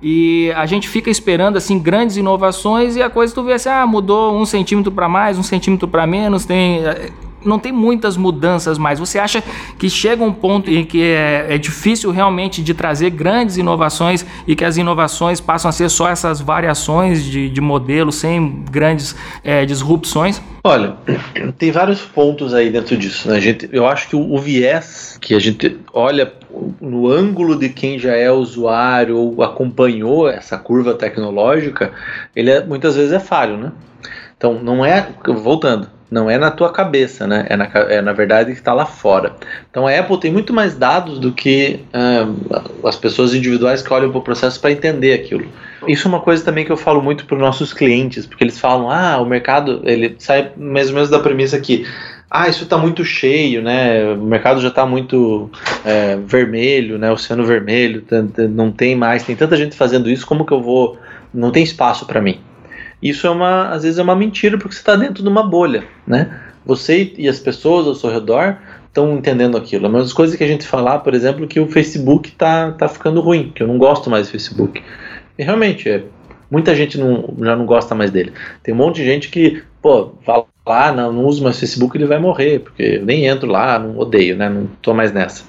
E 0.03 0.51
a 0.57 0.65
gente 0.65 0.89
fica 0.89 1.11
esperando 1.11 1.57
assim 1.57 1.79
grandes 1.79 2.17
inovações 2.17 2.97
e 2.97 3.03
a 3.03 3.11
coisa 3.11 3.35
tu 3.35 3.43
vê 3.43 3.53
assim, 3.53 3.69
ah, 3.69 3.87
mudou 3.87 4.35
um 4.35 4.47
centímetro 4.47 4.91
para 4.91 5.09
mais, 5.09 5.37
um 5.37 5.43
centímetro 5.43 5.87
para 5.87 6.07
menos, 6.07 6.47
tem 6.47 6.83
não 7.45 7.59
tem 7.59 7.73
muitas 7.73 8.17
mudanças 8.17 8.79
mais. 8.79 8.99
Você 8.99 9.19
acha 9.19 9.43
que 9.79 9.89
chega 9.89 10.23
um 10.23 10.33
ponto 10.33 10.71
em 10.71 10.85
que 10.85 11.03
é, 11.03 11.47
é, 11.51 11.59
difícil 11.59 12.11
realmente 12.11 12.63
de 12.63 12.75
trazer 12.75 13.11
grandes 13.11 13.57
inovações 13.57 14.25
e 14.47 14.55
que 14.55 14.65
as 14.65 14.77
inovações 14.77 15.41
passam 15.41 15.69
a 15.69 15.73
ser 15.73 15.89
só 15.89 16.09
essas 16.09 16.41
variações 16.41 17.25
de, 17.25 17.49
de 17.49 17.61
modelo 17.61 18.13
sem 18.13 18.65
grandes 18.71 19.15
é, 19.43 19.65
disrupções? 19.65 20.41
Olha, 20.63 20.97
tem 21.59 21.71
vários 21.71 22.01
pontos 22.01 22.53
aí 22.53 22.71
dentro 22.71 22.97
disso. 22.97 23.29
Né? 23.29 23.41
Gente, 23.41 23.69
eu 23.73 23.87
acho 23.87 24.09
que 24.09 24.17
o, 24.17 24.33
o 24.33 24.39
viés 24.39 25.19
que 25.21 25.35
a 25.35 25.39
gente 25.39 25.79
olha 25.93 26.33
no 26.81 27.09
ângulo 27.09 27.57
de 27.57 27.69
quem 27.69 27.99
já 27.99 28.15
é 28.15 28.31
usuário 28.31 29.17
ou 29.17 29.43
acompanhou 29.43 30.29
essa 30.29 30.59
curva 30.59 30.95
tecnológica, 30.95 31.93
ele 32.35 32.51
é, 32.51 32.65
muitas 32.65 32.97
vezes 32.97 33.13
é 33.13 33.21
falho, 33.21 33.57
né? 33.57 33.73
Então, 34.37 34.55
não 34.63 34.85
é. 34.85 35.09
Voltando, 35.27 35.89
não 36.11 36.29
é 36.29 36.37
na 36.37 36.51
tua 36.51 36.73
cabeça, 36.73 37.27
né? 37.27 37.47
É 37.49 37.57
na, 37.57 37.71
é, 37.89 38.03
na 38.03 38.13
verdade 38.13 38.53
que 38.53 38.59
está 38.59 38.73
lá 38.73 38.85
fora. 38.85 39.37
Então 39.71 39.87
a 39.87 39.97
Apple 39.97 40.19
tem 40.19 40.33
muito 40.33 40.53
mais 40.53 40.75
dados 40.75 41.19
do 41.19 41.31
que 41.31 41.81
uh, 41.95 42.87
as 42.87 42.97
pessoas 42.97 43.33
individuais 43.33 43.81
que 43.81 43.93
olham 43.93 44.11
para 44.11 44.19
o 44.19 44.23
processo 44.23 44.61
para 44.61 44.73
entender 44.73 45.15
aquilo. 45.15 45.47
Isso 45.87 46.07
é 46.07 46.11
uma 46.11 46.21
coisa 46.21 46.45
também 46.45 46.65
que 46.65 46.73
eu 46.73 46.77
falo 46.77 47.01
muito 47.01 47.25
para 47.25 47.37
os 47.37 47.41
nossos 47.41 47.73
clientes, 47.73 48.27
porque 48.27 48.45
eles 48.45 48.59
falam, 48.59 48.91
ah, 48.91 49.19
o 49.19 49.25
mercado, 49.25 49.81
ele 49.85 50.17
sai 50.19 50.51
mais 50.57 50.89
ou 50.89 50.95
menos 50.95 51.09
da 51.09 51.19
premissa 51.21 51.59
que 51.59 51.87
ah, 52.31 52.49
isso 52.49 52.65
está 52.65 52.79
muito 52.79 53.05
cheio, 53.05 53.63
né? 53.63 54.13
O 54.13 54.23
mercado 54.23 54.61
já 54.61 54.69
está 54.69 54.87
muito 54.87 55.51
é, 55.85 56.17
vermelho, 56.17 56.99
né? 56.99 57.11
Oceano 57.11 57.45
vermelho, 57.45 58.05
não 58.51 58.71
tem 58.71 58.95
mais, 58.95 59.25
tem 59.25 59.35
tanta 59.35 59.57
gente 59.57 59.75
fazendo 59.75 60.09
isso, 60.09 60.27
como 60.27 60.45
que 60.45 60.53
eu 60.53 60.63
vou? 60.63 60.99
Não 61.33 61.51
tem 61.51 61.63
espaço 61.63 62.07
para 62.07 62.21
mim. 62.21 62.41
Isso 63.03 63.27
é 63.27 63.31
uma, 63.31 63.69
às 63.69 63.83
vezes 63.83 63.99
é 63.99 64.03
uma 64.03 64.17
mentira 64.17 64.59
porque 64.59 64.75
você 64.75 64.81
está 64.81 64.97
dentro 64.97 65.23
de 65.23 65.29
uma 65.29 65.43
bolha, 65.43 65.85
né? 66.07 66.39
Você 66.67 67.15
e 67.17 67.29
as 67.29 67.39
pessoas 67.39 67.87
ao 67.87 67.95
seu 67.95 68.11
redor 68.11 68.59
estão 68.91 69.17
entendendo 69.17 69.57
aquilo. 69.57 69.89
Mas 69.89 70.07
as 70.07 70.13
coisas 70.13 70.37
que 70.37 70.45
a 70.45 70.47
gente 70.47 70.67
falar, 70.67 70.99
por 70.99 71.15
exemplo, 71.15 71.47
que 71.47 71.59
o 71.59 71.69
Facebook 71.69 72.33
tá, 72.33 72.73
tá 72.73 72.89
ficando 72.89 73.21
ruim, 73.21 73.51
que 73.55 73.63
eu 73.63 73.67
não 73.67 73.79
gosto 73.79 74.11
mais 74.11 74.27
do 74.27 74.33
Facebook. 74.33 74.83
E 75.39 75.43
realmente, 75.43 75.89
é, 75.89 76.05
muita 76.51 76.75
gente 76.75 76.99
não, 76.99 77.35
já 77.39 77.57
não 77.57 77.65
gosta 77.65 77.95
mais 77.95 78.11
dele. 78.11 78.33
Tem 78.63 78.75
um 78.75 78.77
monte 78.77 78.97
de 78.97 79.05
gente 79.05 79.29
que, 79.29 79.63
pô, 79.81 80.13
fala 80.25 80.45
lá, 80.67 80.93
não, 80.93 81.13
não 81.13 81.25
uso 81.25 81.43
mais 81.43 81.59
Facebook, 81.59 81.97
ele 81.97 82.07
vai 82.07 82.19
morrer, 82.19 82.61
porque 82.61 82.83
eu 82.83 83.07
nem 83.07 83.27
entro 83.27 83.49
lá, 83.49 83.79
não 83.79 83.99
odeio, 83.99 84.37
né? 84.37 84.49
Não 84.49 84.67
tô 84.83 84.93
mais 84.93 85.13
nessa. 85.13 85.45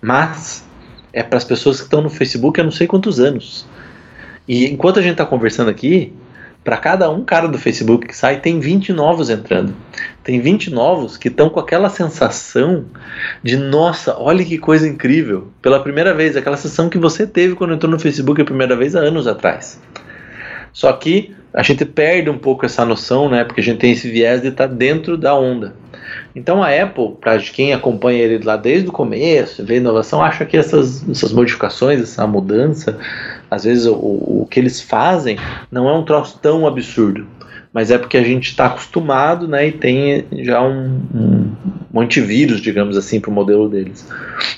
Mas 0.00 0.66
é 1.12 1.22
para 1.22 1.38
as 1.38 1.44
pessoas 1.44 1.78
que 1.78 1.84
estão 1.84 2.00
no 2.02 2.10
Facebook 2.10 2.60
há 2.60 2.64
não 2.64 2.72
sei 2.72 2.86
quantos 2.86 3.20
anos. 3.20 3.66
E 4.46 4.66
enquanto 4.66 4.98
a 4.98 5.02
gente 5.02 5.12
está 5.12 5.26
conversando 5.26 5.70
aqui, 5.70 6.12
para 6.68 6.76
cada 6.76 7.10
um 7.10 7.24
cara 7.24 7.48
do 7.48 7.56
Facebook 7.56 8.06
que 8.06 8.14
sai, 8.14 8.40
tem 8.40 8.60
20 8.60 8.92
novos 8.92 9.30
entrando. 9.30 9.74
Tem 10.22 10.38
20 10.38 10.70
novos 10.70 11.16
que 11.16 11.28
estão 11.28 11.48
com 11.48 11.58
aquela 11.58 11.88
sensação 11.88 12.84
de 13.42 13.56
nossa, 13.56 14.18
olha 14.18 14.44
que 14.44 14.58
coisa 14.58 14.86
incrível. 14.86 15.48
Pela 15.62 15.82
primeira 15.82 16.12
vez, 16.12 16.36
aquela 16.36 16.58
sensação 16.58 16.90
que 16.90 16.98
você 16.98 17.26
teve 17.26 17.54
quando 17.54 17.72
entrou 17.72 17.90
no 17.90 17.98
Facebook 17.98 18.42
a 18.42 18.44
primeira 18.44 18.76
vez 18.76 18.94
há 18.94 19.00
anos 19.00 19.26
atrás. 19.26 19.80
Só 20.70 20.92
que 20.92 21.34
a 21.54 21.62
gente 21.62 21.86
perde 21.86 22.28
um 22.28 22.36
pouco 22.36 22.66
essa 22.66 22.84
noção, 22.84 23.30
né? 23.30 23.44
Porque 23.44 23.62
a 23.62 23.64
gente 23.64 23.78
tem 23.78 23.92
esse 23.92 24.10
viés 24.10 24.42
de 24.42 24.48
estar 24.48 24.68
tá 24.68 24.74
dentro 24.74 25.16
da 25.16 25.34
onda. 25.34 25.74
Então 26.36 26.62
a 26.62 26.68
Apple, 26.68 27.16
para 27.18 27.38
quem 27.38 27.72
acompanha 27.72 28.22
ele 28.22 28.44
lá 28.44 28.58
desde 28.58 28.90
o 28.90 28.92
começo, 28.92 29.64
vê 29.64 29.78
inovação, 29.78 30.22
acha 30.22 30.44
que 30.44 30.56
essas, 30.56 31.08
essas 31.08 31.32
modificações, 31.32 32.00
essa 32.02 32.26
mudança, 32.26 32.98
às 33.50 33.64
vezes 33.64 33.86
o, 33.86 33.94
o 33.94 34.48
que 34.50 34.60
eles 34.60 34.80
fazem 34.80 35.36
não 35.70 35.88
é 35.88 35.92
um 35.92 36.04
troço 36.04 36.38
tão 36.40 36.66
absurdo, 36.66 37.26
mas 37.72 37.90
é 37.90 37.98
porque 37.98 38.16
a 38.16 38.22
gente 38.22 38.48
está 38.48 38.66
acostumado 38.66 39.46
né, 39.46 39.68
e 39.68 39.72
tem 39.72 40.24
já 40.38 40.62
um, 40.62 41.00
um, 41.14 41.56
um 41.92 42.00
antivírus, 42.00 42.60
digamos 42.60 42.96
assim, 42.96 43.20
para 43.20 43.30
o 43.30 43.34
modelo 43.34 43.68
deles. 43.68 44.06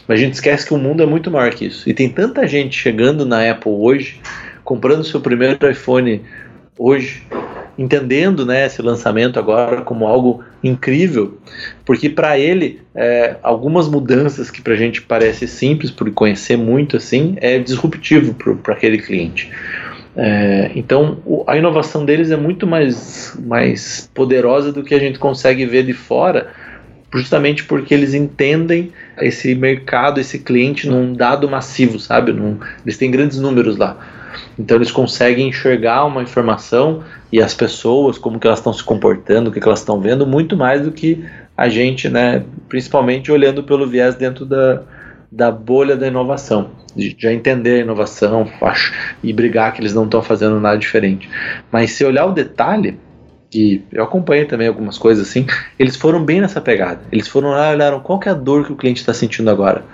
Mas 0.07 0.19
a 0.19 0.23
gente 0.23 0.35
esquece 0.35 0.67
que 0.67 0.75
o 0.75 0.79
mundo 0.79 1.03
é 1.03 1.07
muito 1.07 1.31
maior 1.31 1.53
que 1.53 1.67
isso. 1.67 1.89
E 1.89 1.95
tem 1.95 2.09
tanta 2.09 2.47
gente 2.47 2.77
chegando 2.77 3.25
na 3.27 3.51
Apple 3.51 3.73
hoje, 3.73 4.21
comprando 4.65 5.05
seu 5.05 5.21
primeiro 5.21 5.71
iPhone 5.71 6.23
hoje, 6.79 7.23
entendendo 7.79 8.45
né, 8.45 8.67
esse 8.67 8.83
lançamento 8.83 9.39
agora 9.39 9.83
como 9.83 10.07
algo 10.07 10.43
incrível, 10.63 11.39
porque 11.85 12.09
para 12.09 12.39
ele 12.39 12.81
é, 12.95 13.37
algumas 13.43 13.89
mudanças 13.89 14.51
que 14.51 14.61
para 14.61 14.75
a 14.75 14.77
gente 14.77 15.03
parece 15.03 15.47
simples 15.49 15.91
por 15.91 16.11
conhecer 16.13 16.57
muito 16.57 16.97
assim 16.97 17.37
é 17.41 17.59
disruptivo 17.59 18.35
para 18.35 18.75
aquele 18.75 18.99
cliente. 18.99 19.51
É, 20.17 20.73
então 20.75 21.19
a 21.47 21.57
inovação 21.57 22.05
deles 22.05 22.31
é 22.31 22.37
muito 22.37 22.67
mais, 22.67 23.37
mais 23.43 24.11
poderosa 24.13 24.73
do 24.73 24.83
que 24.83 24.95
a 24.95 24.99
gente 24.99 25.19
consegue 25.19 25.65
ver 25.65 25.85
de 25.85 25.93
fora, 25.93 26.49
justamente 27.15 27.65
porque 27.65 27.95
eles 27.95 28.15
entendem 28.15 28.93
esse 29.21 29.55
mercado, 29.55 30.21
esse 30.21 30.41
cliente 30.41 30.89
num 30.89 31.13
dado 31.13 31.49
massivo, 31.49 31.99
sabe? 31.99 32.33
Num, 32.33 32.59
eles 32.85 32.99
têm 32.99 33.11
grandes 33.11 33.39
números 33.39 33.77
lá. 33.77 33.97
Então 34.59 34.77
eles 34.77 34.91
conseguem 34.91 35.49
enxergar 35.49 36.05
uma 36.05 36.23
informação 36.23 37.03
e 37.33 37.41
as 37.41 37.55
pessoas, 37.55 38.19
como 38.19 38.39
que 38.39 38.47
elas 38.47 38.59
estão 38.59 38.73
se 38.73 38.83
comportando, 38.83 39.51
o 39.51 39.53
que, 39.53 39.61
que 39.61 39.67
elas 39.67 39.81
estão 39.81 40.01
vendo, 40.01 40.27
muito 40.27 40.57
mais 40.57 40.83
do 40.83 40.91
que 40.91 41.25
a 41.57 41.69
gente, 41.69 42.09
né, 42.09 42.45
principalmente 42.69 43.31
olhando 43.31 43.63
pelo 43.63 43.87
viés 43.87 44.15
dentro 44.15 44.45
da, 44.45 44.83
da 45.31 45.51
bolha 45.51 45.97
da 45.97 46.09
inovação, 46.09 46.71
de 46.97 47.15
já 47.19 47.33
entender 47.33 47.81
a 47.81 47.83
inovação 47.83 48.51
acho, 48.63 48.93
e 49.23 49.33
brigar 49.33 49.73
que 49.73 49.81
eles 49.81 49.95
não 49.95 50.05
estão 50.05 50.23
fazendo 50.23 50.59
nada 50.59 50.79
diferente. 50.79 51.29
Mas 51.71 51.93
se 51.93 52.05
olhar 52.05 52.27
o 52.27 52.33
detalhe, 52.33 52.99
e 53.53 53.83
eu 53.93 54.05
acompanhei 54.05 54.45
também 54.45 54.69
algumas 54.69 54.97
coisas 54.97 55.29
assim, 55.29 55.45
eles 55.79 55.97
foram 55.97 56.25
bem 56.25 56.41
nessa 56.41 56.61
pegada. 56.61 57.01
Eles 57.11 57.27
foram 57.27 57.51
lá 57.51 57.71
e 57.71 57.75
olharam 57.75 58.01
qual 58.01 58.19
que 58.19 58.29
é 58.29 58.33
a 58.33 58.35
dor 58.35 58.65
que 58.65 58.73
o 58.73 58.77
cliente 58.77 59.01
está 59.01 59.13
sentindo 59.13 59.51
agora. 59.51 59.85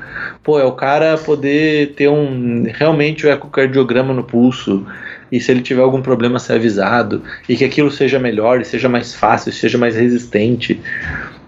Pô, 0.43 0.61
é 0.61 0.65
o 0.65 0.73
cara 0.73 1.17
poder 1.17 1.95
ter 1.95 2.09
um 2.09 2.65
realmente 2.69 3.27
o 3.27 3.31
ecocardiograma 3.31 4.13
no 4.13 4.25
pulso, 4.25 4.87
e 5.31 5.41
se 5.41 5.51
ele 5.51 5.61
tiver 5.61 5.83
algum 5.83 6.01
problema 6.01 6.39
ser 6.39 6.55
avisado 6.55 7.23
e 7.49 7.57
que 7.57 7.65
aquilo 7.65 7.91
seja 7.91 8.19
melhor, 8.19 8.61
e 8.61 8.65
seja 8.65 8.89
mais 8.89 9.15
fácil, 9.15 9.53
seja 9.53 9.79
mais 9.79 9.97
resistente, 9.97 10.81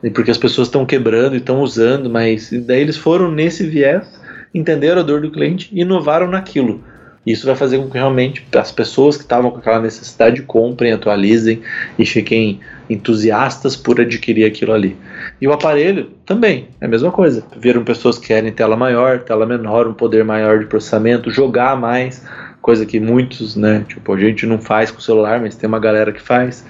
e 0.03 0.11
porque 0.11 0.31
as 0.31 0.39
pessoas 0.39 0.69
estão 0.69 0.87
quebrando 0.87 1.35
e 1.35 1.39
estão 1.39 1.61
usando, 1.61 2.09
mas 2.09 2.51
daí 2.51 2.81
eles 2.81 2.97
foram 2.97 3.31
nesse 3.31 3.67
viés, 3.67 4.07
entenderam 4.55 5.01
a 5.01 5.05
dor 5.05 5.21
do 5.21 5.31
cliente 5.31 5.69
e 5.73 5.83
inovaram 5.83 6.29
naquilo. 6.29 6.83
Isso 7.27 7.47
vai 7.47 7.55
fazer 7.55 7.77
com 7.77 7.91
que 7.91 7.99
realmente 7.99 8.47
as 8.57 8.73
pessoas 8.73 9.17
que 9.17 9.23
estavam 9.23 9.51
com 9.51 9.59
aquela 9.59 9.81
necessidade 9.81 10.41
comprem, 10.43 10.93
atualizem 10.93 11.61
e 11.99 12.07
fiquem 12.07 12.61
entusiastas 12.89 13.77
por 13.77 14.01
adquirir 14.01 14.47
aquilo 14.47 14.73
ali. 14.73 14.97
E 15.39 15.47
o 15.47 15.53
aparelho 15.53 16.11
também 16.25 16.69
é 16.81 16.87
a 16.87 16.89
mesma 16.89 17.13
coisa. 17.13 17.45
Viram 17.59 17.85
pessoas 17.85 18.19
que 18.19 18.29
querem 18.29 18.51
tela 18.51 18.79
maior, 18.79 19.19
tela 19.21 19.45
menor, 19.45 19.87
um 19.87 19.93
poder 19.93 20.25
maior 20.25 20.59
de 20.61 20.67
processamento, 20.67 21.31
jogar 21.31 21.77
mais, 21.79 22.25
coisa 22.69 22.85
que 22.85 23.01
muitos, 23.01 23.57
né, 23.57 23.83
tipo, 23.89 24.13
a 24.13 24.21
gente 24.21 24.45
não 24.45 24.59
faz 24.59 24.91
com 24.91 24.99
o 24.99 25.01
celular, 25.01 25.41
mas 25.41 25.57
tem 25.57 25.67
uma 25.67 25.79
galera 25.79 26.13
que 26.13 26.21
faz. 26.21 26.67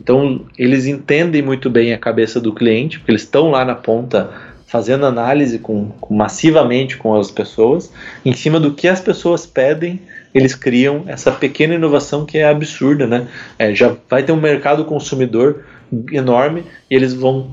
Então, 0.00 0.46
eles 0.56 0.86
entendem 0.86 1.42
muito 1.42 1.68
bem 1.68 1.92
a 1.92 1.98
cabeça 1.98 2.40
do 2.40 2.50
cliente, 2.50 2.98
porque 2.98 3.10
eles 3.10 3.24
estão 3.24 3.50
lá 3.50 3.62
na 3.62 3.74
ponta 3.74 4.30
fazendo 4.66 5.04
análise 5.04 5.58
com, 5.58 5.90
com, 6.00 6.14
massivamente 6.14 6.96
com 6.96 7.14
as 7.14 7.30
pessoas, 7.30 7.92
em 8.24 8.32
cima 8.32 8.58
do 8.58 8.72
que 8.72 8.88
as 8.88 9.02
pessoas 9.02 9.44
pedem, 9.44 10.00
eles 10.32 10.54
criam 10.54 11.04
essa 11.06 11.30
pequena 11.30 11.74
inovação 11.74 12.24
que 12.24 12.38
é 12.38 12.48
absurda, 12.48 13.06
né? 13.06 13.28
É, 13.58 13.74
já 13.74 13.94
vai 14.08 14.22
ter 14.22 14.32
um 14.32 14.40
mercado 14.40 14.86
consumidor 14.86 15.62
enorme 16.10 16.64
e 16.90 16.94
eles 16.94 17.12
vão 17.12 17.50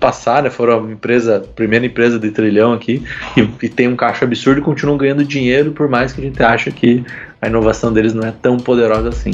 passar, 0.00 0.42
né, 0.42 0.50
foram 0.50 0.84
a 0.84 0.92
empresa, 0.92 1.44
primeira 1.54 1.86
empresa 1.86 2.18
de 2.18 2.30
trilhão 2.30 2.72
aqui, 2.72 3.04
e, 3.36 3.48
e, 3.62 3.68
tem 3.68 3.88
um 3.88 3.96
caixa 3.96 4.24
absurdo 4.24 4.60
e 4.60 4.62
continuam 4.62 4.98
ganhando 4.98 5.24
dinheiro, 5.24 5.72
por 5.72 5.88
mais 5.88 6.12
que 6.12 6.20
a 6.20 6.24
gente 6.24 6.42
ache 6.42 6.70
que 6.72 7.04
a 7.40 7.46
inovação 7.46 7.92
deles 7.92 8.12
não 8.12 8.26
é 8.26 8.32
tão 8.32 8.56
poderosa 8.56 9.08
assim. 9.08 9.32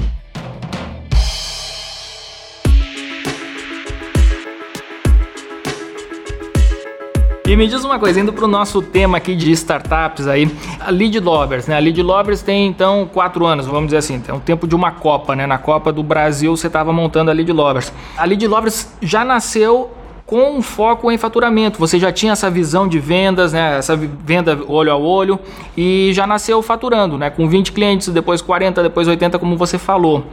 E 7.45 7.57
me 7.57 7.67
diz 7.67 7.85
uma 7.85 7.99
coisa, 7.99 8.19
indo 8.19 8.33
para 8.33 8.47
o 8.47 8.49
nosso 8.49 8.81
tema 8.81 9.19
aqui 9.19 9.37
de 9.37 9.51
startups 9.53 10.27
aí, 10.27 10.51
a 10.81 10.91
Lead 10.91 11.21
Lovers, 11.21 11.67
né? 11.67 11.77
A 11.77 11.79
Lead 11.81 12.01
Lovers 12.03 12.41
tem 12.41 12.67
então 12.67 13.07
quatro 13.13 13.45
anos, 13.45 13.67
vamos 13.67 13.87
dizer 13.87 13.99
assim, 13.99 14.21
tem 14.21 14.35
um 14.35 14.41
tempo 14.41 14.67
de 14.67 14.75
uma 14.75 14.93
Copa, 14.93 15.37
né? 15.37 15.47
Na 15.47 15.59
Copa 15.59 15.93
do 15.93 16.03
Brasil 16.03 16.57
você 16.57 16.69
estava 16.69 16.95
montando 16.95 17.31
a 17.31 17.35
Lead 17.35 17.53
Lovers. 17.53 17.93
A 18.17 18.25
Lead 18.25 18.47
Lovers 18.47 18.95
já 19.03 19.23
nasceu 19.23 19.91
com 20.33 20.57
um 20.57 20.63
foco 20.63 21.13
em 21.13 21.19
faturamento. 21.19 21.79
Você 21.79 21.99
já 21.99 22.11
tinha 22.11 22.33
essa 22.33 22.51
visão 22.51 22.89
de 22.89 22.99
vendas, 22.99 23.53
né? 23.53 23.77
Essa 23.77 23.95
venda 23.95 24.59
olho 24.67 24.91
a 24.91 24.97
olho 24.97 25.39
e 25.77 26.11
já 26.15 26.27
nasceu 26.27 26.63
faturando, 26.63 27.19
né? 27.19 27.29
Com 27.29 27.47
20 27.47 27.71
clientes, 27.71 28.09
depois 28.09 28.41
40, 28.41 28.83
depois 28.83 29.07
80, 29.07 29.39
como 29.39 29.59
você 29.59 29.77
falou. 29.77 30.25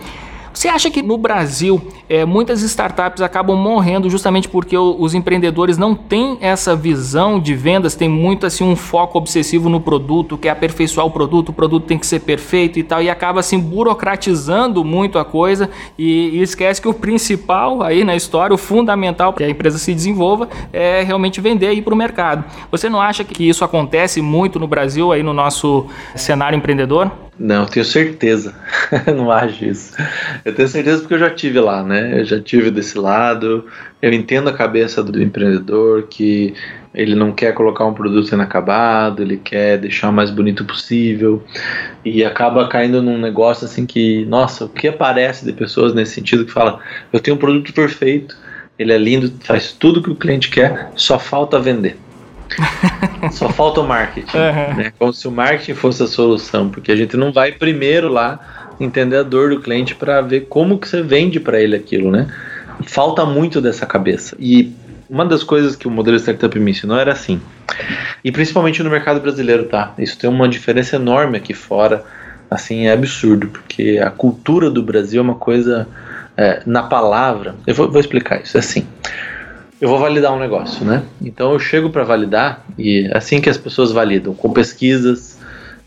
Você 0.53 0.67
acha 0.67 0.89
que 0.89 1.01
no 1.01 1.17
Brasil 1.17 1.81
é, 2.09 2.25
muitas 2.25 2.61
startups 2.61 3.21
acabam 3.21 3.55
morrendo 3.55 4.09
justamente 4.09 4.49
porque 4.49 4.77
os 4.77 5.13
empreendedores 5.13 5.77
não 5.77 5.93
têm 5.93 6.37
essa 6.41 6.75
visão 6.75 7.39
de 7.39 7.53
vendas, 7.53 7.95
tem 7.95 8.09
muito 8.09 8.45
assim 8.45 8.63
um 8.63 8.75
foco 8.75 9.17
obsessivo 9.17 9.69
no 9.69 9.79
produto, 9.79 10.37
quer 10.37 10.49
aperfeiçoar 10.49 11.05
o 11.05 11.11
produto, 11.11 11.49
o 11.49 11.53
produto 11.53 11.85
tem 11.85 11.97
que 11.97 12.07
ser 12.07 12.21
perfeito 12.21 12.79
e 12.79 12.83
tal, 12.83 13.01
e 13.01 13.09
acaba 13.09 13.39
assim 13.39 13.59
burocratizando 13.59 14.83
muito 14.83 15.19
a 15.19 15.25
coisa 15.25 15.69
e, 15.97 16.29
e 16.29 16.41
esquece 16.41 16.81
que 16.81 16.87
o 16.87 16.93
principal 16.93 17.83
aí 17.83 18.03
na 18.03 18.15
história, 18.15 18.53
o 18.53 18.57
fundamental 18.57 19.31
para 19.31 19.45
que 19.45 19.49
a 19.49 19.49
empresa 19.49 19.77
se 19.77 19.93
desenvolva 19.93 20.49
é 20.73 21.03
realmente 21.03 21.39
vender 21.39 21.67
aí 21.67 21.81
para 21.81 21.93
o 21.93 21.97
mercado. 21.97 22.43
Você 22.71 22.89
não 22.89 22.99
acha 22.99 23.23
que 23.23 23.47
isso 23.47 23.63
acontece 23.63 24.21
muito 24.21 24.59
no 24.59 24.67
Brasil 24.67 25.11
aí 25.11 25.21
no 25.21 25.33
nosso 25.33 25.85
cenário 26.15 26.57
empreendedor? 26.57 27.28
Não, 27.39 27.65
tenho 27.65 27.85
certeza. 27.85 28.53
não 29.15 29.31
acho 29.31 29.63
isso. 29.63 29.95
Eu 30.43 30.53
tenho 30.53 30.67
certeza 30.67 30.99
porque 30.99 31.13
eu 31.13 31.19
já 31.19 31.29
tive 31.29 31.59
lá, 31.61 31.81
né? 31.81 32.19
Eu 32.19 32.25
já 32.25 32.41
tive 32.41 32.69
desse 32.69 32.97
lado. 32.97 33.65
Eu 34.01 34.11
entendo 34.11 34.49
a 34.49 34.53
cabeça 34.53 35.01
do 35.01 35.21
empreendedor 35.21 36.07
que 36.09 36.53
ele 36.93 37.15
não 37.15 37.31
quer 37.31 37.53
colocar 37.53 37.85
um 37.85 37.93
produto 37.93 38.31
inacabado, 38.33 39.21
ele 39.21 39.37
quer 39.37 39.77
deixar 39.77 40.09
o 40.09 40.13
mais 40.13 40.31
bonito 40.31 40.65
possível 40.65 41.41
e 42.03 42.25
acaba 42.25 42.67
caindo 42.67 43.01
num 43.01 43.17
negócio 43.17 43.65
assim 43.65 43.85
que, 43.85 44.25
nossa, 44.25 44.65
o 44.65 44.69
que 44.69 44.87
aparece 44.87 45.45
de 45.45 45.53
pessoas 45.53 45.93
nesse 45.93 46.13
sentido 46.15 46.45
que 46.45 46.51
fala, 46.51 46.79
eu 47.13 47.19
tenho 47.19 47.37
um 47.37 47.39
produto 47.39 47.71
perfeito, 47.73 48.35
ele 48.77 48.91
é 48.91 48.97
lindo, 48.97 49.31
faz 49.41 49.71
tudo 49.71 50.01
que 50.01 50.09
o 50.09 50.15
cliente 50.15 50.49
quer, 50.49 50.89
só 50.95 51.19
falta 51.19 51.59
vender. 51.59 51.97
Só 53.31 53.49
falta 53.49 53.81
o 53.81 53.87
marketing. 53.87 54.37
Uhum. 54.37 54.75
Né? 54.75 54.93
Como 54.97 55.13
se 55.13 55.27
o 55.27 55.31
marketing 55.31 55.73
fosse 55.73 56.03
a 56.03 56.07
solução, 56.07 56.69
porque 56.69 56.91
a 56.91 56.95
gente 56.95 57.15
não 57.17 57.31
vai 57.31 57.51
primeiro 57.51 58.09
lá 58.09 58.39
entender 58.79 59.17
a 59.17 59.23
dor 59.23 59.49
do 59.49 59.59
cliente 59.59 59.95
para 59.95 60.21
ver 60.21 60.47
como 60.47 60.77
que 60.77 60.87
você 60.87 61.01
vende 61.01 61.39
para 61.39 61.59
ele 61.59 61.75
aquilo, 61.75 62.11
né? 62.11 62.27
Falta 62.85 63.25
muito 63.25 63.59
dessa 63.59 63.85
cabeça. 63.85 64.37
E 64.39 64.73
uma 65.09 65.25
das 65.25 65.43
coisas 65.43 65.75
que 65.75 65.87
o 65.87 65.91
modelo 65.91 66.17
startup 66.17 66.57
me 66.57 66.71
ensinou 66.71 66.97
era 66.97 67.11
assim, 67.11 67.41
e 68.23 68.31
principalmente 68.31 68.83
no 68.83 68.89
mercado 68.89 69.19
brasileiro, 69.19 69.65
tá? 69.65 69.93
Isso 69.97 70.17
tem 70.17 70.29
uma 70.29 70.47
diferença 70.47 70.95
enorme 70.95 71.37
aqui 71.37 71.53
fora, 71.53 72.05
assim, 72.49 72.87
é 72.87 72.93
absurdo, 72.93 73.47
porque 73.47 73.99
a 74.01 74.09
cultura 74.09 74.69
do 74.69 74.83
Brasil 74.83 75.19
é 75.19 75.23
uma 75.23 75.35
coisa, 75.35 75.87
é, 76.37 76.61
na 76.65 76.83
palavra, 76.83 77.55
eu 77.65 77.73
vou, 77.73 77.91
vou 77.91 77.99
explicar 77.99 78.41
isso, 78.41 78.55
é 78.55 78.59
assim, 78.59 78.87
eu 79.81 79.87
vou 79.87 79.97
validar 79.97 80.33
um 80.33 80.39
negócio, 80.39 80.85
né? 80.85 81.03
Então 81.21 81.53
eu 81.53 81.59
chego 81.59 81.89
para 81.89 82.03
validar 82.03 82.65
e 82.77 83.09
é 83.11 83.17
assim 83.17 83.39
que 83.39 83.49
as 83.49 83.57
pessoas 83.57 83.91
validam, 83.91 84.33
com 84.33 84.51
pesquisas, 84.51 85.37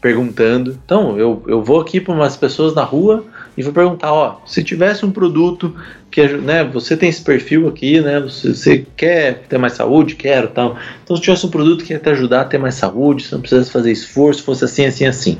perguntando. 0.00 0.78
Então 0.84 1.18
eu, 1.18 1.42
eu 1.46 1.62
vou 1.62 1.80
aqui 1.80 2.00
para 2.00 2.14
umas 2.14 2.36
pessoas 2.36 2.74
na 2.74 2.82
rua 2.82 3.24
e 3.56 3.62
vou 3.62 3.72
perguntar, 3.72 4.12
ó, 4.12 4.40
se 4.46 4.64
tivesse 4.64 5.04
um 5.04 5.10
produto 5.10 5.76
que, 6.10 6.26
né, 6.26 6.64
você 6.64 6.96
tem 6.96 7.10
esse 7.10 7.22
perfil 7.22 7.68
aqui, 7.68 8.00
né, 8.00 8.18
você, 8.18 8.54
você 8.54 8.86
quer 8.96 9.44
ter 9.48 9.58
mais 9.58 9.74
saúde, 9.74 10.14
quero, 10.14 10.48
tal. 10.48 10.76
Então 11.04 11.14
se 11.14 11.22
tivesse 11.22 11.44
um 11.44 11.50
produto 11.50 11.84
que 11.84 11.92
ia 11.92 11.98
te 11.98 12.08
ajudar 12.08 12.40
a 12.40 12.44
ter 12.44 12.58
mais 12.58 12.74
saúde, 12.74 13.24
você 13.24 13.34
não 13.34 13.42
precisasse 13.42 13.70
fazer 13.70 13.92
esforço, 13.92 14.42
fosse 14.42 14.64
assim, 14.64 14.86
assim, 14.86 15.04
assim. 15.04 15.38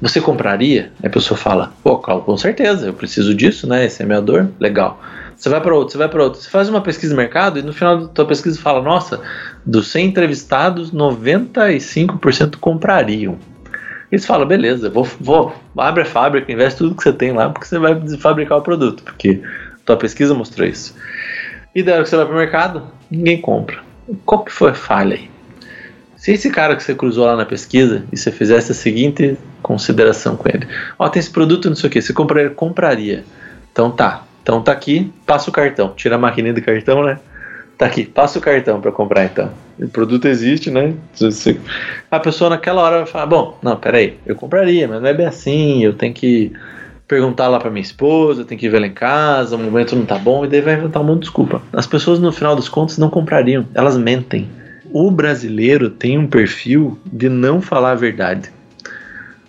Você 0.00 0.20
compraria? 0.20 0.92
A 1.02 1.08
pessoa 1.08 1.36
fala, 1.36 1.72
pô, 1.82 1.98
Carl, 1.98 2.20
com 2.20 2.36
certeza, 2.36 2.86
eu 2.86 2.92
preciso 2.92 3.34
disso, 3.34 3.66
né? 3.66 3.84
Esse 3.84 4.02
é 4.02 4.06
minha 4.06 4.20
dor, 4.20 4.48
legal. 4.60 5.00
Você 5.38 5.48
vai 5.48 5.60
para 5.60 5.72
outro, 5.72 5.92
você 5.92 5.98
vai 5.98 6.08
para 6.08 6.24
outro. 6.24 6.40
Você 6.40 6.50
faz 6.50 6.68
uma 6.68 6.80
pesquisa 6.80 7.14
de 7.14 7.16
mercado 7.16 7.60
e 7.60 7.62
no 7.62 7.72
final 7.72 8.00
da 8.00 8.08
tua 8.08 8.26
pesquisa 8.26 8.60
fala: 8.60 8.82
nossa, 8.82 9.20
dos 9.64 9.86
100 9.92 10.06
entrevistados, 10.06 10.92
95% 10.92 12.56
comprariam. 12.56 13.38
Eles 14.10 14.26
falam: 14.26 14.48
beleza, 14.48 14.90
vou, 14.90 15.06
vou, 15.20 15.54
abre 15.76 16.02
a 16.02 16.06
fábrica, 16.06 16.50
investe 16.50 16.78
tudo 16.78 16.96
que 16.96 17.04
você 17.04 17.12
tem 17.12 17.32
lá, 17.32 17.50
porque 17.50 17.68
você 17.68 17.78
vai 17.78 17.96
fabricar 18.18 18.58
o 18.58 18.62
produto, 18.62 19.04
porque 19.04 19.40
tua 19.84 19.96
pesquisa 19.96 20.34
mostrou 20.34 20.66
isso. 20.66 20.96
E 21.72 21.84
daí 21.84 22.02
que 22.02 22.08
você 22.08 22.16
vai 22.16 22.26
para 22.26 22.34
o 22.34 22.38
mercado, 22.38 22.82
ninguém 23.08 23.40
compra. 23.40 23.78
Qual 24.26 24.42
que 24.42 24.50
foi 24.50 24.72
a 24.72 24.74
falha 24.74 25.14
aí? 25.14 25.30
Se 26.16 26.32
esse 26.32 26.50
cara 26.50 26.74
que 26.74 26.82
você 26.82 26.96
cruzou 26.96 27.26
lá 27.26 27.36
na 27.36 27.46
pesquisa 27.46 28.02
e 28.12 28.16
você 28.16 28.32
fizesse 28.32 28.72
a 28.72 28.74
seguinte 28.74 29.38
consideração 29.62 30.36
com 30.36 30.48
ele: 30.48 30.66
Ó, 30.98 31.06
oh, 31.06 31.08
tem 31.08 31.20
esse 31.20 31.30
produto, 31.30 31.68
não 31.68 31.76
sei 31.76 31.88
o 31.88 31.92
que, 31.92 32.02
você 32.02 32.12
compraria? 32.12 32.50
Compraria. 32.50 33.24
Então 33.70 33.92
tá, 33.92 34.24
então 34.48 34.62
tá 34.62 34.72
aqui, 34.72 35.12
passa 35.26 35.50
o 35.50 35.52
cartão. 35.52 35.92
Tira 35.94 36.14
a 36.14 36.18
maquininha 36.18 36.54
do 36.54 36.62
cartão, 36.62 37.04
né? 37.04 37.18
Tá 37.76 37.84
aqui, 37.84 38.06
passa 38.06 38.38
o 38.38 38.42
cartão 38.42 38.80
para 38.80 38.90
comprar 38.90 39.26
então. 39.26 39.50
O 39.78 39.86
produto 39.88 40.26
existe, 40.26 40.70
né? 40.70 40.94
A 42.10 42.18
pessoa 42.18 42.48
naquela 42.48 42.80
hora 42.80 42.96
vai 42.96 43.06
falar: 43.06 43.26
Bom, 43.26 43.58
não, 43.62 43.76
peraí, 43.76 44.16
eu 44.24 44.34
compraria, 44.34 44.88
mas 44.88 45.02
não 45.02 45.08
é 45.08 45.12
bem 45.12 45.26
assim, 45.26 45.84
eu 45.84 45.92
tenho 45.92 46.14
que 46.14 46.50
perguntar 47.06 47.48
lá 47.48 47.58
para 47.60 47.70
minha 47.70 47.82
esposa, 47.82 48.42
tenho 48.42 48.58
que 48.58 48.70
ver 48.70 48.78
lá 48.78 48.86
em 48.86 48.92
casa, 48.92 49.54
o 49.54 49.58
momento 49.58 49.94
não 49.94 50.06
tá 50.06 50.16
bom, 50.16 50.46
e 50.46 50.48
daí 50.48 50.62
vai 50.62 50.74
inventar 50.78 51.02
um 51.02 51.04
monte 51.04 51.16
de 51.16 51.24
desculpa. 51.26 51.60
As 51.70 51.86
pessoas 51.86 52.18
no 52.18 52.32
final 52.32 52.56
dos 52.56 52.70
contos 52.70 52.96
não 52.96 53.10
comprariam, 53.10 53.66
elas 53.74 53.98
mentem. 53.98 54.48
O 54.90 55.10
brasileiro 55.10 55.90
tem 55.90 56.16
um 56.16 56.26
perfil 56.26 56.98
de 57.04 57.28
não 57.28 57.60
falar 57.60 57.90
a 57.90 57.94
verdade. 57.94 58.50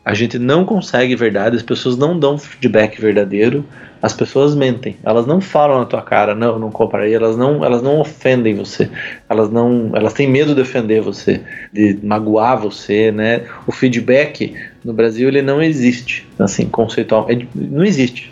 A 0.04 0.14
gente 0.14 0.38
não 0.38 0.66
consegue 0.66 1.16
verdade, 1.16 1.56
as 1.56 1.64
pessoas 1.64 1.95
não 1.95 2.20
dão 2.20 2.38
feedback 2.38 3.00
verdadeiro, 3.00 3.66
as 4.02 4.14
pessoas 4.14 4.56
mentem, 4.56 4.97
elas 5.04 5.26
não 5.26 5.41
falam 5.41 5.80
na 5.80 5.86
tua 5.86 6.02
cara, 6.02 6.34
não, 6.34 6.58
não 6.58 6.72
compraria, 6.72 7.16
elas 7.16 7.36
não, 7.36 7.64
elas 7.64 7.82
não 7.82 8.00
ofendem 8.00 8.56
você, 8.56 8.89
elas 9.28 9.50
não, 9.50 9.91
elas 9.93 10.14
têm 10.14 10.28
medo 10.28 10.56
de 10.56 10.62
ofender 10.62 11.02
você, 11.02 11.41
de 11.74 12.00
magoar 12.02 12.58
você, 12.58 13.12
né? 13.12 13.43
O 13.68 13.72
feedback 13.72 14.56
no 14.84 14.93
Brasil 14.93 15.28
ele 15.28 15.41
não 15.41 15.62
existe, 15.62 16.28
assim, 16.38 16.66
conceitual, 16.66 17.28
é, 17.30 17.38
não 17.56 17.84
existe. 17.84 18.32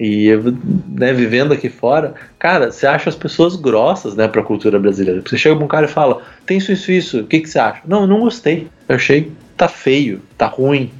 E 0.00 0.28
né, 0.86 1.12
vivendo 1.12 1.52
aqui 1.52 1.68
fora, 1.68 2.14
cara, 2.38 2.70
você 2.70 2.86
acha 2.86 3.08
as 3.08 3.16
pessoas 3.16 3.56
grossas, 3.56 4.14
né, 4.14 4.28
pra 4.28 4.44
cultura 4.44 4.78
brasileira. 4.78 5.20
Você 5.26 5.36
chega 5.36 5.56
pra 5.56 5.64
um 5.64 5.68
cara 5.68 5.86
e 5.86 5.90
fala, 5.90 6.22
tem 6.46 6.58
isso, 6.58 6.70
isso, 6.70 6.92
isso, 6.92 7.20
o 7.20 7.26
que, 7.26 7.40
que 7.40 7.48
você 7.48 7.58
acha? 7.58 7.80
Não, 7.84 8.02
eu 8.02 8.06
não 8.06 8.20
gostei. 8.20 8.68
Eu 8.88 8.94
achei 8.94 9.32
tá 9.56 9.68
feio, 9.68 10.22
tá 10.38 10.46
ruim. 10.46 10.90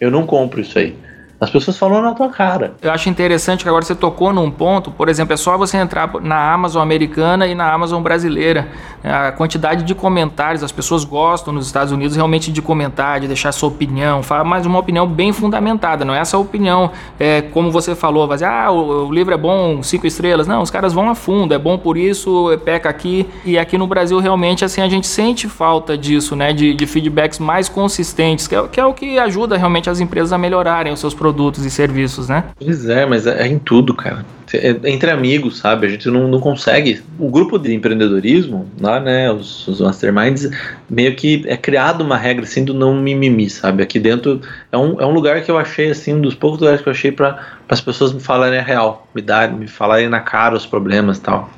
Eu 0.00 0.10
não 0.10 0.26
compro 0.26 0.60
isso 0.60 0.78
aí. 0.78 0.96
As 1.38 1.50
pessoas 1.50 1.76
falam 1.76 2.00
na 2.00 2.14
tua 2.14 2.30
cara. 2.30 2.74
Eu 2.80 2.90
acho 2.90 3.10
interessante 3.10 3.62
que 3.62 3.68
agora 3.68 3.84
você 3.84 3.94
tocou 3.94 4.32
num 4.32 4.50
ponto, 4.50 4.90
por 4.90 5.06
exemplo, 5.06 5.34
é 5.34 5.36
só 5.36 5.58
você 5.58 5.76
entrar 5.76 6.10
na 6.22 6.52
Amazon 6.52 6.82
americana 6.82 7.46
e 7.46 7.54
na 7.54 7.70
Amazon 7.70 8.02
brasileira. 8.02 8.68
A 9.04 9.32
quantidade 9.32 9.84
de 9.84 9.94
comentários, 9.94 10.62
as 10.62 10.72
pessoas 10.72 11.04
gostam 11.04 11.52
nos 11.52 11.66
Estados 11.66 11.92
Unidos 11.92 12.16
realmente 12.16 12.50
de 12.50 12.62
comentar, 12.62 13.20
de 13.20 13.26
deixar 13.26 13.52
sua 13.52 13.68
opinião, 13.68 14.22
mas 14.46 14.64
uma 14.64 14.78
opinião 14.78 15.06
bem 15.06 15.30
fundamentada, 15.30 16.04
não 16.06 16.14
é 16.14 16.20
essa 16.20 16.38
opinião, 16.38 16.90
é, 17.20 17.42
como 17.42 17.70
você 17.70 17.94
falou, 17.94 18.26
vai 18.26 18.36
dizer, 18.36 18.46
ah, 18.46 18.70
o, 18.70 19.08
o, 19.08 19.12
livro 19.12 19.34
é 19.34 19.36
bom, 19.36 19.82
cinco 19.82 20.06
estrelas. 20.06 20.46
Não, 20.46 20.62
os 20.62 20.70
caras 20.70 20.94
vão 20.94 21.10
a 21.10 21.14
fundo, 21.14 21.52
é 21.52 21.58
bom 21.58 21.76
por 21.76 21.98
isso, 21.98 22.58
peca 22.64 22.88
aqui. 22.88 23.28
E 23.44 23.58
aqui 23.58 23.76
no 23.76 23.86
Brasil, 23.86 24.18
realmente, 24.20 24.64
assim, 24.64 24.80
a 24.80 24.88
gente 24.88 25.06
sente 25.06 25.48
falta 25.48 25.98
disso, 25.98 26.34
né, 26.34 26.54
de, 26.54 26.72
de 26.72 26.86
feedbacks 26.86 27.38
mais 27.38 27.68
consistentes, 27.68 28.48
que 28.48 28.56
é, 28.56 28.68
que 28.68 28.80
é 28.80 28.86
o 28.86 28.94
que 28.94 29.18
ajuda 29.18 29.58
realmente 29.58 29.90
as 29.90 30.00
empresas 30.00 30.32
a 30.32 30.38
melhorarem 30.38 30.92
os 30.92 30.98
seus 30.98 31.12
produtos 31.12 31.25
produtos 31.26 31.64
e 31.64 31.70
serviços, 31.70 32.28
né? 32.28 32.44
Pois 32.56 32.88
é, 32.88 33.04
mas 33.04 33.26
é, 33.26 33.48
em 33.48 33.58
tudo, 33.58 33.92
cara. 33.92 34.24
É 34.54 34.76
entre 34.84 35.10
amigos, 35.10 35.58
sabe? 35.58 35.88
A 35.88 35.90
gente 35.90 36.08
não, 36.08 36.28
não 36.28 36.38
consegue. 36.38 37.02
O 37.18 37.28
grupo 37.28 37.58
de 37.58 37.74
empreendedorismo, 37.74 38.70
lá, 38.80 39.00
né? 39.00 39.32
Os, 39.32 39.66
os 39.66 39.80
masterminds, 39.80 40.48
meio 40.88 41.16
que 41.16 41.42
é 41.48 41.56
criado 41.56 42.02
uma 42.02 42.16
regra 42.16 42.44
assim 42.44 42.64
do 42.64 42.72
não 42.72 42.94
mimimi, 42.94 43.50
sabe? 43.50 43.82
Aqui 43.82 43.98
dentro 43.98 44.40
é 44.70 44.78
um, 44.78 45.00
é 45.00 45.06
um 45.06 45.10
lugar 45.10 45.42
que 45.42 45.50
eu 45.50 45.58
achei, 45.58 45.90
assim, 45.90 46.14
um 46.14 46.20
dos 46.20 46.36
poucos 46.36 46.60
lugares 46.60 46.80
que 46.80 46.88
eu 46.88 46.92
achei 46.92 47.10
para 47.10 47.44
as 47.68 47.80
pessoas 47.80 48.12
me 48.12 48.20
falarem 48.20 48.60
a 48.60 48.62
real, 48.62 49.08
me 49.12 49.20
darem, 49.20 49.56
me 49.56 49.66
falarem 49.66 50.08
na 50.08 50.20
cara 50.20 50.54
os 50.54 50.64
problemas 50.64 51.18
tal. 51.18 51.50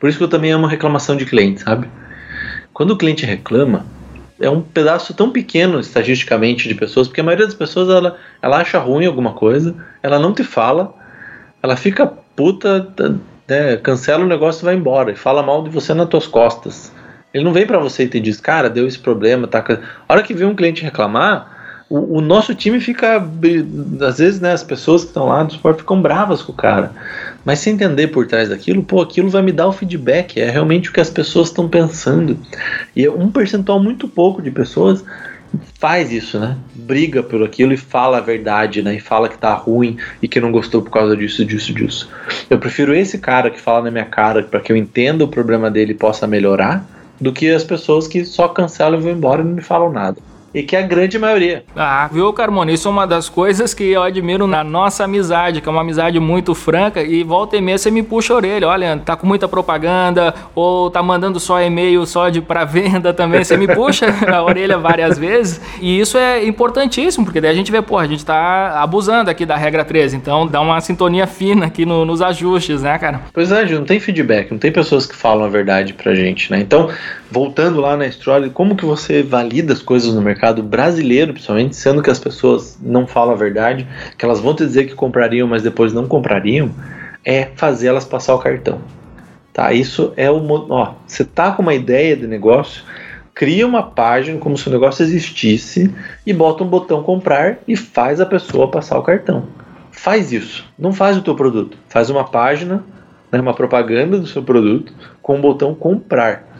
Por 0.00 0.08
isso 0.08 0.18
que 0.18 0.24
eu 0.24 0.28
também 0.28 0.50
amo 0.50 0.66
reclamação 0.66 1.16
de 1.16 1.24
cliente, 1.24 1.60
sabe? 1.60 1.88
Quando 2.72 2.90
o 2.90 2.96
cliente 2.96 3.24
reclama, 3.24 3.86
é 4.40 4.50
um 4.50 4.60
pedaço 4.60 5.14
tão 5.14 5.30
pequeno 5.30 5.78
estatisticamente 5.78 6.68
de 6.68 6.74
pessoas, 6.74 7.06
porque 7.06 7.20
a 7.20 7.24
maioria 7.24 7.46
das 7.46 7.54
pessoas 7.54 7.88
ela, 7.88 8.16
ela 8.42 8.58
acha 8.58 8.78
ruim 8.78 9.06
alguma 9.06 9.32
coisa, 9.32 9.74
ela 10.02 10.18
não 10.18 10.32
te 10.32 10.42
fala, 10.42 10.94
ela 11.62 11.76
fica 11.76 12.06
puta, 12.06 12.88
né, 13.48 13.76
cancela 13.76 14.24
o 14.24 14.28
negócio 14.28 14.62
e 14.62 14.66
vai 14.66 14.74
embora, 14.74 15.12
e 15.12 15.16
fala 15.16 15.42
mal 15.42 15.62
de 15.62 15.70
você 15.70 15.94
nas 15.94 16.08
tuas 16.08 16.26
costas. 16.26 16.92
Ele 17.32 17.44
não 17.44 17.52
vem 17.52 17.66
para 17.66 17.78
você 17.78 18.04
e 18.04 18.08
te 18.08 18.20
diz, 18.20 18.40
cara, 18.40 18.70
deu 18.70 18.86
esse 18.86 18.98
problema, 18.98 19.46
tá. 19.46 19.64
A 20.08 20.12
hora 20.12 20.22
que 20.22 20.34
vem 20.34 20.46
um 20.46 20.54
cliente 20.54 20.84
reclamar, 20.84 21.53
O, 21.88 22.18
o, 22.18 22.20
nosso 22.20 22.54
time 22.54 22.80
fica. 22.80 23.16
Às 24.06 24.18
vezes, 24.18 24.40
né, 24.40 24.52
as 24.52 24.62
pessoas 24.62 25.02
que 25.02 25.08
estão 25.08 25.26
lá 25.26 25.44
no 25.44 25.50
suporte 25.50 25.80
ficam 25.80 26.00
bravas 26.00 26.42
com 26.42 26.52
o 26.52 26.54
cara. 26.54 26.92
Mas 27.44 27.58
se 27.58 27.70
entender 27.70 28.08
por 28.08 28.26
trás 28.26 28.48
daquilo, 28.48 28.82
pô, 28.82 29.02
aquilo 29.02 29.28
vai 29.28 29.42
me 29.42 29.52
dar 29.52 29.68
o 29.68 29.72
feedback. 29.72 30.40
É 30.40 30.50
realmente 30.50 30.88
o 30.88 30.92
que 30.92 31.00
as 31.00 31.10
pessoas 31.10 31.48
estão 31.48 31.68
pensando. 31.68 32.38
E 32.96 33.04
é 33.04 33.10
um 33.10 33.30
percentual 33.30 33.80
muito 33.82 34.08
pouco 34.08 34.40
de 34.40 34.50
pessoas 34.50 35.04
faz 35.78 36.10
isso, 36.10 36.38
né? 36.38 36.56
Briga 36.74 37.22
por 37.22 37.42
aquilo 37.42 37.72
e 37.72 37.76
fala 37.76 38.18
a 38.18 38.20
verdade, 38.20 38.82
né? 38.82 38.96
E 38.96 39.00
fala 39.00 39.28
que 39.28 39.38
tá 39.38 39.54
ruim 39.54 39.96
e 40.20 40.26
que 40.26 40.40
não 40.40 40.50
gostou 40.50 40.82
por 40.82 40.90
causa 40.90 41.16
disso, 41.16 41.44
disso, 41.44 41.72
disso. 41.72 42.10
Eu 42.50 42.58
prefiro 42.58 42.94
esse 42.94 43.18
cara 43.18 43.50
que 43.50 43.60
fala 43.60 43.84
na 43.84 43.90
minha 43.90 44.04
cara 44.04 44.42
para 44.42 44.60
que 44.60 44.72
eu 44.72 44.76
entenda 44.76 45.24
o 45.24 45.28
problema 45.28 45.70
dele 45.70 45.92
e 45.92 45.96
possa 45.96 46.26
melhorar, 46.26 46.84
do 47.20 47.32
que 47.32 47.48
as 47.50 47.62
pessoas 47.62 48.08
que 48.08 48.24
só 48.24 48.48
cancelam 48.48 48.98
e 48.98 49.02
vão 49.02 49.12
embora 49.12 49.42
e 49.42 49.44
não 49.44 49.52
me 49.52 49.62
falam 49.62 49.92
nada 49.92 50.16
e 50.54 50.62
que 50.62 50.76
é 50.76 50.78
a 50.78 50.86
grande 50.86 51.18
maioria. 51.18 51.64
Ah, 51.74 52.08
viu, 52.10 52.32
Carmona? 52.32 52.70
Isso 52.70 52.86
é 52.86 52.90
uma 52.90 53.06
das 53.06 53.28
coisas 53.28 53.74
que 53.74 53.84
eu 53.84 54.02
admiro 54.02 54.46
na 54.46 54.62
nossa 54.62 55.04
amizade, 55.04 55.60
que 55.60 55.68
é 55.68 55.72
uma 55.72 55.80
amizade 55.80 56.20
muito 56.20 56.54
franca 56.54 57.02
e 57.02 57.24
volta 57.24 57.56
e 57.56 57.60
meia 57.60 57.76
você 57.76 57.90
me 57.90 58.02
puxa 58.02 58.32
a 58.32 58.36
orelha. 58.36 58.68
Olha, 58.68 58.96
tá 59.04 59.16
com 59.16 59.26
muita 59.26 59.48
propaganda 59.48 60.32
ou 60.54 60.90
tá 60.90 61.02
mandando 61.02 61.40
só 61.40 61.60
e-mail 61.60 62.06
só 62.06 62.28
de 62.28 62.40
para 62.40 62.64
venda 62.64 63.12
também. 63.12 63.42
Você 63.42 63.56
me 63.56 63.66
puxa 63.66 64.06
a 64.32 64.42
orelha 64.42 64.78
várias 64.78 65.18
vezes 65.18 65.60
e 65.80 65.98
isso 65.98 66.16
é 66.16 66.44
importantíssimo, 66.44 67.24
porque 67.24 67.40
daí 67.40 67.50
a 67.50 67.54
gente 67.54 67.72
vê, 67.72 67.82
pô, 67.82 67.98
a 67.98 68.06
gente 68.06 68.24
tá 68.24 68.80
abusando 68.80 69.30
aqui 69.30 69.44
da 69.44 69.56
regra 69.56 69.84
13, 69.84 70.16
então 70.16 70.46
dá 70.46 70.60
uma 70.60 70.80
sintonia 70.80 71.26
fina 71.26 71.66
aqui 71.66 71.84
no, 71.84 72.04
nos 72.04 72.22
ajustes, 72.22 72.82
né, 72.82 72.96
cara? 72.98 73.22
Pois 73.32 73.50
é, 73.50 73.64
não 73.66 73.84
tem 73.84 73.98
feedback, 73.98 74.52
não 74.52 74.58
tem 74.58 74.70
pessoas 74.70 75.06
que 75.06 75.16
falam 75.16 75.44
a 75.44 75.48
verdade 75.48 75.92
pra 75.94 76.14
gente, 76.14 76.50
né? 76.50 76.60
Então, 76.60 76.90
voltando 77.34 77.80
lá 77.80 77.96
na 77.96 78.06
história, 78.06 78.48
como 78.48 78.76
que 78.76 78.84
você 78.84 79.20
valida 79.20 79.72
as 79.72 79.82
coisas 79.82 80.14
no 80.14 80.22
mercado 80.22 80.62
brasileiro, 80.62 81.32
principalmente, 81.32 81.74
sendo 81.74 82.00
que 82.00 82.08
as 82.08 82.20
pessoas 82.20 82.78
não 82.80 83.08
falam 83.08 83.34
a 83.34 83.36
verdade, 83.36 83.88
que 84.16 84.24
elas 84.24 84.38
vão 84.38 84.54
te 84.54 84.64
dizer 84.64 84.84
que 84.84 84.94
comprariam, 84.94 85.48
mas 85.48 85.60
depois 85.60 85.92
não 85.92 86.06
comprariam, 86.06 86.70
é 87.24 87.48
fazer 87.56 87.88
elas 87.88 88.04
passar 88.04 88.36
o 88.36 88.38
cartão. 88.38 88.80
Tá? 89.52 89.72
Isso 89.72 90.12
é 90.16 90.30
o 90.30 90.40
ó, 90.70 90.94
você 91.04 91.24
tá 91.24 91.50
com 91.50 91.62
uma 91.62 91.74
ideia 91.74 92.16
de 92.16 92.28
negócio, 92.28 92.84
cria 93.34 93.66
uma 93.66 93.82
página 93.82 94.38
como 94.38 94.56
se 94.56 94.68
o 94.68 94.72
negócio 94.72 95.02
existisse 95.02 95.92
e 96.24 96.32
bota 96.32 96.62
um 96.62 96.68
botão 96.68 97.02
comprar 97.02 97.58
e 97.66 97.76
faz 97.76 98.20
a 98.20 98.26
pessoa 98.26 98.70
passar 98.70 98.96
o 98.96 99.02
cartão. 99.02 99.46
Faz 99.90 100.32
isso. 100.32 100.64
Não 100.78 100.92
faz 100.92 101.16
o 101.16 101.22
teu 101.22 101.34
produto. 101.34 101.76
Faz 101.88 102.10
uma 102.10 102.22
página, 102.22 102.84
né, 103.32 103.40
uma 103.40 103.54
propaganda 103.54 104.20
do 104.20 104.26
seu 104.28 104.42
produto 104.42 104.92
com 105.20 105.36
o 105.36 105.40
botão 105.40 105.74
comprar 105.74 106.53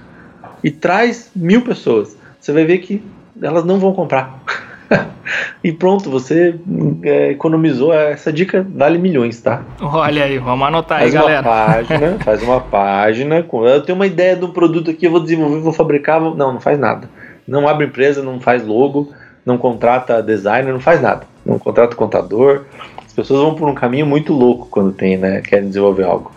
e 0.65 0.71
traz 0.71 1.31
mil 1.37 1.61
pessoas, 1.61 2.17
você 2.41 2.51
vai 2.51 2.65
ver 2.65 2.79
que 2.79 3.05
elas 3.41 3.67
não 3.67 3.79
vão 3.79 3.93
comprar. 3.93 4.43
e 5.63 5.71
pronto, 5.71 6.11
você 6.11 6.59
é, 7.03 7.33
economizou. 7.33 7.93
Essa 7.93 8.33
dica 8.33 8.67
vale 8.75 8.97
milhões, 8.97 9.41
tá? 9.43 9.63
Olha 9.79 10.25
aí, 10.25 10.39
vamos 10.39 10.67
anotar 10.67 11.01
faz 11.01 11.15
aí, 11.15 11.21
uma 11.21 11.29
galera. 11.29 11.43
Página, 11.43 12.19
faz 12.25 12.43
uma 12.43 12.61
página. 12.61 13.47
Eu 13.53 13.83
tenho 13.83 13.97
uma 13.97 14.07
ideia 14.07 14.35
de 14.35 14.45
um 14.47 14.51
produto 14.51 14.91
aqui, 14.91 15.07
eu 15.07 15.11
vou 15.11 15.21
desenvolver, 15.21 15.61
vou 15.61 15.73
fabricar. 15.73 16.19
Vou, 16.19 16.35
não, 16.35 16.55
não 16.55 16.61
faz 16.61 16.79
nada. 16.79 17.11
Não 17.47 17.69
abre 17.69 17.87
empresa, 17.87 18.23
não 18.23 18.41
faz 18.41 18.67
logo, 18.67 19.13
não 19.45 19.59
contrata 19.59 20.23
designer, 20.23 20.73
não 20.73 20.81
faz 20.81 21.03
nada. 21.03 21.27
Não 21.45 21.59
contrata 21.59 21.95
contador. 21.95 22.63
As 23.05 23.13
pessoas 23.13 23.41
vão 23.41 23.55
por 23.55 23.69
um 23.69 23.75
caminho 23.75 24.07
muito 24.07 24.33
louco 24.33 24.69
quando 24.71 24.93
tem, 24.93 25.19
né? 25.19 25.43
Querem 25.43 25.69
desenvolver 25.69 26.05
algo. 26.05 26.33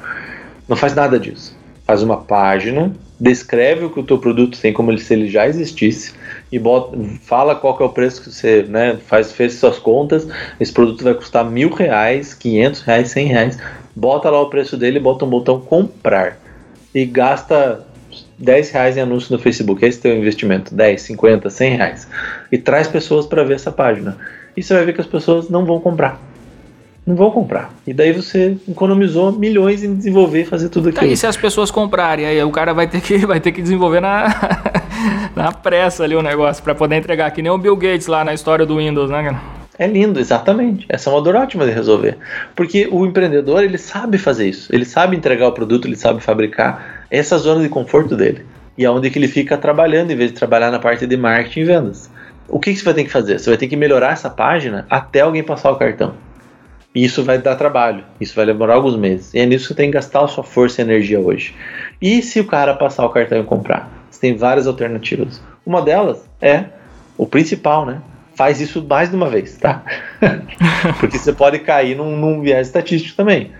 Não 0.67 0.75
faz 0.75 0.93
nada 0.93 1.17
disso. 1.17 1.57
Faz 1.85 2.03
uma 2.03 2.17
página 2.17 2.91
descreve 3.19 3.85
o 3.85 3.89
que 3.89 3.99
o 3.99 4.03
teu 4.03 4.17
produto 4.17 4.59
tem 4.59 4.71
como 4.71 4.95
se 4.97 5.13
ele 5.13 5.27
já 5.27 5.47
existisse 5.47 6.13
e 6.51 6.59
bota, 6.59 6.97
fala 7.23 7.55
qual 7.55 7.75
que 7.75 7.83
é 7.83 7.85
o 7.85 7.89
preço 7.89 8.21
que 8.23 8.31
você 8.31 8.63
né, 8.63 8.97
faz, 9.07 9.31
fez 9.31 9.55
suas 9.55 9.79
contas, 9.79 10.27
esse 10.59 10.71
produto 10.71 11.03
vai 11.03 11.13
custar 11.13 11.43
mil 11.49 11.73
reais, 11.73 12.33
quinhentos 12.33 12.81
reais, 12.81 13.09
cem 13.09 13.27
reais, 13.27 13.57
bota 13.95 14.29
lá 14.29 14.41
o 14.41 14.49
preço 14.49 14.77
dele, 14.77 14.99
bota 14.99 15.25
um 15.25 15.29
botão 15.29 15.59
comprar. 15.59 16.37
E 16.93 17.05
gasta 17.05 17.85
10 18.37 18.71
reais 18.71 18.97
em 18.97 19.01
anúncio 19.01 19.35
no 19.35 19.41
Facebook, 19.41 19.83
esse 19.83 19.97
é 19.97 19.99
o 19.99 20.01
teu 20.03 20.17
investimento, 20.17 20.73
10, 20.73 21.01
50, 21.01 21.49
100 21.49 21.75
reais. 21.75 22.07
E 22.51 22.57
traz 22.57 22.87
pessoas 22.87 23.25
para 23.25 23.43
ver 23.43 23.55
essa 23.55 23.71
página. 23.71 24.17
E 24.55 24.63
você 24.63 24.73
vai 24.73 24.85
ver 24.85 24.93
que 24.93 25.01
as 25.01 25.07
pessoas 25.07 25.49
não 25.49 25.65
vão 25.65 25.79
comprar 25.79 26.26
não 27.07 27.15
vão 27.15 27.31
comprar. 27.31 27.73
E 27.87 27.93
daí 27.93 28.11
você 28.11 28.57
economizou 28.67 29.31
milhões 29.31 29.81
em 29.81 29.95
desenvolver 29.95 30.41
e 30.41 30.45
fazer 30.45 30.67
tudo 30.67 30.89
aquilo. 30.89 31.05
Tá, 31.05 31.07
e 31.07 31.15
se 31.15 31.25
as 31.25 31.37
pessoas 31.37 31.71
comprarem, 31.71 32.25
aí 32.25 32.43
o 32.43 32.51
cara 32.51 32.73
vai 32.73 32.85
ter 32.85 32.99
que, 32.99 33.17
vai 33.25 33.39
ter 33.39 33.53
que 33.53 33.61
desenvolver 33.61 34.01
na, 34.01 34.27
na 35.33 35.53
pressa 35.53 36.03
ali 36.03 36.15
o 36.15 36.21
negócio 36.21 36.61
para 36.61 36.75
poder 36.75 36.97
entregar, 36.97 37.31
que 37.31 37.41
nem 37.41 37.49
o 37.49 37.57
Bill 37.57 37.77
Gates 37.77 38.07
lá 38.07 38.25
na 38.25 38.33
história 38.33 38.65
do 38.65 38.75
Windows, 38.75 39.09
né, 39.09 39.23
cara? 39.23 39.41
É 39.79 39.87
lindo, 39.87 40.19
exatamente. 40.19 40.85
Essa 40.89 41.09
é 41.09 41.13
uma 41.13 41.21
dor 41.21 41.35
ótima 41.35 41.63
de 41.65 41.71
resolver. 41.71 42.17
Porque 42.55 42.89
o 42.91 43.05
empreendedor, 43.05 43.63
ele 43.63 43.77
sabe 43.77 44.17
fazer 44.17 44.49
isso. 44.49 44.73
Ele 44.73 44.83
sabe 44.83 45.15
entregar 45.15 45.47
o 45.47 45.51
produto, 45.51 45.87
ele 45.87 45.95
sabe 45.95 46.19
fabricar. 46.19 47.05
Essa 47.09 47.35
é 47.35 47.37
a 47.37 47.39
zona 47.39 47.61
de 47.61 47.69
conforto 47.69 48.17
dele. 48.17 48.43
E 48.75 48.83
é 48.83 48.89
onde 48.89 49.09
que 49.09 49.19
ele 49.19 49.27
fica 49.27 49.55
trabalhando, 49.55 50.11
em 50.11 50.15
vez 50.15 50.31
de 50.31 50.37
trabalhar 50.37 50.71
na 50.71 50.79
parte 50.79 51.05
de 51.05 51.15
marketing 51.15 51.59
e 51.59 51.63
vendas. 51.63 52.09
O 52.49 52.59
que, 52.59 52.73
que 52.73 52.79
você 52.79 52.85
vai 52.85 52.93
ter 52.95 53.03
que 53.03 53.11
fazer? 53.11 53.39
Você 53.39 53.49
vai 53.49 53.57
ter 53.57 53.67
que 53.67 53.75
melhorar 53.75 54.13
essa 54.13 54.29
página 54.29 54.85
até 54.89 55.21
alguém 55.21 55.43
passar 55.43 55.71
o 55.71 55.75
cartão. 55.75 56.15
E 56.97 57.05
isso 57.05 57.23
vai 57.23 57.37
dar 57.37 57.55
trabalho, 57.55 58.03
isso 58.19 58.35
vai 58.35 58.43
demorar 58.43 58.73
alguns 58.73 58.95
meses. 58.95 59.31
E 59.31 59.37
é 59.37 59.45
nisso 59.45 59.65
que 59.65 59.67
você 59.67 59.75
tem 59.75 59.91
que 59.91 59.93
gastar 59.93 60.23
a 60.23 60.27
sua 60.27 60.43
força 60.43 60.81
e 60.81 60.83
energia 60.83 61.19
hoje. 61.19 61.53
E 62.01 62.23
se 62.23 62.39
o 62.39 62.47
cara 62.47 62.73
passar 62.73 63.05
o 63.05 63.09
cartão 63.09 63.39
e 63.39 63.43
comprar? 63.43 63.87
Você 64.09 64.19
tem 64.19 64.35
várias 64.35 64.65
alternativas. 64.65 65.39
Uma 65.63 65.79
delas 65.79 66.27
é 66.41 66.63
o 67.15 67.27
principal, 67.27 67.85
né? 67.85 68.01
Faz 68.33 68.59
isso 68.59 68.83
mais 68.83 69.11
de 69.11 69.15
uma 69.15 69.29
vez, 69.29 69.55
tá? 69.57 69.83
Porque 70.99 71.19
você 71.19 71.31
pode 71.31 71.59
cair 71.59 71.95
num, 71.95 72.17
num 72.17 72.41
viés 72.41 72.65
estatístico 72.65 73.15
também. 73.15 73.51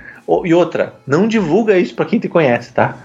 E 0.44 0.52
outra, 0.56 0.96
não 1.06 1.28
divulga 1.28 1.78
isso 1.78 1.94
para 1.94 2.06
quem 2.06 2.18
te 2.18 2.28
conhece, 2.28 2.74
tá? 2.74 2.98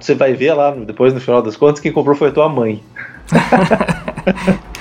Você 0.00 0.16
vai 0.16 0.32
ver 0.32 0.54
lá 0.54 0.72
depois 0.72 1.14
no 1.14 1.20
final 1.20 1.40
das 1.40 1.56
contas 1.56 1.78
quem 1.78 1.92
comprou 1.92 2.16
foi 2.16 2.30
a 2.30 2.32
tua 2.32 2.48
mãe. 2.48 2.82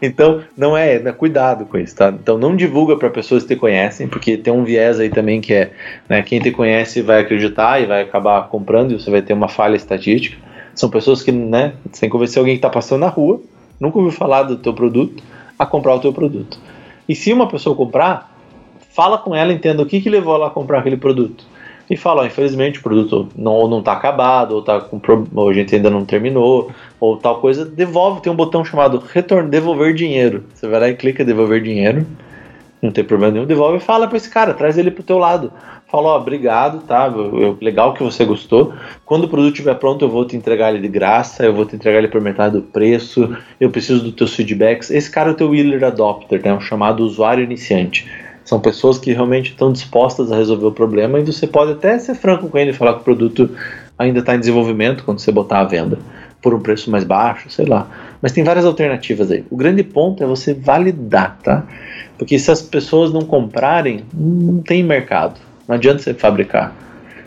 Então, 0.00 0.42
não 0.56 0.76
é, 0.76 0.98
né, 0.98 1.12
cuidado 1.12 1.64
com 1.64 1.78
isso, 1.78 1.94
tá? 1.94 2.08
Então, 2.08 2.36
não 2.36 2.56
divulga 2.56 2.96
para 2.96 3.08
pessoas 3.08 3.44
que 3.44 3.54
te 3.54 3.56
conhecem, 3.56 4.08
porque 4.08 4.36
tem 4.36 4.52
um 4.52 4.64
viés 4.64 4.98
aí 4.98 5.08
também 5.08 5.40
que 5.40 5.54
é, 5.54 5.70
né, 6.08 6.22
quem 6.22 6.40
te 6.40 6.50
conhece 6.50 7.00
vai 7.00 7.20
acreditar 7.20 7.80
e 7.80 7.86
vai 7.86 8.02
acabar 8.02 8.48
comprando 8.48 8.92
e 8.92 9.00
você 9.00 9.10
vai 9.10 9.22
ter 9.22 9.32
uma 9.32 9.48
falha 9.48 9.76
estatística. 9.76 10.36
São 10.74 10.90
pessoas 10.90 11.22
que, 11.22 11.30
né, 11.30 11.74
que 11.92 12.08
convencer 12.08 12.38
alguém 12.40 12.54
que 12.54 12.58
está 12.58 12.68
passando 12.68 13.00
na 13.00 13.08
rua, 13.08 13.40
nunca 13.78 13.98
ouviu 13.98 14.12
falar 14.12 14.42
do 14.42 14.56
teu 14.56 14.74
produto, 14.74 15.22
a 15.58 15.64
comprar 15.64 15.94
o 15.94 16.00
teu 16.00 16.12
produto. 16.12 16.58
E 17.08 17.14
se 17.14 17.32
uma 17.32 17.48
pessoa 17.48 17.76
comprar, 17.76 18.36
fala 18.94 19.18
com 19.18 19.34
ela, 19.34 19.52
entenda 19.52 19.82
o 19.82 19.86
que, 19.86 20.00
que 20.00 20.10
levou 20.10 20.34
ela 20.34 20.48
a 20.48 20.50
comprar 20.50 20.80
aquele 20.80 20.96
produto 20.96 21.44
e 21.92 21.96
fala, 21.96 22.26
infelizmente 22.26 22.78
o 22.78 22.82
produto 22.82 23.28
não, 23.36 23.68
não 23.68 23.80
está 23.80 23.92
acabado, 23.92 24.54
ou, 24.54 24.62
tá 24.62 24.80
com, 24.80 24.98
ou 25.34 25.50
a 25.50 25.52
gente 25.52 25.74
ainda 25.74 25.90
não 25.90 26.06
terminou, 26.06 26.70
ou 26.98 27.18
tal 27.18 27.38
coisa, 27.38 27.66
devolve, 27.66 28.22
tem 28.22 28.32
um 28.32 28.36
botão 28.36 28.64
chamado 28.64 29.02
retorno, 29.12 29.50
devolver 29.50 29.92
dinheiro. 29.92 30.44
Você 30.54 30.66
vai 30.66 30.80
lá 30.80 30.88
e 30.88 30.94
clica 30.94 31.22
devolver 31.22 31.62
dinheiro, 31.62 32.06
não 32.80 32.90
tem 32.90 33.04
problema 33.04 33.34
nenhum, 33.34 33.44
devolve 33.44 33.76
e 33.76 33.80
fala 33.80 34.08
para 34.08 34.16
esse 34.16 34.30
cara, 34.30 34.54
traz 34.54 34.78
ele 34.78 34.90
pro 34.90 35.02
teu 35.02 35.18
lado. 35.18 35.52
Fala, 35.86 36.08
ó, 36.08 36.16
obrigado, 36.16 36.80
tá? 36.86 37.12
Eu, 37.14 37.58
legal 37.60 37.92
que 37.92 38.02
você 38.02 38.24
gostou. 38.24 38.72
Quando 39.04 39.24
o 39.24 39.28
produto 39.28 39.52
estiver 39.52 39.74
pronto, 39.74 40.02
eu 40.02 40.08
vou 40.08 40.24
te 40.24 40.34
entregar 40.34 40.70
ele 40.70 40.80
de 40.80 40.88
graça, 40.88 41.44
eu 41.44 41.52
vou 41.52 41.66
te 41.66 41.76
entregar 41.76 41.98
ele 41.98 42.08
por 42.08 42.22
metade 42.22 42.56
do 42.56 42.62
preço, 42.62 43.36
eu 43.60 43.68
preciso 43.68 44.02
dos 44.02 44.14
teus 44.14 44.34
feedbacks. 44.34 44.90
Esse 44.90 45.10
cara 45.10 45.28
é 45.28 45.32
o 45.32 45.36
teu 45.36 45.50
Wheeler 45.50 45.84
Adopter, 45.84 46.40
né? 46.42 46.54
Um 46.54 46.60
chamado 46.60 47.04
usuário 47.04 47.44
iniciante. 47.44 48.10
São 48.44 48.60
pessoas 48.60 48.98
que 48.98 49.12
realmente 49.12 49.50
estão 49.50 49.72
dispostas 49.72 50.32
a 50.32 50.36
resolver 50.36 50.66
o 50.66 50.72
problema 50.72 51.18
e 51.18 51.24
você 51.24 51.46
pode 51.46 51.72
até 51.72 51.98
ser 51.98 52.14
franco 52.14 52.48
com 52.48 52.58
ele 52.58 52.70
e 52.70 52.74
falar 52.74 52.94
que 52.94 53.00
o 53.00 53.04
produto 53.04 53.50
ainda 53.98 54.18
está 54.18 54.34
em 54.34 54.40
desenvolvimento 54.40 55.04
quando 55.04 55.20
você 55.20 55.30
botar 55.30 55.60
à 55.60 55.64
venda 55.64 55.98
por 56.42 56.52
um 56.52 56.60
preço 56.60 56.90
mais 56.90 57.04
baixo, 57.04 57.48
sei 57.48 57.66
lá. 57.66 57.86
Mas 58.20 58.32
tem 58.32 58.42
várias 58.42 58.64
alternativas 58.64 59.30
aí. 59.30 59.44
O 59.48 59.56
grande 59.56 59.84
ponto 59.84 60.24
é 60.24 60.26
você 60.26 60.52
validar, 60.52 61.38
tá? 61.42 61.64
Porque 62.18 62.36
se 62.36 62.50
as 62.50 62.60
pessoas 62.60 63.12
não 63.12 63.22
comprarem, 63.22 64.04
não 64.12 64.60
tem 64.60 64.82
mercado. 64.82 65.40
Não 65.68 65.76
adianta 65.76 66.02
você 66.02 66.12
fabricar. 66.12 66.74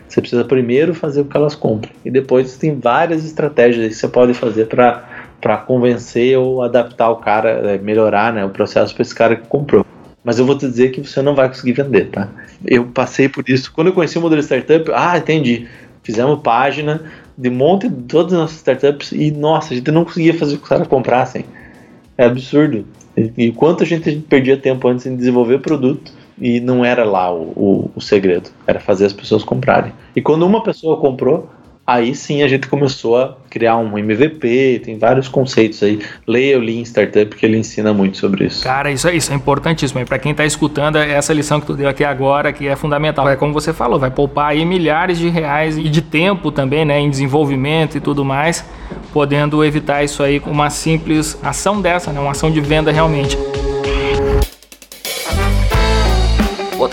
Você 0.06 0.20
precisa 0.20 0.44
primeiro 0.44 0.94
fazer 0.94 1.24
com 1.24 1.30
que 1.30 1.36
elas 1.36 1.54
comprem. 1.54 1.92
E 2.04 2.10
depois 2.10 2.58
tem 2.58 2.78
várias 2.78 3.24
estratégias 3.24 3.88
que 3.88 3.94
você 3.94 4.06
pode 4.06 4.34
fazer 4.34 4.66
para 4.66 5.56
convencer 5.66 6.38
ou 6.38 6.62
adaptar 6.62 7.10
o 7.10 7.16
cara, 7.16 7.50
é, 7.50 7.78
melhorar 7.78 8.32
né, 8.34 8.44
o 8.44 8.50
processo 8.50 8.94
para 8.94 9.02
esse 9.02 9.14
cara 9.14 9.34
que 9.34 9.48
comprou 9.48 9.84
mas 10.26 10.40
eu 10.40 10.44
vou 10.44 10.58
te 10.58 10.66
dizer 10.66 10.90
que 10.90 11.00
você 11.00 11.22
não 11.22 11.36
vai 11.36 11.46
conseguir 11.46 11.70
vender, 11.70 12.10
tá? 12.10 12.28
Eu 12.66 12.86
passei 12.86 13.28
por 13.28 13.48
isso. 13.48 13.70
Quando 13.72 13.86
eu 13.86 13.92
conheci 13.92 14.18
o 14.18 14.20
modelo 14.20 14.42
startup, 14.42 14.90
ah, 14.92 15.16
entendi. 15.16 15.68
Fizemos 16.02 16.40
página 16.42 17.00
de 17.38 17.48
um 17.48 17.52
monte 17.52 17.88
de 17.88 18.02
todas 18.02 18.32
as 18.32 18.38
nossas 18.40 18.56
startups 18.56 19.12
e, 19.12 19.30
nossa, 19.30 19.72
a 19.72 19.76
gente 19.76 19.88
não 19.92 20.04
conseguia 20.04 20.34
fazer 20.34 20.54
com 20.54 20.58
que 20.58 20.64
os 20.64 20.68
caras 20.68 20.88
comprassem. 20.88 21.44
É 22.18 22.24
absurdo. 22.24 22.84
E, 23.16 23.52
quanto 23.52 23.84
a 23.84 23.86
gente 23.86 24.16
perdia 24.16 24.56
tempo 24.56 24.88
antes 24.88 25.06
em 25.06 25.14
desenvolver 25.14 25.60
produto 25.60 26.10
e 26.40 26.58
não 26.58 26.84
era 26.84 27.04
lá 27.04 27.32
o, 27.32 27.42
o, 27.54 27.90
o 27.94 28.00
segredo, 28.00 28.50
era 28.66 28.80
fazer 28.80 29.06
as 29.06 29.12
pessoas 29.12 29.44
comprarem. 29.44 29.92
E 30.16 30.20
quando 30.20 30.44
uma 30.44 30.60
pessoa 30.60 30.96
comprou, 30.96 31.48
aí 31.86 32.14
sim 32.14 32.42
a 32.42 32.48
gente 32.48 32.66
começou 32.66 33.16
a 33.16 33.36
criar 33.48 33.76
um 33.76 33.96
MVP, 33.96 34.82
tem 34.84 34.98
vários 34.98 35.28
conceitos 35.28 35.82
aí. 35.82 36.00
Leia 36.26 36.58
o 36.58 36.60
Lean 36.60 36.82
Startup 36.82 37.34
que 37.34 37.46
ele 37.46 37.56
ensina 37.56 37.92
muito 37.94 38.18
sobre 38.18 38.46
isso. 38.46 38.64
Cara, 38.64 38.90
isso, 38.90 39.08
é, 39.08 39.14
isso 39.14 39.32
é 39.32 39.36
importantíssimo. 39.36 40.00
E 40.00 40.04
para 40.04 40.18
quem 40.18 40.32
está 40.32 40.44
escutando, 40.44 40.96
é 40.96 41.12
essa 41.12 41.32
lição 41.32 41.60
que 41.60 41.66
tu 41.66 41.74
deu 41.74 41.88
aqui 41.88 42.04
agora, 42.04 42.52
que 42.52 42.66
é 42.66 42.74
fundamental. 42.74 43.28
É 43.28 43.36
como 43.36 43.52
você 43.52 43.72
falou, 43.72 43.98
vai 43.98 44.10
poupar 44.10 44.48
aí 44.48 44.64
milhares 44.64 45.18
de 45.18 45.28
reais 45.28 45.78
e 45.78 45.84
de 45.84 46.02
tempo 46.02 46.50
também, 46.50 46.84
né, 46.84 46.98
em 46.98 47.08
desenvolvimento 47.08 47.96
e 47.96 48.00
tudo 48.00 48.24
mais, 48.24 48.64
podendo 49.12 49.64
evitar 49.64 50.02
isso 50.02 50.22
aí 50.22 50.40
com 50.40 50.50
uma 50.50 50.70
simples 50.70 51.38
ação 51.42 51.80
dessa, 51.80 52.12
né, 52.12 52.20
uma 52.20 52.32
ação 52.32 52.50
de 52.50 52.60
venda 52.60 52.90
realmente. 52.90 53.38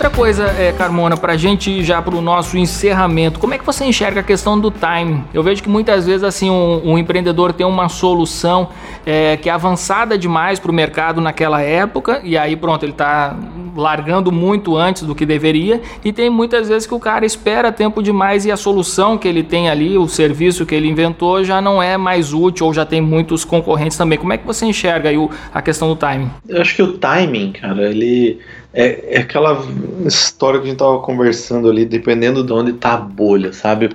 Outra 0.04 0.18
coisa, 0.18 0.44
é, 0.58 0.70
Carmona, 0.70 1.16
para 1.16 1.32
a 1.32 1.36
gente 1.38 1.82
já 1.82 2.02
para 2.02 2.14
o 2.14 2.20
nosso 2.20 2.58
encerramento, 2.58 3.40
como 3.40 3.54
é 3.54 3.58
que 3.58 3.64
você 3.64 3.86
enxerga 3.86 4.20
a 4.20 4.22
questão 4.22 4.60
do 4.60 4.70
time? 4.70 5.24
Eu 5.32 5.42
vejo 5.42 5.62
que 5.62 5.68
muitas 5.68 6.04
vezes 6.04 6.22
assim 6.22 6.50
um, 6.50 6.92
um 6.92 6.98
empreendedor 6.98 7.54
tem 7.54 7.66
uma 7.66 7.88
solução 7.88 8.68
é, 9.06 9.38
que 9.38 9.48
é 9.48 9.52
avançada 9.52 10.18
demais 10.18 10.58
para 10.58 10.70
o 10.70 10.74
mercado 10.74 11.22
naquela 11.22 11.62
época 11.62 12.20
e 12.22 12.36
aí 12.36 12.54
pronto, 12.54 12.84
ele 12.84 12.92
está 12.92 13.34
largando 13.74 14.30
muito 14.30 14.76
antes 14.76 15.04
do 15.04 15.14
que 15.14 15.24
deveria 15.24 15.80
e 16.04 16.12
tem 16.12 16.28
muitas 16.28 16.68
vezes 16.68 16.86
que 16.86 16.94
o 16.94 17.00
cara 17.00 17.24
espera 17.24 17.72
tempo 17.72 18.02
demais 18.02 18.44
e 18.44 18.52
a 18.52 18.58
solução 18.58 19.16
que 19.16 19.26
ele 19.26 19.42
tem 19.42 19.70
ali, 19.70 19.96
o 19.96 20.06
serviço 20.06 20.66
que 20.66 20.74
ele 20.74 20.86
inventou 20.86 21.42
já 21.42 21.62
não 21.62 21.82
é 21.82 21.96
mais 21.96 22.34
útil 22.34 22.66
ou 22.66 22.74
já 22.74 22.84
tem 22.84 23.00
muitos 23.00 23.42
concorrentes 23.42 23.96
também. 23.96 24.18
Como 24.18 24.34
é 24.34 24.36
que 24.36 24.46
você 24.46 24.66
enxerga 24.66 25.08
aí 25.08 25.16
o, 25.16 25.30
a 25.52 25.62
questão 25.62 25.88
do 25.88 25.96
timing? 25.96 26.30
Eu 26.46 26.60
acho 26.60 26.76
que 26.76 26.82
o 26.82 26.92
timing, 26.92 27.52
cara, 27.52 27.88
ele 27.88 28.38
é, 28.74 29.16
é, 29.16 29.20
aquela 29.20 29.64
história 30.04 30.58
que 30.58 30.66
a 30.66 30.70
gente 30.70 30.78
tava 30.78 30.98
conversando 30.98 31.70
ali, 31.70 31.84
dependendo 31.84 32.42
de 32.42 32.52
onde 32.52 32.72
tá 32.72 32.94
a 32.94 32.98
bolha, 32.98 33.52
sabe? 33.52 33.90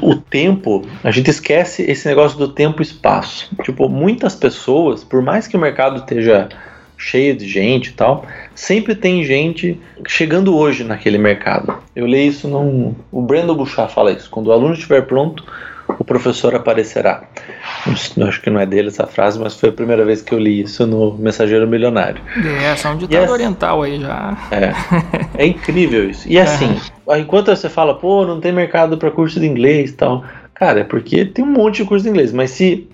O 0.00 0.16
tempo, 0.16 0.84
a 1.04 1.12
gente 1.12 1.30
esquece 1.30 1.82
esse 1.82 2.08
negócio 2.08 2.36
do 2.36 2.48
tempo 2.48 2.82
e 2.82 2.84
espaço. 2.84 3.48
Tipo, 3.62 3.88
muitas 3.88 4.34
pessoas, 4.34 5.04
por 5.04 5.22
mais 5.22 5.46
que 5.46 5.56
o 5.56 5.60
mercado 5.60 5.98
esteja 5.98 6.48
cheio 6.98 7.36
de 7.36 7.46
gente 7.46 7.90
e 7.90 7.92
tal, 7.92 8.26
sempre 8.54 8.94
tem 8.94 9.22
gente 9.22 9.78
chegando 10.08 10.56
hoje 10.56 10.82
naquele 10.82 11.18
mercado. 11.18 11.78
Eu 11.94 12.06
leio 12.06 12.30
isso 12.30 12.48
num. 12.48 12.96
O 13.12 13.22
Brandon 13.22 13.54
Bouchard 13.54 13.92
fala 13.92 14.10
isso. 14.10 14.28
Quando 14.28 14.48
o 14.48 14.52
aluno 14.52 14.74
estiver 14.74 15.02
pronto, 15.02 15.44
o 15.98 16.04
professor 16.04 16.54
aparecerá. 16.54 17.24
Acho 17.86 18.42
que 18.42 18.50
não 18.50 18.60
é 18.60 18.66
dele 18.66 18.88
essa 18.88 19.06
frase, 19.06 19.38
mas 19.38 19.58
foi 19.58 19.68
a 19.68 19.72
primeira 19.72 20.04
vez 20.04 20.22
que 20.22 20.32
eu 20.32 20.38
li 20.38 20.60
isso 20.60 20.86
no 20.86 21.14
Mensageiro 21.14 21.66
Milionário. 21.66 22.20
É, 22.62 22.74
só 22.76 22.90
um 22.90 22.96
ditado 22.96 23.24
é, 23.24 23.30
oriental 23.30 23.82
aí 23.82 24.00
já. 24.00 24.36
É, 24.50 25.42
é 25.42 25.46
incrível 25.46 26.08
isso. 26.08 26.28
E 26.28 26.38
assim, 26.40 26.76
é. 27.08 27.18
enquanto 27.18 27.48
você 27.48 27.68
fala, 27.68 27.94
pô, 27.94 28.26
não 28.26 28.40
tem 28.40 28.52
mercado 28.52 28.98
para 28.98 29.10
curso 29.10 29.38
de 29.40 29.46
inglês 29.46 29.90
e 29.90 29.94
tal, 29.94 30.24
cara, 30.54 30.80
é 30.80 30.84
porque 30.84 31.24
tem 31.24 31.44
um 31.44 31.52
monte 31.52 31.82
de 31.82 31.84
curso 31.84 32.04
de 32.04 32.10
inglês, 32.10 32.32
mas 32.32 32.50
se. 32.50 32.88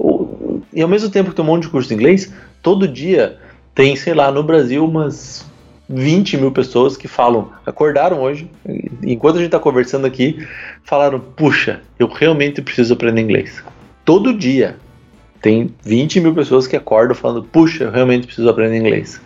E 0.73 0.81
ao 0.81 0.89
mesmo 0.89 1.11
tempo 1.11 1.31
que 1.31 1.37
tem 1.37 1.45
um 1.45 1.49
monte 1.49 1.63
de 1.63 1.69
curso 1.69 1.89
de 1.89 1.95
inglês, 1.95 2.33
todo 2.63 2.89
dia 2.89 3.37
tem, 3.75 3.97
sei 3.97 4.15
lá, 4.15 4.31
no 4.31 4.43
Brasil 4.43 4.85
umas 4.85 5.51
20 5.93 6.38
mil 6.38 6.51
pessoas 6.51 6.97
que 6.97 7.07
falam, 7.07 7.51
acordaram 7.66 8.22
hoje, 8.22 8.51
enquanto 9.05 9.36
a 9.36 9.38
gente 9.38 9.49
está 9.49 9.59
conversando 9.59 10.07
aqui, 10.07 10.47
falaram: 10.84 11.20
puxa, 11.20 11.80
eu 11.99 12.07
realmente 12.07 12.62
preciso 12.62 12.95
aprender 12.95 13.20
inglês. 13.20 13.62
Todo 14.05 14.32
dia 14.32 14.76
tem 15.40 15.74
20 15.84 16.20
mil 16.20 16.34
pessoas 16.34 16.66
que 16.66 16.76
acordam 16.76 17.14
falando: 17.14 17.43
puxa, 17.45 17.84
eu 17.84 17.90
realmente 17.90 18.26
preciso 18.26 18.49
aprender 18.49 18.78
inglês. 18.78 19.20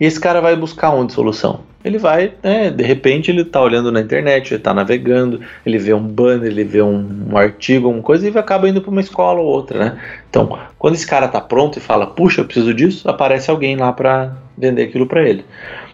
E 0.00 0.06
esse 0.06 0.18
cara 0.18 0.40
vai 0.40 0.56
buscar 0.56 0.90
onde 0.90 1.12
solução? 1.12 1.60
Ele 1.84 1.98
vai, 1.98 2.32
né, 2.42 2.70
de 2.70 2.82
repente 2.82 3.30
ele 3.30 3.42
está 3.42 3.60
olhando 3.60 3.92
na 3.92 4.00
internet, 4.00 4.48
ele 4.48 4.60
está 4.60 4.72
navegando, 4.72 5.40
ele 5.64 5.78
vê 5.78 5.92
um 5.92 6.02
banner, 6.02 6.50
ele 6.50 6.64
vê 6.64 6.80
um, 6.80 7.28
um 7.30 7.36
artigo, 7.36 7.88
uma 7.88 8.02
coisa 8.02 8.28
e 8.28 8.38
acaba 8.38 8.68
indo 8.68 8.80
para 8.80 8.90
uma 8.90 9.00
escola 9.00 9.40
ou 9.40 9.46
outra, 9.46 9.78
né? 9.78 9.98
Então, 10.28 10.58
quando 10.78 10.94
esse 10.94 11.06
cara 11.06 11.26
está 11.26 11.40
pronto 11.40 11.78
e 11.78 11.80
fala, 11.80 12.06
puxa, 12.06 12.40
eu 12.40 12.44
preciso 12.46 12.72
disso, 12.72 13.08
aparece 13.08 13.50
alguém 13.50 13.76
lá 13.76 13.92
para 13.92 14.36
vender 14.56 14.84
aquilo 14.84 15.06
para 15.06 15.26
ele. 15.26 15.44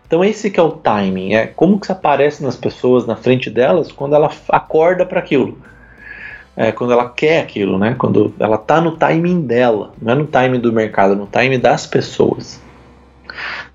Então 0.06 0.24
esse 0.24 0.50
que 0.50 0.60
é 0.60 0.62
o 0.62 0.70
timing, 0.70 1.34
é 1.34 1.46
como 1.46 1.80
que 1.80 1.86
se 1.86 1.92
aparece 1.92 2.42
nas 2.42 2.56
pessoas 2.56 3.06
na 3.06 3.16
frente 3.16 3.50
delas 3.50 3.90
quando 3.90 4.14
ela 4.14 4.30
acorda 4.48 5.04
para 5.04 5.18
aquilo. 5.18 5.58
É, 6.56 6.72
quando 6.72 6.92
ela 6.92 7.10
quer 7.10 7.42
aquilo, 7.42 7.78
né? 7.78 7.94
Quando 7.98 8.32
ela 8.38 8.56
tá 8.56 8.80
no 8.80 8.92
timing 8.92 9.42
dela, 9.42 9.92
não 10.00 10.12
é 10.12 10.14
no 10.14 10.26
timing 10.26 10.60
do 10.60 10.72
mercado, 10.72 11.12
é 11.12 11.16
no 11.16 11.26
timing 11.26 11.58
das 11.58 11.86
pessoas. 11.86 12.60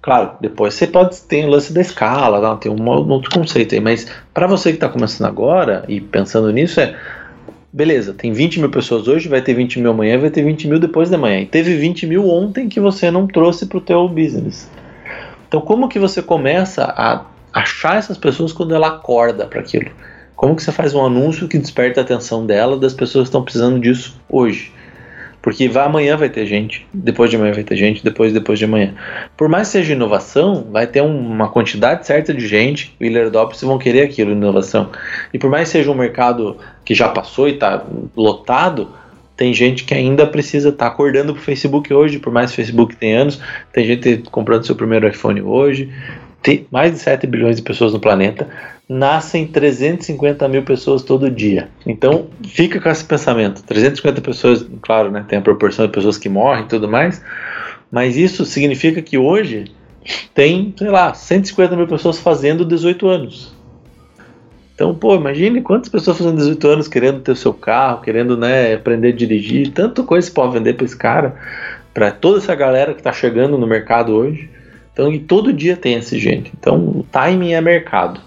Claro, 0.02 0.32
depois 0.42 0.74
você 0.74 0.88
pode 0.88 1.20
ter 1.22 1.46
o 1.46 1.50
lance 1.50 1.72
da 1.72 1.82
escala, 1.82 2.42
não, 2.42 2.58
tem 2.58 2.72
um, 2.72 2.82
um 2.82 3.10
outro 3.12 3.30
conceito 3.30 3.76
aí, 3.76 3.82
mas 3.82 4.08
para 4.34 4.48
você 4.48 4.70
que 4.70 4.78
está 4.78 4.90
começando 4.90 5.28
agora 5.28 5.86
e 5.88 6.02
pensando 6.02 6.52
nisso 6.52 6.80
é 6.80 6.96
beleza, 7.72 8.14
tem 8.14 8.34
20 8.34 8.60
mil 8.60 8.70
pessoas 8.70 9.08
hoje, 9.08 9.30
vai 9.30 9.42
ter 9.42 9.54
20 9.54 9.80
mil 9.80 9.92
amanhã, 9.92 10.18
vai 10.18 10.30
ter 10.30 10.44
20 10.44 10.68
mil 10.68 10.80
depois 10.80 11.10
da 11.10 11.18
manhã. 11.18 11.40
E 11.40 11.46
teve 11.46 11.76
20 11.76 12.08
mil 12.08 12.28
ontem 12.28 12.68
que 12.68 12.80
você 12.80 13.10
não 13.10 13.28
trouxe 13.28 13.66
para 13.66 13.78
o 13.78 13.82
teu 13.82 14.08
business. 14.08 14.70
Então, 15.52 15.60
como 15.60 15.90
que 15.90 16.00
você 16.00 16.22
começa 16.22 16.86
a 16.86 17.26
achar 17.52 17.98
essas 17.98 18.18
pessoas 18.18 18.54
quando 18.54 18.74
ela 18.74 18.88
acorda 18.88 19.46
para 19.46 19.60
aquilo? 19.60 19.92
Como 20.34 20.56
que 20.56 20.64
você 20.64 20.72
faz 20.72 20.96
um 20.96 21.06
anúncio 21.06 21.46
que 21.46 21.58
desperta 21.58 22.00
a 22.00 22.04
atenção 22.06 22.46
dela 22.46 22.78
das 22.78 22.94
pessoas 22.94 23.24
que 23.24 23.28
estão 23.28 23.44
precisando 23.44 23.78
disso 23.78 24.18
hoje? 24.30 24.72
Porque 25.42 25.68
vai, 25.68 25.86
amanhã 25.86 26.16
vai 26.16 26.30
ter 26.30 26.46
gente, 26.46 26.88
depois 26.94 27.30
de 27.30 27.36
amanhã 27.36 27.52
vai 27.52 27.66
ter 27.66 27.76
gente, 27.76 28.02
depois 28.02 28.32
depois 28.32 28.60
de 28.60 28.64
amanhã. 28.64 28.94
Por 29.36 29.50
mais 29.50 29.68
que 29.68 29.74
seja 29.74 29.92
inovação, 29.92 30.68
vai 30.72 30.88
ter 30.88 31.02
uma 31.02 31.50
quantidade 31.50 32.08
certa 32.08 32.34
de 32.34 32.48
gente, 32.48 32.96
o 33.02 33.28
adopters 33.28 33.62
vão 33.62 33.78
querer 33.78 34.04
aquilo, 34.04 34.32
inovação. 34.32 34.90
E 35.34 35.38
por 35.38 35.50
mais 35.50 35.68
que 35.68 35.74
seja 35.74 35.92
um 35.92 35.96
mercado 35.96 36.56
que 36.86 36.96
já 36.96 37.10
passou 37.10 37.50
e 37.50 37.56
está 37.56 37.84
lotado, 38.16 38.88
tem 39.42 39.56
gente 39.56 39.86
que 39.86 39.96
ainda 39.96 40.28
precisa 40.28 40.70
estar 40.70 40.86
tá 40.86 40.92
acordando 40.92 41.34
pro 41.34 41.42
Facebook 41.42 41.92
hoje, 41.92 42.20
por 42.20 42.32
mais 42.32 42.52
que 42.52 42.54
o 42.54 42.56
Facebook 42.58 42.96
tenha 42.96 43.24
anos, 43.24 43.42
tem 43.74 43.88
gente 43.88 44.18
comprando 44.30 44.68
seu 44.68 44.76
primeiro 44.76 45.08
iPhone 45.08 45.42
hoje, 45.42 45.92
tem 46.44 46.68
mais 46.70 46.92
de 46.92 47.00
7 47.00 47.26
bilhões 47.26 47.56
de 47.56 47.64
pessoas 47.64 47.92
no 47.92 48.00
planeta, 48.00 48.48
nascem 48.88 49.48
350 49.48 50.48
mil 50.48 50.62
pessoas 50.62 51.02
todo 51.02 51.28
dia. 51.28 51.70
Então, 51.88 52.28
fica 52.46 52.80
com 52.80 52.88
esse 52.88 53.04
pensamento. 53.04 53.64
350 53.64 54.22
pessoas, 54.22 54.64
claro, 54.80 55.10
né, 55.10 55.26
tem 55.28 55.40
a 55.40 55.42
proporção 55.42 55.88
de 55.88 55.92
pessoas 55.92 56.20
que 56.20 56.30
morrem 56.30 56.66
e 56.66 56.68
tudo 56.68 56.88
mais, 56.88 57.20
mas 57.92 58.16
isso 58.18 58.46
significa 58.46 59.02
que 59.02 59.18
hoje 59.18 59.72
tem, 60.36 60.72
sei 60.78 60.90
lá, 60.90 61.16
150 61.16 61.76
mil 61.76 61.88
pessoas 61.88 62.20
fazendo 62.20 62.64
18 62.64 63.08
anos. 63.08 63.56
Então, 64.82 64.96
pô, 64.96 65.14
imagine 65.14 65.62
quantas 65.62 65.90
pessoas 65.90 66.18
fazendo 66.18 66.38
18 66.38 66.68
anos 66.68 66.88
querendo 66.88 67.20
ter 67.20 67.34
o 67.34 67.36
seu 67.36 67.54
carro, 67.54 68.02
querendo 68.02 68.36
né, 68.36 68.74
aprender 68.74 69.10
a 69.10 69.16
dirigir, 69.16 69.70
tanto 69.70 70.04
coisa 70.04 70.26
você 70.26 70.34
pode 70.34 70.54
vender 70.54 70.74
para 70.74 70.86
esse 70.86 70.98
cara, 70.98 71.36
para 71.94 72.10
toda 72.10 72.40
essa 72.40 72.56
galera 72.56 72.92
que 72.92 73.00
está 73.00 73.14
chegando 73.14 73.60
no 73.60 73.68
mercado 73.68 74.12
hoje. 74.12 74.50
Então, 74.92 75.14
e 75.14 75.20
todo 75.20 75.54
dia 75.54 75.78
tem 75.78 75.94
esse 75.94 76.18
gente. 76.18 76.52
Então, 76.60 76.80
o 76.80 77.06
timing 77.12 77.54
é 77.54 77.62
mercado. 77.62 78.20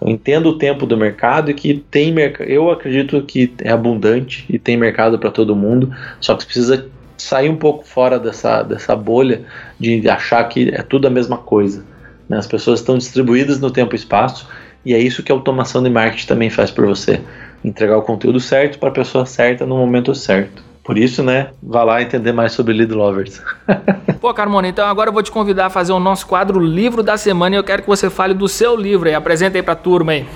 Então, 0.00 0.42
o 0.48 0.58
tempo 0.58 0.86
do 0.86 0.96
mercado 0.96 1.50
e 1.50 1.54
que 1.54 1.84
tem 1.90 2.12
mercado. 2.12 2.48
Eu 2.48 2.70
acredito 2.70 3.20
que 3.22 3.52
é 3.58 3.72
abundante 3.72 4.46
e 4.48 4.60
tem 4.60 4.76
mercado 4.76 5.18
para 5.18 5.32
todo 5.32 5.56
mundo, 5.56 5.92
só 6.20 6.36
que 6.36 6.44
precisa 6.44 6.86
sair 7.18 7.48
um 7.48 7.56
pouco 7.56 7.84
fora 7.84 8.16
dessa, 8.16 8.62
dessa 8.62 8.94
bolha 8.94 9.40
de 9.80 10.08
achar 10.08 10.44
que 10.44 10.68
é 10.68 10.82
tudo 10.82 11.08
a 11.08 11.10
mesma 11.10 11.38
coisa. 11.38 11.84
Né? 12.28 12.38
As 12.38 12.46
pessoas 12.46 12.78
estão 12.78 12.96
distribuídas 12.96 13.58
no 13.58 13.72
tempo 13.72 13.92
e 13.92 13.96
espaço 13.96 14.46
e 14.84 14.94
é 14.94 14.98
isso 14.98 15.22
que 15.22 15.30
a 15.30 15.34
automação 15.34 15.82
de 15.82 15.90
marketing 15.90 16.26
também 16.26 16.50
faz 16.50 16.70
por 16.70 16.86
você. 16.86 17.20
Entregar 17.64 17.98
o 17.98 18.02
conteúdo 18.02 18.40
certo 18.40 18.78
para 18.78 18.88
a 18.88 18.92
pessoa 18.92 19.26
certa 19.26 19.66
no 19.66 19.76
momento 19.76 20.14
certo. 20.14 20.62
Por 20.82 20.96
isso, 20.96 21.22
né, 21.22 21.50
vá 21.62 21.84
lá 21.84 22.02
entender 22.02 22.32
mais 22.32 22.52
sobre 22.52 22.72
Lead 22.72 22.92
Lovers. 22.92 23.42
Pô, 24.20 24.32
Carmona, 24.32 24.66
então 24.66 24.86
agora 24.86 25.10
eu 25.10 25.12
vou 25.12 25.22
te 25.22 25.30
convidar 25.30 25.66
a 25.66 25.70
fazer 25.70 25.92
o 25.92 26.00
nosso 26.00 26.26
quadro 26.26 26.58
Livro 26.58 27.02
da 27.02 27.16
Semana 27.16 27.54
e 27.54 27.58
eu 27.58 27.64
quero 27.64 27.82
que 27.82 27.88
você 27.88 28.08
fale 28.08 28.34
do 28.34 28.48
seu 28.48 28.74
livro 28.74 29.08
aí. 29.08 29.14
Apresenta 29.14 29.58
aí 29.58 29.62
para 29.62 29.74
a 29.74 29.76
turma 29.76 30.12
aí. 30.12 30.26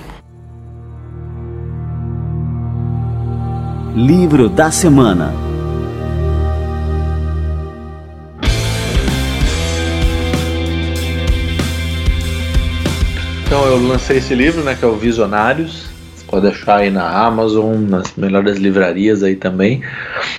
Livro 3.95 4.47
da 4.47 4.69
Semana 4.69 5.54
Então 13.55 13.67
eu 13.67 13.87
lancei 13.87 14.17
esse 14.17 14.35
livro, 14.35 14.61
né, 14.65 14.75
que 14.75 14.83
é 14.83 14.87
o 14.87 14.97
Visionários. 14.97 15.87
Você 16.13 16.25
pode 16.27 16.45
achar 16.45 16.79
aí 16.79 16.89
na 16.89 17.09
Amazon, 17.09 17.77
nas 17.77 18.13
melhores 18.17 18.57
livrarias 18.57 19.23
aí 19.23 19.37
também. 19.37 19.81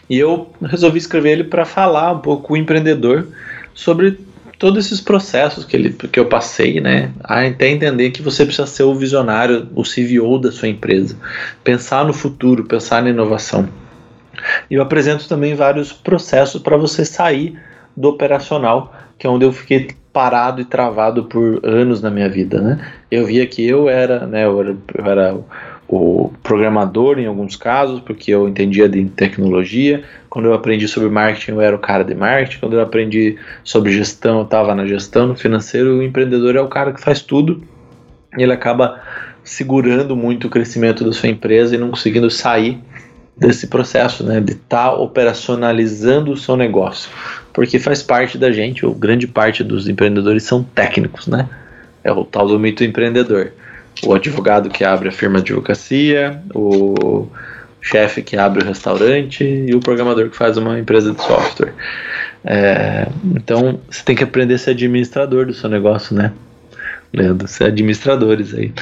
E 0.06 0.18
eu 0.18 0.52
resolvi 0.62 0.98
escrever 0.98 1.30
ele 1.30 1.44
para 1.44 1.64
falar 1.64 2.12
um 2.12 2.18
pouco 2.18 2.48
com 2.48 2.52
o 2.52 2.56
empreendedor 2.58 3.26
sobre 3.72 4.20
todos 4.58 4.84
esses 4.84 5.00
processos 5.00 5.64
que, 5.64 5.74
ele, 5.74 5.94
que 5.94 6.20
eu 6.20 6.26
passei, 6.26 6.78
né? 6.78 7.10
Até 7.24 7.70
entender 7.70 8.10
que 8.10 8.20
você 8.20 8.44
precisa 8.44 8.66
ser 8.66 8.82
o 8.82 8.94
visionário, 8.94 9.66
o 9.74 9.82
CVO 9.82 10.38
da 10.38 10.52
sua 10.52 10.68
empresa. 10.68 11.16
Pensar 11.64 12.04
no 12.04 12.12
futuro, 12.12 12.64
pensar 12.64 13.02
na 13.02 13.08
inovação. 13.08 13.66
E 14.70 14.74
eu 14.74 14.82
apresento 14.82 15.26
também 15.26 15.54
vários 15.54 15.90
processos 15.90 16.60
para 16.60 16.76
você 16.76 17.02
sair 17.02 17.58
do 17.96 18.08
operacional, 18.08 18.94
que 19.18 19.26
é 19.26 19.30
onde 19.30 19.46
eu 19.46 19.52
fiquei 19.54 19.88
parado 20.16 20.62
e 20.62 20.64
travado 20.64 21.24
por 21.24 21.60
anos 21.62 22.00
na 22.00 22.10
minha 22.10 22.26
vida, 22.26 22.58
né? 22.58 22.80
Eu 23.10 23.26
via 23.26 23.46
que 23.46 23.62
eu 23.68 23.86
era, 23.86 24.26
né, 24.26 24.46
eu 24.46 24.58
era, 24.58 24.76
eu 24.94 25.04
era 25.04 25.36
o 25.86 26.32
programador 26.42 27.18
em 27.18 27.26
alguns 27.26 27.54
casos, 27.54 28.00
porque 28.00 28.30
eu 28.30 28.48
entendia 28.48 28.88
de 28.88 29.04
tecnologia. 29.10 30.04
Quando 30.30 30.46
eu 30.46 30.54
aprendi 30.54 30.88
sobre 30.88 31.10
marketing, 31.10 31.50
eu 31.50 31.60
era 31.60 31.76
o 31.76 31.78
cara 31.78 32.02
de 32.02 32.14
marketing. 32.14 32.60
Quando 32.60 32.72
eu 32.76 32.80
aprendi 32.80 33.36
sobre 33.62 33.92
gestão, 33.92 34.38
eu 34.38 34.44
estava 34.44 34.74
na 34.74 34.86
gestão. 34.86 35.26
No 35.26 35.36
financeiro, 35.36 35.98
o 35.98 36.02
empreendedor 36.02 36.56
é 36.56 36.62
o 36.62 36.68
cara 36.68 36.94
que 36.94 37.00
faz 37.00 37.20
tudo. 37.20 37.62
E 38.38 38.42
ele 38.42 38.54
acaba 38.54 39.02
segurando 39.44 40.16
muito 40.16 40.46
o 40.46 40.50
crescimento 40.50 41.04
da 41.04 41.12
sua 41.12 41.28
empresa 41.28 41.74
e 41.74 41.78
não 41.78 41.90
conseguindo 41.90 42.30
sair 42.30 42.80
desse 43.36 43.66
processo, 43.66 44.24
né, 44.24 44.40
de 44.40 44.52
estar 44.52 44.90
tá 44.90 44.94
operacionalizando 44.94 46.32
o 46.32 46.36
seu 46.36 46.56
negócio, 46.56 47.10
porque 47.56 47.80
faz 47.80 48.04
parte 48.04 48.38
da 48.38 48.52
gente, 48.52 48.86
ou 48.86 48.94
grande 48.94 49.26
parte 49.26 49.64
dos 49.64 49.88
empreendedores 49.88 50.44
são 50.44 50.62
técnicos, 50.62 51.26
né? 51.26 51.48
É 52.04 52.12
o 52.12 52.24
tal 52.24 52.46
do 52.46 52.60
mito 52.60 52.84
empreendedor 52.84 53.50
o 54.04 54.14
advogado 54.14 54.68
que 54.68 54.84
abre 54.84 55.08
a 55.08 55.12
firma 55.12 55.40
de 55.40 55.52
advocacia, 55.52 56.42
o 56.54 57.28
chefe 57.80 58.20
que 58.20 58.36
abre 58.36 58.62
o 58.62 58.66
restaurante 58.66 59.44
e 59.44 59.74
o 59.74 59.80
programador 59.80 60.28
que 60.28 60.36
faz 60.36 60.56
uma 60.56 60.78
empresa 60.78 61.12
de 61.12 61.22
software. 61.22 61.72
É, 62.44 63.08
então 63.24 63.80
você 63.88 64.02
tem 64.04 64.16
que 64.16 64.24
aprender 64.24 64.54
a 64.54 64.58
ser 64.58 64.70
administrador 64.70 65.46
do 65.46 65.54
seu 65.54 65.70
negócio, 65.70 66.14
né? 66.14 66.32
Leandro, 67.12 67.46
ser 67.48 67.64
administradores 67.64 68.52
aí. 68.52 68.72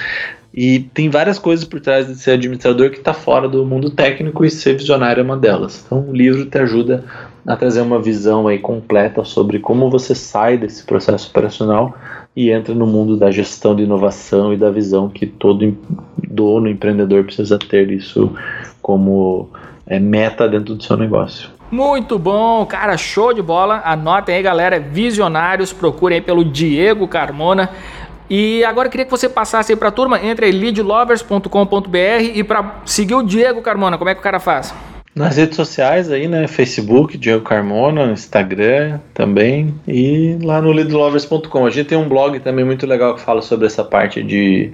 E 0.53 0.81
tem 0.95 1.11
várias 1.11 1.39
coisas 1.39 1.65
por 1.65 1.81
trás 1.81 2.07
de 2.07 2.15
ser 2.15 2.33
administrador 2.33 2.91
que 2.91 2.99
está 2.99 3.13
fora 3.13 3.49
do 3.49 3.65
mundo 3.67 3.91
técnico 3.91 4.45
e 4.45 4.51
ser 4.51 4.77
visionário 4.77 5.21
é 5.21 5.25
uma 5.25 5.37
delas. 5.37 5.83
Então 5.85 6.09
o 6.09 6.13
livro 6.13 6.47
te 6.47 6.59
ajuda 6.59 7.05
a 7.47 7.57
trazer 7.57 7.83
uma 7.83 8.01
visão 8.01 8.49
aí 8.49 8.59
completa 8.59 9.25
sobre 9.25 9.59
como 9.59 9.91
você 9.91 10.15
sai 10.15 10.57
desse 10.57 10.85
processo 10.85 11.29
operacional 11.29 11.95
e 12.35 12.51
entra 12.51 12.75
no 12.75 12.87
mundo 12.87 13.17
da 13.17 13.31
gestão 13.31 13.77
de 13.77 13.83
inovação 13.83 14.53
e 14.53 14.57
da 14.57 14.71
visão 14.71 15.09
que 15.09 15.27
todo 15.27 15.77
dono, 16.17 16.69
empreendedor 16.69 17.25
precisa 17.25 17.59
ter 17.59 17.91
isso 17.91 18.33
como 18.81 19.51
é, 19.87 19.99
meta 20.01 20.49
dentro 20.49 20.75
do 20.75 20.83
seu 20.83 20.97
negócio. 20.97 21.51
Muito 21.71 22.19
bom, 22.19 22.65
cara, 22.67 22.97
show 22.97 23.33
de 23.33 23.43
bola. 23.43 23.83
Anotem 23.85 24.37
aí, 24.37 24.43
galera, 24.43 24.79
visionários, 24.79 25.73
procurem 25.73 26.17
aí 26.19 26.23
pelo 26.23 26.45
Diego 26.45 27.07
Carmona. 27.09 27.71
E 28.29 28.65
agora 28.65 28.87
eu 28.89 28.91
queria 28.91 29.05
que 29.05 29.11
você 29.11 29.29
passasse 29.29 29.73
aí 29.73 29.77
para 29.77 29.89
a 29.89 29.93
turma, 29.93 30.23
entre 30.23 30.51
leadlovers.com.br 30.51 32.23
e 32.35 32.43
para 32.43 32.77
seguir 32.85 33.15
o 33.15 33.23
Diego 33.23 33.61
Carmona, 33.61 33.99
como 33.99 34.09
é 34.09 34.15
que 34.15 34.21
o 34.21 34.23
cara 34.23 34.41
faz? 34.41 34.75
Nas 35.15 35.37
redes 35.37 35.55
sociais 35.55 36.11
aí, 36.11 36.27
né? 36.27 36.49
Facebook, 36.49 37.17
Diego 37.17 37.45
Carmona, 37.45 38.11
Instagram 38.11 38.99
também. 39.13 39.73
E 39.87 40.37
lá 40.43 40.61
no 40.61 40.73
leadlovers.com. 40.73 41.65
A 41.65 41.71
gente 41.71 41.87
tem 41.87 41.99
um 41.99 42.09
blog 42.09 42.41
também 42.41 42.65
muito 42.65 42.85
legal 42.85 43.15
que 43.15 43.21
fala 43.21 43.41
sobre 43.41 43.67
essa 43.67 43.85
parte 43.85 44.23
de 44.25 44.73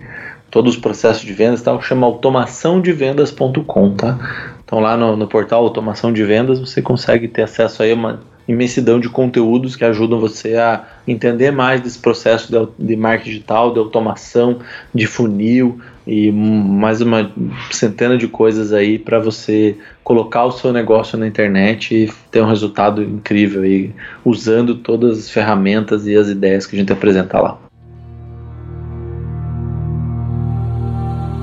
todos 0.51 0.75
os 0.75 0.81
processos 0.81 1.23
de 1.23 1.33
vendas, 1.33 1.63
tá? 1.63 1.79
chama 1.81 2.07
automaçãodevendas.com, 2.07 3.95
tá? 3.95 4.19
Então 4.65 4.81
lá 4.81 4.97
no, 4.97 5.17
no, 5.17 5.29
portal 5.29 5.63
Automação 5.63 6.13
de 6.13 6.25
Vendas 6.25 6.59
você 6.59 6.83
consegue 6.83 7.29
ter 7.29 7.43
acesso 7.43 7.83
aí 7.83 7.93
a 7.93 7.95
uma 7.95 8.21
imensidão 8.49 8.99
de 8.99 9.09
conteúdos 9.09 9.77
que 9.77 9.85
ajudam 9.85 10.19
você 10.19 10.57
a 10.57 10.85
entender 11.07 11.53
mais 11.53 11.81
desse 11.81 11.99
processo 11.99 12.51
de, 12.51 12.87
de 12.87 12.97
marketing 12.97 13.31
digital, 13.31 13.73
de 13.73 13.79
automação, 13.79 14.59
de 14.93 15.07
funil, 15.07 15.81
e 16.07 16.31
mais 16.33 17.01
uma 17.01 17.31
centena 17.71 18.17
de 18.17 18.27
coisas 18.27 18.73
aí 18.73 18.99
para 18.99 19.19
você 19.19 19.77
colocar 20.03 20.45
o 20.45 20.53
seu 20.53 20.73
negócio 20.73 21.19
na 21.19 21.27
internet 21.27 21.95
e 21.95 22.13
ter 22.31 22.43
um 22.43 22.49
resultado 22.49 23.03
incrível 23.03 23.63
aí, 23.63 23.93
usando 24.25 24.77
todas 24.77 25.19
as 25.19 25.31
ferramentas 25.31 26.07
e 26.07 26.17
as 26.17 26.29
ideias 26.29 26.67
que 26.67 26.77
a 26.77 26.79
gente 26.79 26.93
apresenta 26.93 27.41
lá. 27.41 27.59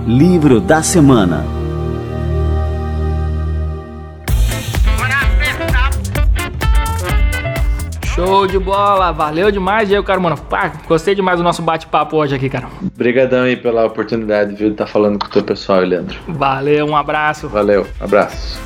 Livro 0.07 0.61
da 0.61 0.81
semana. 0.81 1.66
Show 8.17 8.47
de 8.47 8.57
bola, 8.57 9.11
valeu 9.11 9.51
demais, 9.51 9.87
Diego 9.87 10.03
Carmona. 10.03 10.35
Pá, 10.35 10.73
gostei 10.87 11.13
demais 11.13 11.37
do 11.37 11.43
nosso 11.43 11.61
bate-papo 11.61 12.17
hoje 12.17 12.33
aqui, 12.33 12.49
cara. 12.49 12.67
Obrigadão 12.81 13.43
aí 13.43 13.55
pela 13.55 13.85
oportunidade 13.85 14.55
de 14.55 14.65
estar 14.65 14.87
falando 14.87 15.19
com 15.19 15.27
o 15.27 15.29
teu 15.29 15.43
pessoal, 15.43 15.81
Leandro. 15.81 16.17
Valeu, 16.27 16.87
um 16.87 16.95
abraço. 16.95 17.47
Valeu, 17.47 17.85
abraço. 17.99 18.59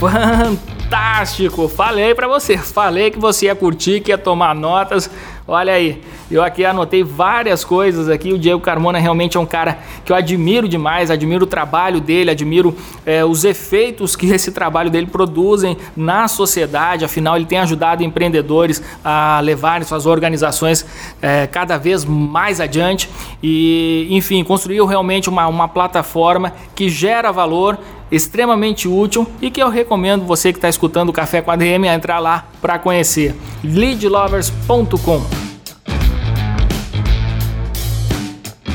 Fantástico! 0.00 0.73
Fantástico. 0.94 1.68
Falei 1.68 2.14
para 2.14 2.28
você, 2.28 2.56
falei 2.56 3.10
que 3.10 3.18
você 3.18 3.46
ia 3.46 3.54
curtir, 3.54 4.00
que 4.00 4.12
ia 4.12 4.18
tomar 4.18 4.54
notas. 4.54 5.10
Olha 5.46 5.72
aí, 5.74 6.00
eu 6.30 6.42
aqui 6.42 6.64
anotei 6.64 7.02
várias 7.02 7.64
coisas 7.64 8.08
aqui. 8.08 8.32
O 8.32 8.38
Diego 8.38 8.60
Carmona 8.60 8.98
realmente 8.98 9.36
é 9.36 9.40
um 9.40 9.44
cara 9.44 9.78
que 10.04 10.12
eu 10.12 10.16
admiro 10.16 10.68
demais, 10.68 11.10
admiro 11.10 11.44
o 11.44 11.46
trabalho 11.46 12.00
dele, 12.00 12.30
admiro 12.30 12.74
é, 13.04 13.24
os 13.24 13.44
efeitos 13.44 14.14
que 14.14 14.26
esse 14.26 14.52
trabalho 14.52 14.88
dele 14.88 15.06
produzem 15.06 15.76
na 15.96 16.28
sociedade. 16.28 17.04
Afinal, 17.04 17.36
ele 17.36 17.44
tem 17.44 17.58
ajudado 17.58 18.04
empreendedores 18.04 18.82
a 19.04 19.40
levarem 19.42 19.86
suas 19.86 20.06
organizações 20.06 20.86
é, 21.20 21.46
cada 21.48 21.76
vez 21.76 22.04
mais 22.04 22.60
adiante 22.60 23.10
e, 23.42 24.06
enfim, 24.10 24.44
construiu 24.44 24.86
realmente 24.86 25.28
uma, 25.28 25.46
uma 25.48 25.68
plataforma 25.68 26.52
que 26.74 26.88
gera 26.88 27.32
valor 27.32 27.78
extremamente 28.14 28.86
útil 28.86 29.26
e 29.40 29.50
que 29.50 29.62
eu 29.62 29.68
recomendo 29.68 30.24
você 30.24 30.52
que 30.52 30.58
está 30.58 30.68
escutando 30.68 31.08
o 31.08 31.12
Café 31.12 31.42
com 31.42 31.50
a 31.50 31.56
DM 31.56 31.88
a 31.88 31.94
entrar 31.94 32.18
lá 32.18 32.46
para 32.60 32.78
conhecer. 32.78 33.34
leadlovers.com 33.62 35.44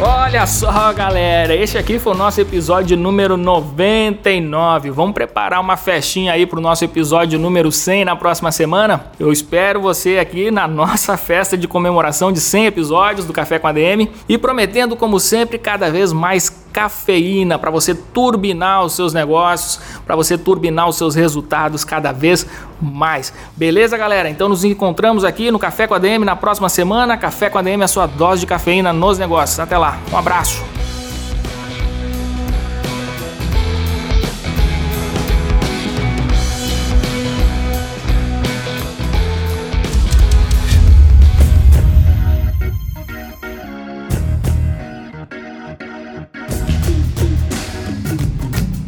Olha 0.02 0.48
só, 0.48 0.94
galera, 0.94 1.54
este 1.54 1.78
aqui 1.78 2.00
foi 2.00 2.14
o 2.14 2.18
nosso 2.18 2.40
episódio 2.40 2.96
número 2.96 3.36
99. 3.36 4.92
Vamos 4.92 5.14
preparar 5.14 5.60
uma 5.60 5.76
festinha 5.76 6.32
aí 6.32 6.46
pro 6.46 6.62
nosso 6.62 6.86
episódio 6.86 7.38
número 7.38 7.70
100 7.70 8.06
na 8.06 8.16
próxima 8.16 8.50
semana? 8.50 9.08
Eu 9.20 9.30
espero 9.30 9.82
você 9.82 10.18
aqui 10.18 10.52
na 10.52 10.70
nossa 10.70 11.18
festa 11.18 11.58
de 11.58 11.68
comemoração 11.68 12.32
de 12.32 12.40
100 12.40 12.68
episódios 12.68 13.26
do 13.28 13.34
Café 13.34 13.60
com 13.60 13.68
a 13.68 13.74
DM 13.74 14.10
e 14.30 14.38
prometendo, 14.38 14.96
como 14.96 15.20
sempre, 15.20 15.58
cada 15.58 15.92
vez 15.92 16.14
mais 16.14 16.50
cafeína 16.72 17.58
para 17.58 17.72
você 17.72 17.94
turbinar 17.94 18.84
os 18.84 18.94
seus 18.94 19.14
negócios, 19.14 19.80
para 20.06 20.16
você 20.16 20.38
turbinar 20.38 20.88
os 20.88 20.96
seus 20.96 21.16
resultados 21.16 21.84
cada 21.84 22.12
vez 22.12 22.46
mais. 22.82 23.34
Beleza, 23.56 23.98
galera? 23.98 24.30
Então 24.30 24.50
nos 24.50 24.64
encontramos 24.64 25.24
aqui 25.24 25.52
no 25.52 25.60
Café 25.60 25.88
com 25.88 25.94
a 25.94 26.00
DM 26.00 26.24
na 26.26 26.36
próxima 26.36 26.70
semana. 26.70 27.18
Café 27.18 27.50
com 27.50 27.58
a 27.58 27.62
DM 27.62 27.82
é 27.82 27.86
a 27.86 27.88
sua 27.88 28.06
dose 28.06 28.42
de 28.42 28.48
cafeína 28.48 28.94
nos 28.94 29.18
negócios. 29.18 29.60
Até 29.60 29.78
lá. 29.78 29.98
Um 30.12 30.18
abraço. 30.18 30.79